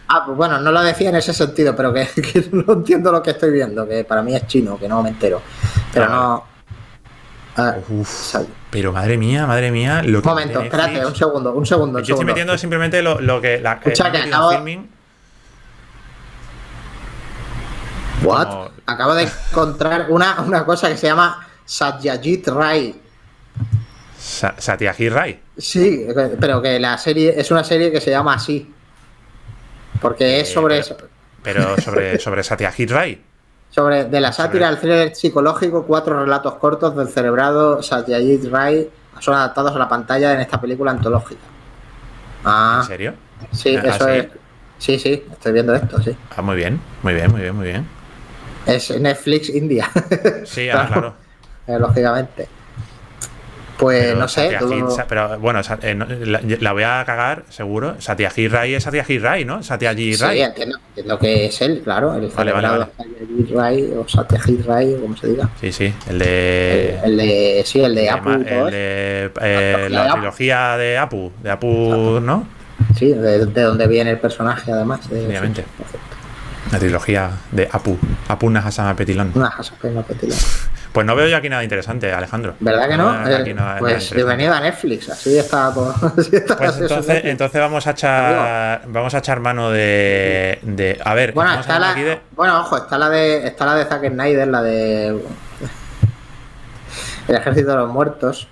[0.09, 3.23] Ah, pues bueno, no lo decía en ese sentido, pero que, que no entiendo lo
[3.23, 5.41] que estoy viendo, que para mí es chino, que no me entero.
[5.93, 6.51] Pero Ah, no.
[7.57, 8.35] Ah, Uf,
[8.69, 10.01] pero madre mía, madre mía.
[10.03, 11.99] Lo un momento, espérate, un segundo, un segundo.
[11.99, 14.89] un Yo estoy metiendo simplemente lo, lo que la Escucha, he que acabo- filming.
[18.23, 18.69] What?
[18.85, 23.01] Acabo de encontrar una, una cosa que se llama Satyajit Ray.
[24.19, 25.39] Sa- Satyajit Ray.
[25.57, 26.05] Sí,
[26.39, 28.71] pero que la serie es una serie que se llama así.
[30.01, 31.07] Porque es Eh, sobre pero-
[31.43, 33.21] Pero sobre, sobre Satyajit Ray.
[33.71, 38.89] sobre de la sátira al thriller psicológico, cuatro relatos cortos del cerebrado Satyajit Ray
[39.19, 41.41] son adaptados a la pantalla en esta película antológica.
[42.43, 43.13] Ah, ¿En serio?
[43.51, 44.11] Sí, Ah, eso ¿sí?
[44.13, 44.27] es.
[44.79, 46.15] Sí, sí, estoy viendo esto, sí.
[46.35, 47.87] Ah, muy bien, muy bien, muy bien, muy bien.
[48.65, 49.89] Es Netflix India.
[50.45, 51.13] Sí, ah, claro.
[51.67, 52.47] Eh, lógicamente.
[53.77, 54.51] Pues Pero no sé.
[54.95, 57.99] Sa- pero bueno, eh, no, la, la voy a cagar, seguro.
[57.99, 59.63] Satyajit Ray es Satyajit Ray, ¿no?
[59.63, 60.41] Satyajit Sí, Ray.
[60.41, 64.93] entiendo, entiendo que es él, claro, el Vale, vale, celebrado Satyajit Ray o Satyajit Ray,
[64.93, 65.49] o como se diga.
[65.59, 66.99] Sí, sí, el de.
[67.03, 68.33] el, el de, sí, el de de Apu, todo
[68.67, 70.13] el de eh, de la Apu.
[70.13, 72.47] trilogía de Apu, de Apu, ¿no?
[72.95, 75.09] Sí, de, de donde viene el personaje, además.
[75.09, 75.63] De, Obviamente.
[76.71, 77.97] La trilogía de Apu,
[78.29, 79.31] Apu Nahasama Petilón.
[79.35, 80.35] Una casa que no petila.
[80.93, 82.55] Pues no veo yo aquí nada interesante, Alejandro.
[82.59, 83.09] ¿Verdad que no?
[83.09, 85.67] aquí Eh, pues bienvenido a Netflix, así está
[86.17, 91.13] así está Pues entonces, entonces vamos a echar vamos a echar mano de, de a
[91.13, 94.47] ver, Bueno, está la, de bueno, ojo, está la de está la de Zack Snyder,
[94.47, 95.07] la de
[97.27, 98.47] El Ejército de los Muertos.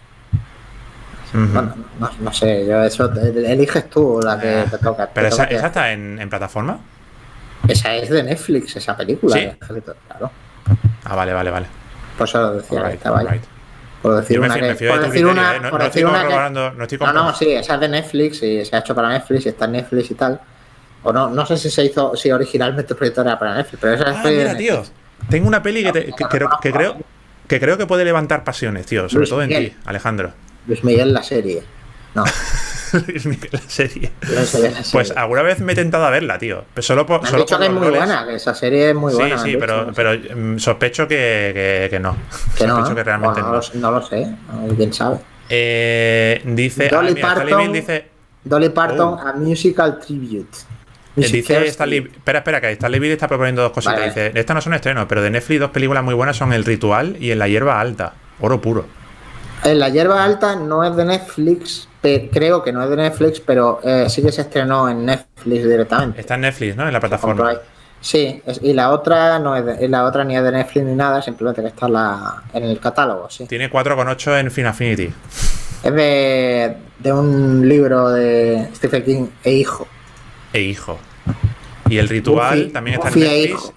[1.32, 5.10] Bueno, no, no sé, yo eso te- eliges tú la que te toca.
[5.14, 6.80] Pero esa, toca esa que- está en, en plataforma.
[7.68, 9.36] Esa es de Netflix, esa película.
[9.36, 9.50] ¿Sí?
[10.08, 10.32] Claro.
[11.06, 11.66] Ah, vale, vale, vale.
[12.18, 13.42] Por eso lo decía que Alright, estaba ahí.
[14.02, 15.60] Por decir una que, por decir una.
[15.60, 17.38] No- por no decir estoy corroborando, no estoy No, no, comprobando.
[17.38, 20.12] sí, esa es de Netflix y se ha hecho para Netflix y está en Netflix
[20.12, 20.40] y tal.
[21.04, 23.94] O no, no sé si se hizo, si originalmente el proyecto era para Netflix, pero
[23.96, 24.84] esa es Ah, de mira, tío.
[25.30, 26.98] Tengo una peli que, te- que, creo, que creo
[27.48, 29.10] que creo que puede levantar pasiones, tío.
[29.10, 29.70] Sobre Luis todo en Miguel.
[29.72, 30.32] ti, Alejandro.
[30.68, 31.64] Luis Miguel la serie.
[32.16, 32.24] No,
[33.52, 34.12] la serie.
[34.22, 34.72] La serie.
[34.92, 36.64] Pues alguna vez me he tentado a verla, tío.
[36.74, 38.00] Pero solo por, solo dicho por que es muy roles.
[38.00, 39.38] buena, que esa serie es muy buena.
[39.38, 42.16] sí, sí, pero, pero mm, sospecho que, que, que no.
[42.58, 42.96] que no, sospecho ¿eh?
[42.96, 43.74] que realmente Bueno, no, no.
[43.74, 45.18] lo, no lo sé, eh, quién sabe.
[45.50, 46.90] Eh, dice.
[46.92, 48.06] ah, Dolly mira, Parton- dice.
[48.44, 49.28] Dolly Parton, Oh.
[49.28, 50.58] a musical tribute.
[51.18, 53.96] eh, Dice Stanley, espera, espera, que Stanley Bill está proponiendo dos cositas.
[53.96, 54.08] Vale.
[54.08, 57.18] Dice, estas no son estrenos, pero de Netflix dos películas muy buenas son El Ritual
[57.20, 58.14] y En la Hierba Alta.
[58.40, 58.86] Oro puro.
[59.64, 63.82] En la hierba alta no es de Netflix, creo que no es de Netflix, pero
[63.84, 66.22] eh, sí que se estrenó en Netflix directamente.
[66.22, 66.88] Está en Netflix, ¿no?
[66.88, 67.54] En la plataforma.
[68.02, 70.96] Sí, es- y la otra no es de, la otra ni es de Netflix ni
[70.96, 73.46] nada, simplemente que está en, la, en el catálogo, sí.
[73.46, 75.14] Tiene 4,8 en Finaffinity.
[75.84, 79.86] Es de, de un libro de Stephen King e hijo.
[80.54, 80.98] E hijo.
[81.90, 83.74] Y El Ritual también está en e Netflix.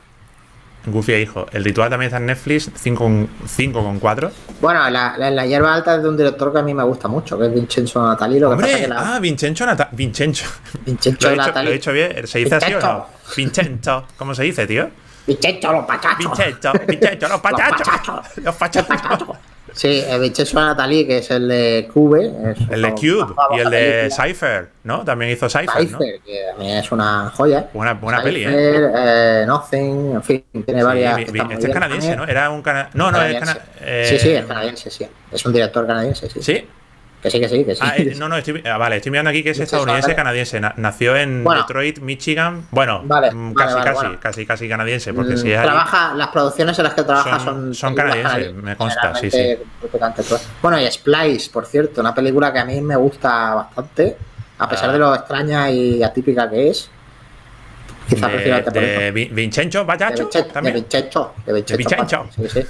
[0.87, 1.47] Goofy e hijo.
[1.53, 4.31] El Ritual también está en Netflix, 5,4.
[4.61, 7.09] Bueno, la, la, la hierba alta es de un director que a mí me gusta
[7.09, 8.39] mucho, que es Vincenzo Natali.
[8.41, 10.45] Lo que pasa Hombre, que la, ah, Vincenzo Nata Vincenzo.
[10.85, 11.67] Vincenzo Lo he, Natali.
[11.67, 12.27] lo he dicho bien.
[12.27, 13.07] ¿Se dice así o no?
[13.37, 14.07] Vincenzo.
[14.17, 14.89] ¿Cómo se dice, tío?
[15.27, 16.19] Vincenzo, los pachachos.
[16.19, 16.73] Vincenzo.
[16.87, 17.89] Vincenzo, los pachachos.
[17.89, 18.37] pachachos.
[18.45, 19.37] Los pachachos.
[19.75, 22.31] Sí, el Vincenzo Natali, que es el de Cube.
[22.71, 24.11] El de Cube y el de.
[24.11, 25.05] Cypher, ¿no?
[25.05, 25.99] También hizo Cypher, ¿no?
[25.99, 27.69] Cypher, que también es una joya.
[27.73, 28.49] Buena, buena peli, ¿eh?
[28.49, 31.19] Cypher, eh, Nothing, en fin, tiene Sí, varias.
[31.19, 32.25] este es canadiense, ¿no?
[32.25, 32.91] Era un cana...
[32.95, 33.47] No, no, es Canadiense.
[33.55, 33.67] cana...
[33.81, 35.07] eh, Sí, sí, es canadiense, sí.
[35.31, 36.43] Es un director canadiense, sí.
[36.43, 36.69] ¿Sí?
[37.23, 37.81] Que sí, que sí, que sí.
[37.85, 40.59] Ah, eh, no, no, estoy, ah, vale, estoy mirando aquí que es estadounidense canadiense.
[40.61, 41.61] Na- nació en Bueno.
[41.63, 42.67] Detroit, Michigan.
[42.73, 44.21] Bueno, Vale, mm, casi, vale, casi, bueno.
[44.21, 47.95] casi, casi canadiense, porque Mm, si trabaja, las producciones en las que trabaja Son- son.
[47.95, 50.49] canadienses, me consta, sí, todas.
[50.61, 54.17] Bueno, y Splice, por cierto, una película que a mí me gusta bastante,
[54.59, 54.93] a pesar Ah.
[54.93, 56.91] de lo extraña y atípica que es.
[58.15, 60.29] Quizá de, de Vincenzo Vincenzo,
[60.63, 60.73] de.
[60.73, 62.29] Vincenzo, de Vincenzo.
[62.37, 62.63] Sí, sí.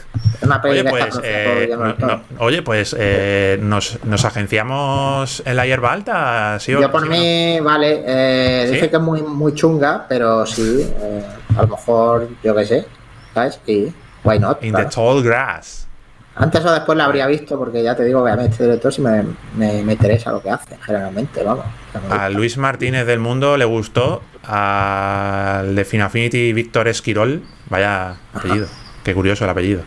[0.65, 6.59] Oye, pues, eh, no- no- oye, pues eh, nos, nos agenciamos en la hierba alta,
[6.61, 7.17] ¿sí o Yo por sí o no?
[7.17, 11.23] mí, vale, eh, dice que es muy, muy chunga, pero sí, eh,
[11.57, 12.87] a lo mejor, yo qué sé,
[13.35, 13.61] ¿sabes?
[13.67, 13.93] Y
[14.25, 14.63] why not?
[14.63, 14.89] In claro.
[14.89, 15.89] the tall grass.
[16.35, 18.93] Antes o después la habría visto, porque ya te digo que a mí este director
[18.93, 19.23] sí me,
[19.57, 21.65] me, me interesa lo que hace, generalmente, vamos.
[22.11, 22.29] A.
[22.31, 24.23] Luis Martínez del Mundo le gustó.
[24.45, 27.43] Al de Finaffinity Víctor Esquirol.
[27.69, 28.67] Vaya apellido.
[29.05, 29.83] Qué curioso el apellido.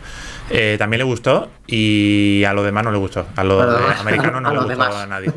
[0.50, 1.50] Eh, también le gustó.
[1.68, 3.26] Y a los demás no le gustó.
[3.36, 4.96] A los americanos no le gustó demás.
[4.96, 5.32] a nadie.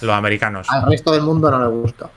[0.00, 0.66] Los americanos.
[0.70, 2.08] Al resto del mundo no le gusta.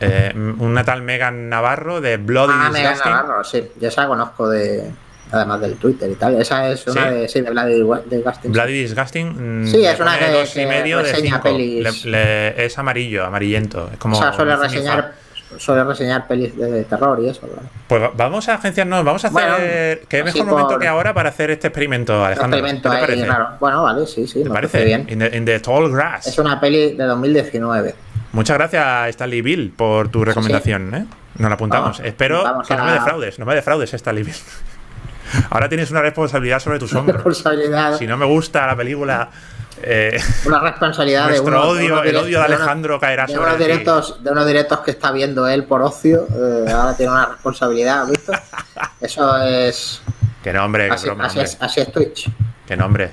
[0.00, 2.98] Eh, una tal Megan Navarro de Bloody Ah, Megan.
[3.04, 4.90] Navarro, sí, yo esa la conozco de,
[5.34, 6.40] además del Twitter y tal.
[6.40, 7.14] Esa es una ¿Sí?
[7.14, 8.52] de, sí, de Bloody Disgusting.
[8.52, 9.62] Bloody Disgusting.
[9.62, 11.42] mm, Sí, es una que- dos y medio de reseña cinco.
[11.42, 12.04] pelis.
[12.04, 13.90] Le- le- es amarillo, amarillento.
[13.92, 14.16] Es como.
[14.18, 15.12] o sea, suele reseñar,
[15.58, 17.62] suele reseñar pelis de terror y eso, claro.
[17.86, 19.40] Pues va- vamos a agenciarnos, vamos a hacer.
[19.40, 19.56] Bueno,
[20.08, 22.58] ¿Qué así mejor momento por- que ahora para hacer este experimento, Alejandro?
[22.58, 23.48] experimento ¿Qué te ahí raro.
[23.60, 24.84] Bueno, vale, sí, sí, ¿Te me parece?
[24.84, 25.06] bien.
[25.08, 26.26] In the, in the tall grass.
[26.26, 27.94] Es una peli de 2019.
[28.32, 30.92] Muchas gracias, Stanley Bill, por tu recomendación.
[30.92, 31.06] ¿eh?
[31.38, 31.98] Nos la apuntamos.
[31.98, 34.34] Vamos, Espero vamos que no a- me defraudes, no me defraudes, Stanley Bill.
[35.50, 37.16] Ahora tienes una responsabilidad sobre tus hombros.
[37.16, 39.28] responsabilidad, Si no me gusta la película,
[39.82, 43.34] eh, una responsabilidad de uno- de odio, unos el odio de unos- Alejandro caerá de
[43.34, 43.64] sobre unos ti.
[43.64, 48.02] directos de unos directos que está viendo él por ocio eh, ahora tiene una responsabilidad
[48.02, 48.32] ¿has visto?
[49.00, 50.00] eso es
[50.42, 51.50] Que no, hombre, así, broma, así hombre.
[51.52, 52.30] es así es Twitch
[52.66, 53.10] Que no, hombre.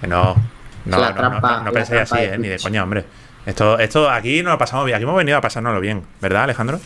[0.00, 0.36] Que no.
[0.84, 2.38] No, la no, trampa- no, penséis así, de ¿eh?
[2.38, 3.04] Ni de coña, hombre.
[3.46, 4.96] Esto, esto aquí nos lo pasamos bien.
[4.96, 6.78] Aquí hemos venido a pasárnoslo bien, ¿verdad, Alejandro?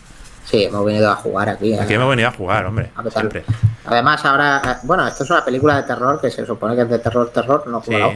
[0.47, 1.77] Sí, hemos venido a jugar aquí.
[1.77, 2.90] Aquí hemos venido a jugar, hombre.
[2.94, 3.44] A pesar- Siempre.
[3.85, 6.89] Además, ahora, eh, bueno, esto es una película de terror que se supone que es
[6.89, 7.93] de terror, terror, no Sí.
[7.93, 8.12] jugado.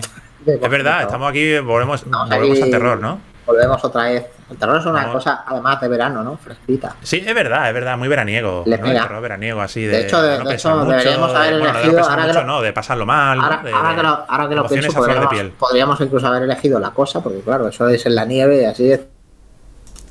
[0.47, 3.21] Es verdad, estamos aquí, volvemos, volvemos aquí- al terror, ¿no?
[3.47, 4.27] Volvemos otra vez.
[4.49, 5.13] El terror es una No.
[5.13, 6.37] cosa, además de verano, ¿no?
[6.37, 6.95] Fresquita.
[7.03, 8.63] Sí, es verdad, es verdad, muy veraniego.
[8.65, 8.77] ¿no?
[8.77, 8.87] pega.
[8.93, 9.89] El terror veraniego, así de.
[9.97, 12.33] De hecho, de- no de hecho, mucho, deberíamos haber de- bueno, de elegido, pensar ahora
[12.33, 13.41] que lo- no, de pasarlo mal.
[13.41, 16.79] Ahora, De- ahora que lo, ahora que lo pienso, de podríamos, podríamos incluso haber elegido
[16.79, 19.01] la cosa, porque claro, eso es en la nieve y así es.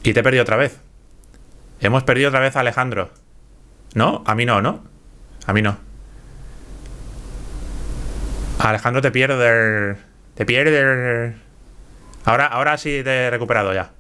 [0.04, 0.82] Y te he perdido otra vez.
[1.82, 3.10] Hemos perdido otra vez a Alejandro.
[3.94, 4.24] ¿No?
[4.26, 4.84] A mí no, ¿no?
[5.46, 5.78] A mí no.
[8.60, 9.96] Alejandro te pierde.
[10.36, 11.34] Te pierde.
[12.26, 13.92] Ahora, ahora sí te he recuperado ya.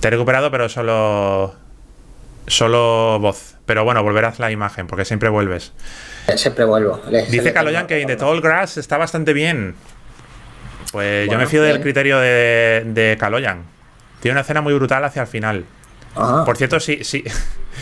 [0.00, 1.54] Te he recuperado, pero solo.
[2.46, 3.56] Solo voz.
[3.66, 5.72] Pero bueno, volverás la imagen, porque siempre vuelves.
[6.26, 7.00] Eh, Siempre vuelvo.
[7.08, 9.74] Le- Dice Kaloyan que the Tall Grass está bastante bien.
[10.90, 13.62] Pues yo me fío del criterio de, de Kaloyan.
[14.20, 15.64] Tiene una escena muy brutal hacia el final.
[16.14, 17.24] Por cierto, sí, sí.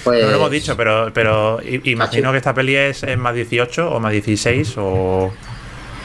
[0.05, 3.91] pues, No lo hemos dicho, pero, pero imagino que esta peli es en más 18
[3.91, 5.33] o más 16 o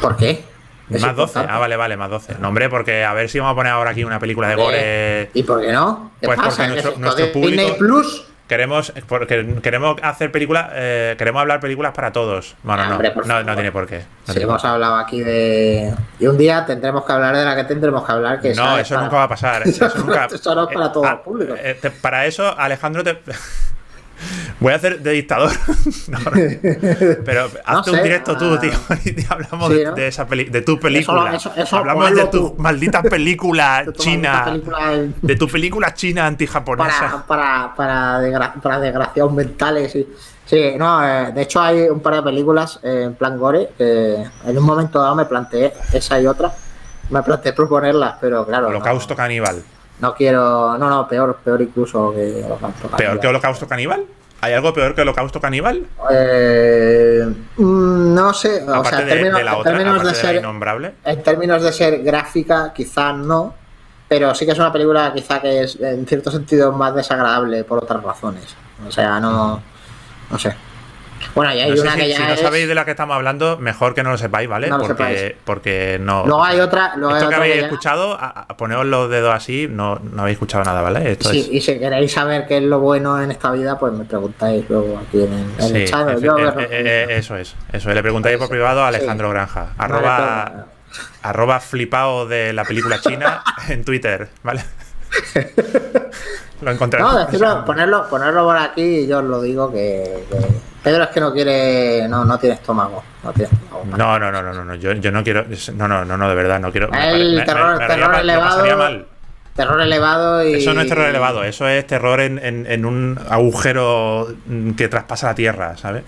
[0.02, 0.44] ¿Por qué?
[0.90, 1.12] Más 12.
[1.22, 1.50] importante.
[1.52, 2.36] Ah, vale, vale, más 12.
[2.40, 5.30] No, hombre, porque a ver si vamos a poner ahora aquí una película de gore.
[5.34, 6.12] ¿Y por qué no?
[6.20, 6.50] ¿Qué Pues pasa?
[6.50, 8.26] porque ¿Qué nuestro- nuestro público- Disney Plus.
[8.54, 12.56] Queremos, porque queremos hacer películas, eh, queremos hablar películas para todos.
[12.62, 13.98] Bueno, Ah, no, hombre, no, no tiene por qué.
[13.98, 15.92] No Sí, tiene por hemos hablado aquí de.
[16.20, 18.40] Y un día tendremos que hablar de la que tendremos que hablar.
[18.42, 19.68] Que No, eso para- nunca va a pasar.
[19.68, 20.28] Eso, nunca...
[20.32, 21.56] Eso no es para todo el público.
[21.58, 23.18] eh, te- para eso, Alejandro, te...
[24.60, 25.52] voy a hacer de dictador.
[26.08, 26.32] No, no.
[27.26, 28.72] Pero hazte un directo tú, ah, tío.
[29.06, 29.92] Y hablamos sí, de, ¿no?
[29.96, 31.34] de esa peli- de tu película.
[31.36, 32.56] eso- eso Hablamos de tu tú.
[32.58, 34.44] maldita película De china.
[34.46, 37.24] maldita película De tu película china antijaponesa.
[37.28, 39.96] para, para, para, desgra- para desgraciados mentales.
[39.96, 40.08] y-
[40.46, 44.58] Sí, no, eh, de hecho hay un par de películas eh, en plan gore en
[44.58, 46.52] un momento dado me planteé esa y otra.
[47.10, 48.64] Me planteé proponerlas, pero claro.
[48.64, 49.64] no- Holocausto caníbal.
[50.00, 50.78] No, quiero.
[50.78, 52.88] No, no, peor, peor incluso que Holocausto.
[52.90, 53.20] ¿Peor Caníbal.
[53.20, 54.06] que Holocausto caníbal?
[54.42, 55.86] ¿Hay algo peor que Holocausto caníbal?
[56.12, 57.26] Eh,
[57.56, 60.94] mm, no sé, o Aparte sea, en términos, de la en términos ser, innombrable.
[61.06, 63.56] en términos de ser gráfica, quizás no,
[64.10, 67.82] pero sí que es una película quizá que es en cierto sentido más desagradable por
[67.82, 68.56] otras razones.
[68.86, 69.62] O sea, no,
[70.30, 70.54] no sé.
[71.36, 72.92] Bueno, hay No sé una si, que ya si no es- sabéis de la que
[72.92, 74.70] estamos hablando, mejor que no lo sepáis, ¿vale?
[74.70, 75.34] No porque, sepáis.
[75.46, 76.26] porque no.
[76.26, 79.10] Luego hay otra, hay Esto que otra habéis que ya- escuchado, a, a- poneos los
[79.10, 81.12] dedos así, no, no habéis escuchado nada, ¿vale?
[81.12, 81.48] Esto Sí, es.
[81.50, 84.98] y si queréis saber qué es lo bueno en esta vida, pues me preguntáis luego
[85.00, 86.08] aquí en, el- chat.
[86.10, 86.68] efe- Yo eh, eh,
[87.10, 87.56] eh, eso es.
[87.72, 87.96] Eso es.
[87.96, 89.68] Le preguntáis por privado a Alejandro Granja.
[89.78, 90.64] Arroba, Vale,
[91.24, 94.64] arroba flipao de la película china en Twitter, ¿vale?
[96.62, 97.12] Lo.
[97.12, 100.38] No, decirlo, ponerlo, ponerlo por aquí y yo os lo digo que, que
[100.82, 103.98] Pedro es que no quiere, no, no tiene estómago, no tiene estómago.
[103.98, 105.46] No, no, no, no, no, yo, yo no quiero.
[105.76, 106.90] No, no, no, no, de verdad, no quiero.
[106.94, 108.78] El me- terror- me- me terror elevado.
[108.78, 109.06] mal.
[109.56, 110.54] Terror elevado y.
[110.56, 114.28] Eso no es terror elevado, eso es terror en, en- en un agujero
[114.78, 116.04] que traspasa la tierra, ¿sabes?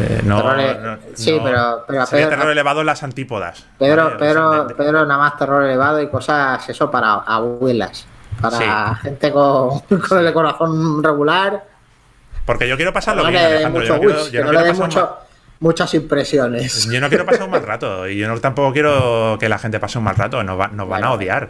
[0.00, 1.44] Eh, no, Terror e- no- sí, no.
[1.44, 3.66] pero- pero Sería Pedro- terror elevado en las antípodas.
[3.78, 8.06] Pedro, Pedro, Pedro nada más terror elevado y cosas, eso para abuelas.
[8.40, 11.64] Para gente con, con el corazón regular.
[12.44, 13.80] porque yo quiero pasarlo no bien, Alejandro.
[13.80, 15.16] mucho Yo no quiero, wish, yo no quiero pasar mucho,
[15.58, 16.84] muchas impresiones.
[16.90, 18.06] yo no quiero pasar un mal rato.
[18.06, 20.42] Y yo no, tampoco quiero que la gente pase un mal rato.
[20.44, 21.48] Nos, va- nos van a odiar.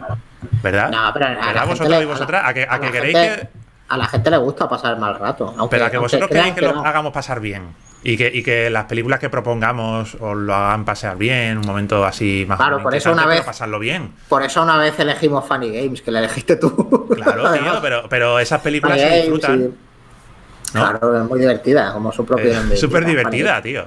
[0.63, 0.89] ¿Verdad?
[0.89, 2.41] No, pero a la ¿Verdad gente vosotros le- y vosotras?
[2.45, 3.67] ¿A que, a a que la queréis gente- que.?
[3.89, 5.53] A la gente le gusta pasar mal rato.
[5.57, 7.73] Aunque, Pero a que vosotros queréis que, lo hagamos pasar bien.
[8.03, 12.05] Y que, y que las películas que propongamos os lo hagan pasar bien, un momento
[12.05, 14.13] así más Claro, por eso una vez- pasarlo bien.
[14.29, 17.07] Por eso una vez elegimos Funny Games, que le elegiste tú.
[17.15, 19.75] Claro, tío, pero, pero esas películas Funny se Games disfrutan.
[20.71, 22.77] Claro, es muy divertida, como su propio nombre.
[22.77, 23.85] Súper divertida, tío.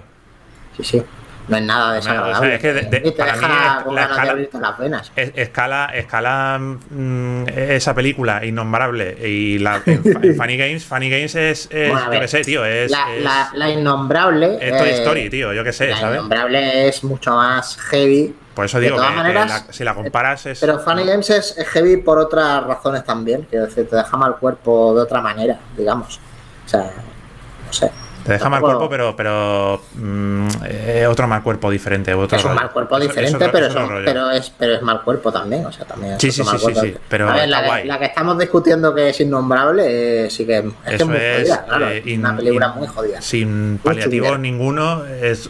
[0.76, 1.02] Sí, sí.
[1.50, 2.54] No es nada o sea, desagradable.
[2.54, 5.12] es que de- de- te deja con la ganas de escala- abrirte las venas.
[5.16, 11.34] Es- Escala, escala mm, esa película innombrable y la en, en Funny Games, Funny Games
[11.34, 14.58] es, es Bueno, yo qué sé, tío, es, la, es, la- la innombrable.
[14.60, 16.16] es Toy eh, Story, tío, yo qué sé, La ¿sabes?
[16.18, 18.34] innombrable es mucho más heavy.
[18.54, 21.04] Por eso de digo que, todas que maneras, la- si la comparas es Pero Funny
[21.04, 23.46] Games es, es heavy por otras razones también.
[23.48, 26.20] Quiero decir, te deja mal cuerpo de otra manera, digamos.
[26.66, 26.82] O sea,
[27.66, 27.90] no sé.
[28.24, 30.46] Te deja mal cuerpo, pero pero mm,
[31.08, 32.60] otro mal cuerpo diferente, otro Es un rollo.
[32.62, 35.64] mal cuerpo diferente, pero, es, otro pero, es, pero es mal cuerpo también.
[35.66, 37.66] O sea, también es Sí, sí, mal sí, sí, sí, pero A ver, la, que,
[37.66, 37.86] guay.
[37.86, 41.16] la que estamos discutiendo que es innombrable, eh, sí que es, que es Eso muy
[41.16, 41.64] es jodida.
[41.66, 43.22] Claro, eh, es in- una película in- muy jodida.
[43.22, 45.04] Sin paliativos ninguno.
[45.06, 45.48] Es,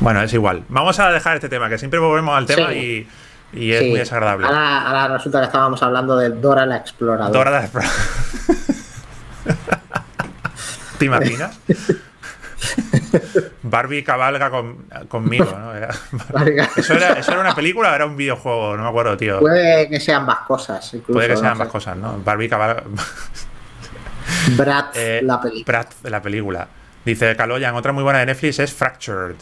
[0.00, 0.64] bueno, es igual.
[0.68, 3.06] Vamos a dejar este tema, que siempre volvemos al tema y,
[3.52, 4.46] y es muy desagradable.
[4.46, 7.38] Ahora, ahora resulta que estábamos hablando de Dora la Exploradora.
[7.38, 7.82] Dora la Explo-
[11.02, 11.58] ¿Te imaginas?
[13.64, 15.74] Barbie cabalga con- conmigo, ¿no?
[15.74, 15.90] Era-
[16.76, 18.76] ¿Eso, era, ¿Eso era una película o era un videojuego?
[18.76, 19.40] No me acuerdo, tío.
[19.40, 20.94] Puede que sean ambas cosas.
[20.94, 21.72] Incluso, Puede que sean no ambas sé.
[21.72, 22.18] cosas, ¿no?
[22.24, 22.84] Barbie cabalga.
[24.56, 25.64] Brad, Eh, la película.
[25.78, 26.68] Brat, la película.
[27.04, 29.34] Dice Caloyan, otra muy buena de Netflix es Fractured.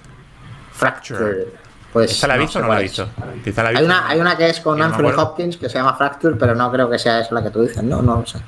[0.73, 1.49] Fracture.
[1.93, 2.83] Pues ¿Esta la no visto o no la es.
[2.85, 3.09] visto?
[3.45, 5.13] Quizá la he Hay una, hay una que es con no Anthony.
[5.19, 7.83] Hopkins que se llama Fracture, pero no creo que sea esa la que tú dices,
[7.83, 8.39] no, no lo sé.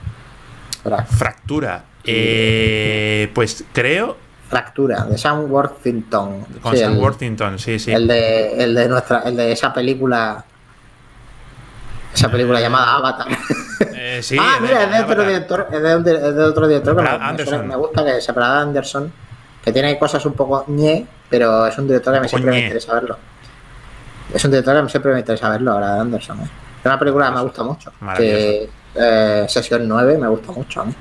[1.19, 1.85] Fractura.
[2.05, 4.17] Eh, pues creo.
[4.49, 6.45] Fractura, de Sam Worthington.
[6.61, 7.93] Con Sí, Sam el, Worthington, sí, sí.
[7.93, 10.45] el de, el de nuestra, el de esa película.
[12.15, 13.29] Esa película llamada Avatar.
[13.95, 17.19] Eh, sí, ah, mira, es de otro director, es de, es otro director Brad me-
[17.19, 17.67] me, Anderson.
[17.69, 19.13] me gusta que es Brad Anderson,
[19.65, 22.93] que tiene cosas un poco ñe, pero es un director que me siempre me interesa
[22.95, 23.17] verlo.
[24.35, 26.41] Es un director que siempre me interesa verlo, Brad Anderson.
[26.41, 26.49] ¿eh?
[26.81, 27.93] Es una película que me gusta mucho.
[28.19, 30.95] Que, eh, Sesión 9 me gusta mucho a mí.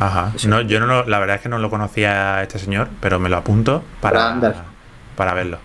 [0.00, 0.32] Ajá.
[0.48, 3.18] No, yo no lo- la verdad es que no lo conocía a este señor, pero
[3.20, 4.34] me lo apunto para,
[5.14, 5.58] para verlo.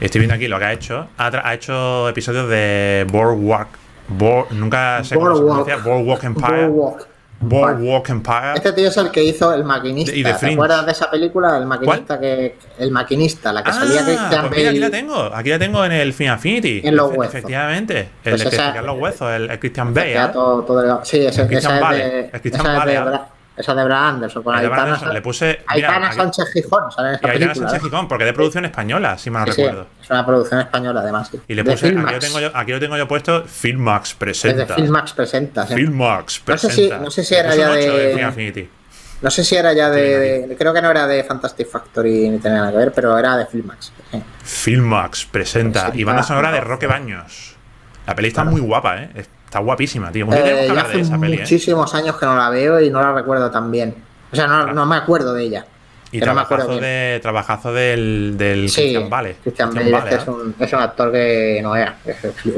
[0.00, 1.08] Estoy viendo aquí lo que ha hecho.
[1.18, 3.68] Ha, ha hecho episodios de Boardwalk.
[4.08, 5.76] Board- nunca sé cómo se pronuncia.
[5.76, 6.68] Boardwalk Empire.
[6.68, 7.08] Boardwalk.
[7.40, 8.52] Boardwalk Empire.
[8.56, 10.12] Este tío es el que hizo El Maquinista.
[10.14, 11.56] Y ¿Te acuerdas de esa película?
[11.58, 14.98] El Maquinista, que el maquinista la que salía Ah, Christian pues mira, aquí la Bale.
[15.02, 15.22] tengo.
[15.34, 16.80] Aquí la tengo en el Film Affinity.
[16.84, 17.34] En los huesos.
[17.34, 17.98] Efectivamente.
[18.24, 20.14] El Pues de que esa- los huesos, el, el Christian Bale.
[20.16, 20.28] ¿eh?
[20.32, 21.04] todo- todo delgado.
[21.04, 23.18] Sí, ese, El Christian esa, Bale, es de, el Christian esa, es de Bale,
[23.58, 24.42] esa de Brad Anderson.
[24.42, 27.54] Con Aitana, Anderson, le puse- mira, Aitana aquí- Sánchez Gijón, sale en Y Aitana.
[27.54, 27.80] Sánchez ¿eh?
[27.84, 29.86] Gijón, porque es de producción española, si mal no Sí, sí, recuerdo.
[30.02, 31.28] es una producción española, además.
[31.30, 31.40] sí.
[31.48, 34.74] Y le puse, aquí lo, tengo yo, aquí lo tengo yo puesto, Filmax Es presenta.
[34.74, 35.66] Filmax presenta.
[35.66, 36.96] Filmax No sé presenta.
[36.98, 38.70] si- no sé si era ya de- Affinity.
[39.20, 42.38] No sé si era ya de, de- Creo que no era de Fantastic Factory ni
[42.38, 43.92] tenía nada que ver, pero era de Filmax.
[44.12, 44.22] sí.
[44.44, 45.80] Filmax presenta.
[45.80, 45.98] Presenta.
[46.00, 47.56] Y banda sonora de Roque Baños.
[48.06, 49.10] La peli está muy guapa, ¿eh?
[49.48, 50.26] Está guapísima, tío.
[50.30, 51.40] Eh, ya hace esa peli, ¿eh?
[51.40, 53.94] muchísimos años que no la veo y no la recuerdo tan bien.
[54.30, 55.64] O sea, no, no me acuerdo de ella.
[56.12, 59.36] Y no me trabajazo, de, trabajazo del, del Sí, Christian Bale.
[59.42, 60.30] Christian Christian Bale, Bale, es, ¿eh?
[60.30, 61.96] un, es un actor que no era.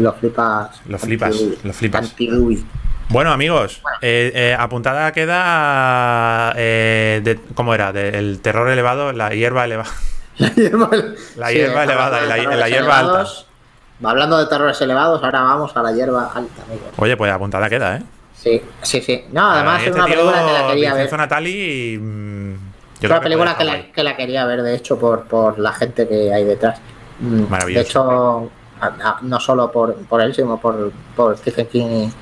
[0.01, 0.81] Lo flipas.
[0.89, 2.15] Lo flipas, lo flipas.
[3.09, 6.53] Bueno, amigos, eh, eh, apuntada queda.
[6.57, 7.93] de- ¿Cómo era?
[7.93, 9.91] De- el terror elevado, la hierba elevada.
[10.39, 10.91] La hierba,
[11.37, 13.27] La hierba elevada y la- la hierba alta.
[14.03, 16.89] Hablando de terrores elevados, ahora vamos a la hierba alta, amigos.
[16.97, 18.03] Oye, pues apuntada queda, ¿eh?
[18.35, 19.25] Sí, sí, sí.
[19.33, 21.13] No, además es una película que la quería ver.
[21.13, 21.99] Natali.
[22.01, 22.59] mm, yo
[23.03, 26.09] Es una película que la, que la quería ver, de hecho, por, por la gente
[26.09, 26.81] que hay detrás.
[27.21, 27.83] Mm, Maravilloso.
[27.83, 28.51] De hecho,
[28.81, 32.13] a- a- no solo por, por él, sino por, por Stephen King y,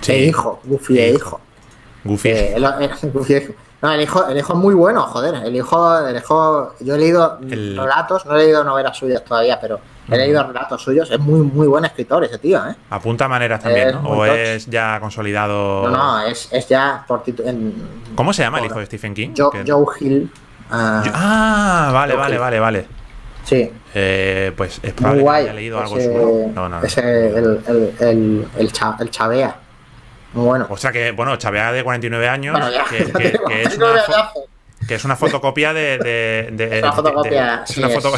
[0.00, 0.12] Sí.
[0.12, 1.16] e hijo, Goofy e Hijo.
[1.18, 1.40] hijo.
[2.04, 2.28] Goofy.
[2.30, 3.52] Eh, el, el- Goofy e hijo.
[3.80, 5.34] No, el hijo, el hijo es muy bueno, joder.
[5.46, 9.60] El hijo, el hijo, yo he leído El- relatos, no he leído novelas suyas todavía,
[9.60, 9.78] pero
[10.10, 11.08] he leído relatos suyos.
[11.12, 12.74] Es muy, muy buen escritor ese tío, ¿eh?
[12.90, 14.00] Apunta maneras también, es ¿no?
[14.08, 15.88] O es ya consolidado.
[15.88, 17.74] No, no, es, es ya por en-
[18.16, 19.30] ¿Cómo se llama el hijo de Stephen King?
[19.36, 20.32] Joe, Que- Joe Hill.
[20.72, 22.40] ah, Ah, vale, Joe vale, Hill.
[22.40, 22.86] vale, vale.
[23.44, 25.42] sí, Eh, pues es probable que guay.
[25.44, 26.48] haya leído algo ese, suyo.
[26.52, 26.86] No, no, no.
[26.86, 29.56] ese, el, el, el, el, cha- el Chavea.
[30.34, 30.66] Muy bueno.
[30.68, 33.76] O sea que, bueno, Chavea de 49 años, Bueno, ya, que, ya que- que es
[33.78, 33.94] una
[34.86, 35.98] que es fotocopia de.
[35.98, 38.12] de, de- Es una fotocopia, de- es una foto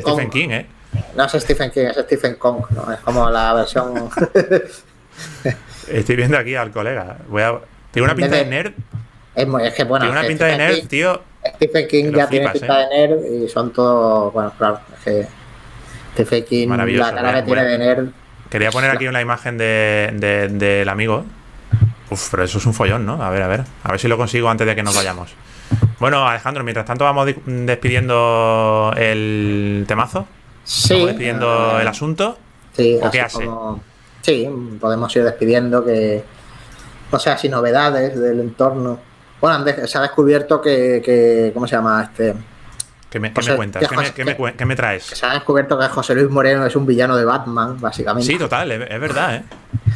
[0.00, 0.66] Stephen, King, ¿eh?
[1.16, 2.64] No es Stephen King, es Stephen Kong.
[2.70, 2.92] ¿no?
[2.92, 4.08] Es como la versión.
[5.88, 7.18] Estoy viendo aquí al colega.
[7.28, 7.58] Voy a.
[7.90, 8.72] Tiene una pinta de nerd.
[9.34, 10.04] es, muy- es que bueno.
[10.04, 11.22] Tiene una que pinta de nerd, King- tío.
[11.56, 12.86] Stephen King que ya tiene flipas, pinta ¿eh?
[12.88, 14.32] de nerd y son todos.
[14.32, 14.80] Bueno, claro.
[14.98, 15.26] Es que
[16.14, 18.08] Stephen King, la cara que bueno, tiene de nerd.
[18.50, 21.24] Quería poner aquí una imagen de, de- del amigo.
[22.10, 23.22] Uf, pero eso es un follón, ¿no?
[23.22, 23.64] A ver, a ver.
[23.82, 25.34] A ver si lo consigo antes de que nos vayamos.
[25.98, 30.26] Bueno, Alejandro, mientras tanto vamos di- despidiendo el temazo.
[30.64, 30.92] Sí.
[30.94, 32.38] Vamos despidiendo el asunto.
[32.76, 33.46] Sí, ¿O qué así hace?
[33.46, 33.80] como-
[34.22, 34.48] sí,
[34.80, 36.22] podemos ir despidiendo que.
[37.10, 38.98] O sea, sin novedades del entorno.
[39.40, 42.34] Bueno, se ha descubierto que, que- ¿Cómo se llama este?
[43.10, 43.82] ¿Qué me, qué José, me cuentas?
[43.82, 45.04] que ¿Qué me, qué me cuen- qué me traes?
[45.04, 48.30] Se ha descubierto que José Luis Moreno es un villano de Batman, básicamente.
[48.30, 49.42] Sí, total, es, es verdad, ¿eh?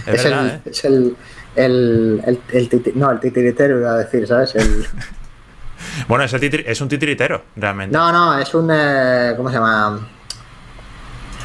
[0.06, 0.60] Es, es, verdad, el, ¿eh?
[0.66, 1.16] es el,
[1.56, 4.54] el, el, el titi- no, el titiritero iba a decir, ¿sabes?
[4.54, 4.86] El,
[6.08, 7.96] Bueno, es, el es un titiritero, realmente.
[7.96, 8.70] no, no, es un.
[8.72, 10.06] eh, ¿Cómo se llama?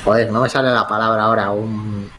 [0.04, 1.50] Joder, no me sale la palabra ahora.
[1.52, 2.10] Un.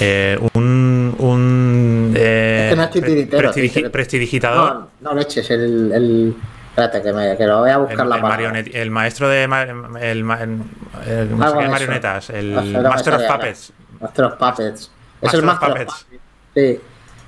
[0.00, 1.14] Eh, un.
[1.18, 3.92] un eh, Es que no es titiritero, prestidigi- titiritero.
[3.92, 4.72] prestidigitador.
[5.00, 5.92] No, no leches, el.
[5.92, 6.36] el
[6.72, 8.50] espérate, que, me, que lo voy a El, buscar la el palabra.
[8.52, 9.62] marionet- el maestro de el, ma-
[10.00, 10.62] el-
[11.06, 13.22] el- no sé Algo qué de marionetas, el No Master of.
[13.26, 13.72] Puppets.
[14.00, 14.90] Master of Puppets.
[15.20, 16.06] Es el Master of Puppets.
[16.54, 16.80] Sí,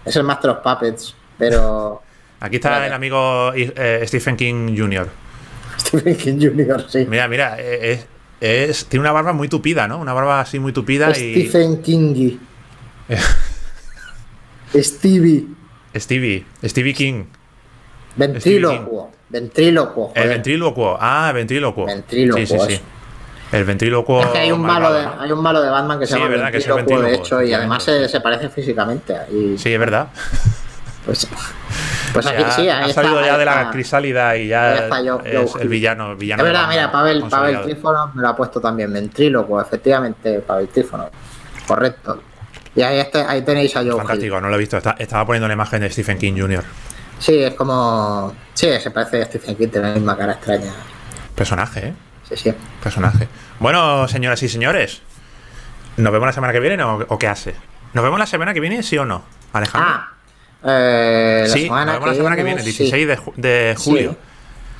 [0.04, 2.02] es el Master of Puppets, pero.
[2.40, 5.08] Aquí está el amigo eh, Stephen King Jr.
[5.78, 7.06] Stephen King Jr., sí.
[7.08, 8.06] Mira, mira, eh, es,
[8.70, 9.98] es- tiene una barba muy tupida, ¿no?
[9.98, 11.46] Una barba así muy tupida y.
[11.48, 12.38] Stephen King.
[14.74, 15.46] Stevie.
[15.94, 17.24] Stevie, Stevie King.
[19.34, 20.12] Ventrílocuo.
[20.14, 20.96] El ventrílocuo.
[21.00, 21.86] Ah, ventrílocuo.
[21.86, 22.80] Ventrílocuo, Sí, sí, sí.
[23.50, 24.20] El ventrílocuo.
[24.22, 26.30] Es que hay un, malo de, hay un malo de Batman que se Sí, llama
[26.30, 29.16] verdad que es el de hecho, y además se, se parece físicamente.
[29.32, 30.06] Y, Sí, es verdad.
[31.04, 31.26] Pues,
[32.12, 34.86] pues aquí sí, ahí ha está, salido ya de la crisálida y ya
[35.24, 36.14] es el villano.
[36.14, 37.62] villano Es verdad, mira, Pavel, Pavel.
[37.62, 38.92] Trífono me lo ha puesto también.
[38.92, 41.10] Ventrílocuo, efectivamente, Pavel Trífono.
[41.66, 42.22] Correcto.
[42.76, 43.96] Y ahí, este, ahí tenéis a Joe Hill.
[43.96, 44.76] Fantástico, no lo he visto.
[44.76, 46.62] Está- estaba poniendo la imagen de Stephen King Jr.
[47.18, 48.34] Sí, es como.
[48.54, 50.72] Sí, se parece a Stephen King, tiene la misma cara extraña.
[51.34, 51.94] Personaje, ¿eh?
[52.28, 52.54] Sí, sí.
[52.82, 53.28] Personaje.
[53.60, 55.02] Bueno, señoras y señores,
[55.96, 57.54] ¿nos vemos la semana que viene o, o qué hace?
[57.92, 59.22] ¿Nos vemos la semana que viene, sí o no,
[59.52, 59.90] Alejandro?
[59.92, 60.12] Ah,
[60.64, 62.66] eh, la sí, semana nos vemos la semana que viene, sí.
[62.66, 63.84] 16 de, ju- de Sí.
[63.90, 64.16] julio.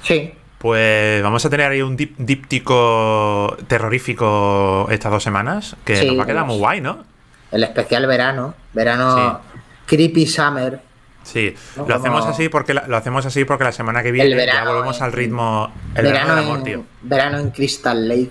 [0.02, 0.34] Sí.
[0.58, 6.18] Pues vamos a tener ahí un dip- díptico terrorífico estas dos semanas, que Sí, nos
[6.18, 7.04] va a quedar muy guay, ¿no?
[7.52, 8.54] El especial verano.
[8.72, 9.40] Verano
[9.86, 10.80] Creepy Summer.
[11.24, 14.34] Sí, No, lo hacemos así porque la, lo hacemos así porque la semana que viene
[14.36, 16.84] verano ya volvemos al ritmo el verano, del amor, en, tío.
[17.02, 18.30] verano en Crystal Lake.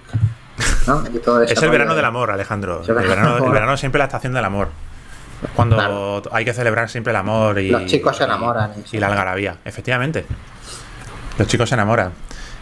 [0.88, 1.03] ¿no?
[1.24, 2.82] Todo Es el verano de- del amor, Alejandro.
[2.88, 4.70] El verano el verano siempre la estación del amor.
[5.56, 6.22] Cuando Claro.
[6.32, 9.57] hay que celebrar siempre el amor y Los chicos se enamoran y Y, la algarabía,
[9.65, 10.26] efectivamente.
[11.38, 12.14] Los chicos se enamoran.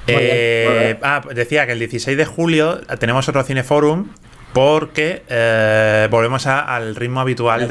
[0.07, 0.99] Muy bien, Eh, muy bien.
[1.03, 4.07] ah, decía que el 16 de julio tenemos otro cineforum
[4.53, 7.67] porque eh, volvemos a- al ritmo habitual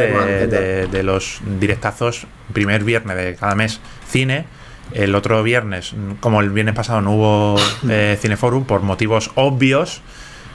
[0.90, 4.44] de, los directazos primer viernes de cada mes cine.
[4.92, 7.56] El otro viernes, como el viernes pasado no hubo
[7.88, 10.00] eh, cineforum por motivos obvios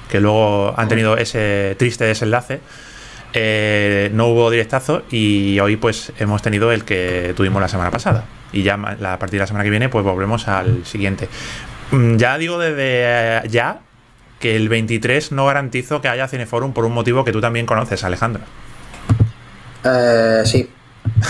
[0.09, 2.59] que luego han tenido ese triste desenlace.
[3.37, 8.23] Eh, no hubo directazo y hoy pues hemos tenido el que tuvimos la semana pasada.
[8.53, 11.27] Y ya la- a partir de la semana que viene pues volvemos al siguiente.
[11.91, 13.79] Mm, Ya digo desde eh, ya
[14.39, 18.03] que el 23 no garantizo que haya Cineforum por un motivo que tú también conoces,
[18.03, 18.43] Alejandro.
[19.83, 20.69] Eh, sí.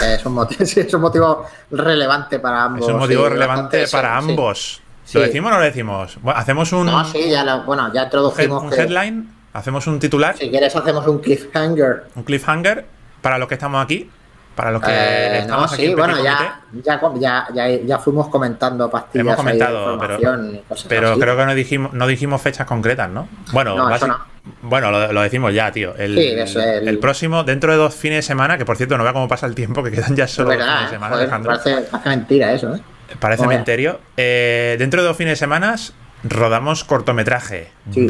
[0.03, 2.87] Es un, motivo, sí, es un motivo relevante para ambos.
[2.87, 4.81] es un motivo sí, relevante para sí, ambos.
[5.13, 6.17] ¿Lo decimos o no lo decimos?
[6.21, 9.99] Bueno, hacemos un, No, sí, ya lo- bueno, ya introdujimos un que headline, hacemos un
[9.99, 12.05] titular, si quieres hacemos un cliffhanger.
[12.15, 12.85] un cliffhanger
[13.21, 14.09] para los que estamos aquí,
[14.55, 17.67] para los que Eh, no, estamos aquí sí, en bueno, Petit ya, ya, ya, ya,
[17.85, 21.19] ya fuimos comentando pastillas Hemos comentado, pero, así.
[21.19, 23.27] creo que no dijimos, no dijimos fechas concretas, ¿no?
[23.51, 24.19] Bueno, No, no.
[24.61, 25.93] bueno lo, lo decimos ya, tío.
[25.95, 28.97] El, Sí, eso, el- el próximo, dentro de dos fines de semana, que por cierto
[28.97, 31.23] no vea cómo pasa el tiempo, que quedan ya solo dos fines de semana, Joder,
[31.27, 31.51] Alejandro.
[31.51, 32.81] parece, parece mentira eso, ¿eh?
[33.19, 33.55] Parece Joder.
[33.57, 33.99] cementerio.
[34.17, 35.75] Eh, dentro de dos fines de semana
[36.23, 37.69] rodamos cortometraje.
[37.93, 38.07] Sí.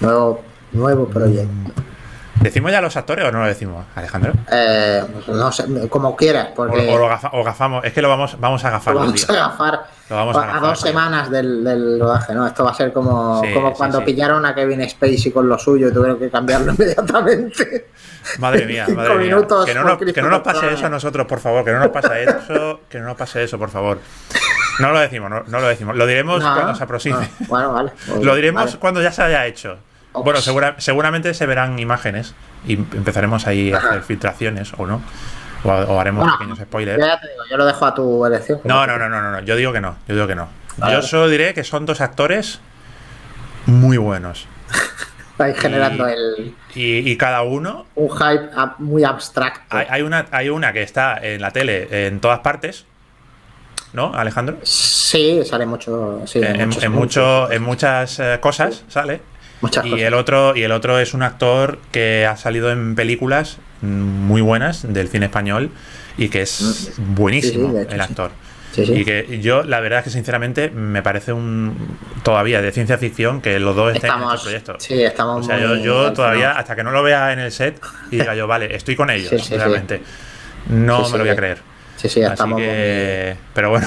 [0.00, 0.42] Nuevo,
[0.72, 1.81] nuevo proyecto.
[2.40, 4.32] ¿Decimos ya los actores o no lo decimos, Alejandro?
[4.50, 7.84] Eh, no sé, como quieras, porque o lo gafa- o gafamos.
[7.84, 9.34] Es que lo vamos, vamos a lo gafarlo, vamos tío.
[9.36, 9.80] a agafar
[10.10, 12.44] Lo vamos a a, dos semanas del, del rodaje, ¿no?
[12.46, 14.04] Esto va a ser como, Sí, como cuando sí.
[14.06, 17.88] pillaron a Kevin Spacey con lo suyo y tuvieron que cambiarlo inmediatamente.
[18.38, 19.36] Madre mía, madre mía.
[19.66, 21.64] Que no, nos, que no nos pase eso a nosotros, por favor.
[21.64, 22.80] Que no nos pase eso.
[22.88, 23.98] Que no nos pase eso, por favor.
[24.80, 25.94] No lo decimos, no, no lo decimos.
[25.96, 27.18] Lo diremos No, cuando se aproxime.
[27.40, 27.46] no.
[27.46, 27.92] Bueno, vale.
[28.08, 28.78] pues Lo diremos vale.
[28.78, 29.76] cuando ya se haya hecho.
[30.12, 30.24] Ops.
[30.24, 32.34] Bueno, segura- seguramente se verán imágenes
[32.66, 35.00] y empezaremos ahí a hacer filtraciones o no.
[35.64, 36.98] O, o haremos Bueno, pequeños spoilers.
[37.04, 38.60] ya te digo, yo lo dejo a tu elección.
[38.64, 39.40] No, no, no, no, no, no.
[39.40, 39.96] Yo digo que no.
[40.08, 40.48] Yo digo que no.
[40.76, 40.94] Vale.
[40.94, 42.60] Yo solo diré que son dos actores
[43.66, 44.46] muy buenos.
[45.32, 49.76] Estáis generando Y- el, Y, y cada uno un hype muy abstracto.
[49.76, 52.84] Hay, hay una, hay una que está en la tele en todas partes,
[53.92, 54.58] ¿no, Alejandro?
[54.62, 56.22] Sí, sale mucho.
[56.26, 59.20] Sí, en, en- muchos en anuncios, mucho- en muchas eh, cosas sale.
[59.62, 60.06] Muchas Y cosas.
[60.06, 64.92] el otro, y el otro es un actor que ha salido en películas muy buenas
[64.92, 65.70] del cine español
[66.18, 67.68] y que es buenísimo.
[67.68, 68.30] Sí, sí, de hecho, el actor.
[68.72, 68.82] Sí.
[68.90, 73.42] Y que yo, la verdad es que sinceramente me parece un todavía de ciencia ficción
[73.42, 74.76] que los dos estén en Estamos, este proyecto.
[74.78, 77.78] sí, estamos O sea, yo, yo todavía, hasta que no lo vea en el set
[78.10, 80.02] y diga yo, vale, estoy con ellos, realmente.
[80.70, 81.58] No me lo voy a creer.
[81.96, 83.36] Sí, sí, Así estamos que.
[83.54, 83.86] Pero bueno.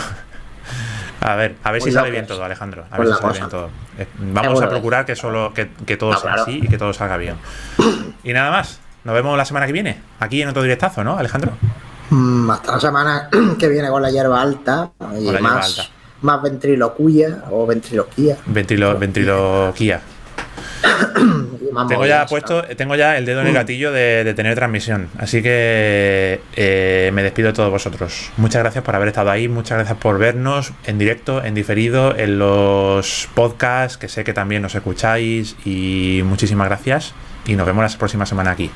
[1.28, 2.86] A ver, a ver si Muy sale bien todo, Alejandro.
[2.92, 3.40] A Pues ver si la sale cosa.
[3.40, 3.70] bien todo.
[3.98, 6.44] Eh, Vamos a procurar que solo que, que todo No, sea claro.
[6.44, 7.36] así y que todo salga bien.
[8.24, 8.80] Y nada más.
[9.04, 10.00] Nos vemos la semana que viene.
[10.20, 11.52] Aquí en otro directazo, ¿no, Alejandro?
[12.10, 13.30] Mm, hasta la semana
[13.60, 15.92] que viene con la hierba alta y hierba más, alta.
[16.22, 18.38] más ventriloquía o ventriloquía.
[18.48, 20.02] Ventrilo, ventriloquía.
[21.88, 25.10] Tengo ya puesto, tengo ya el dedo en el gatillo de, de tener transmisión.
[25.18, 28.32] Así que eh, me despido de todos vosotros.
[28.38, 32.40] Muchas gracias por haber estado ahí, muchas gracias por vernos en directo, en diferido, en
[32.40, 35.56] los podcasts, que sé que también nos escucháis.
[35.66, 37.14] Y muchísimas gracias.
[37.46, 38.72] Y nos vemos la próxima semana aquí.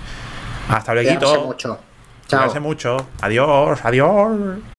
[0.69, 1.45] Hasta luego.
[1.45, 1.79] Mucho.
[2.27, 2.41] Chao.
[2.41, 3.07] Cuídense mucho.
[3.21, 4.78] Adiós, adiós.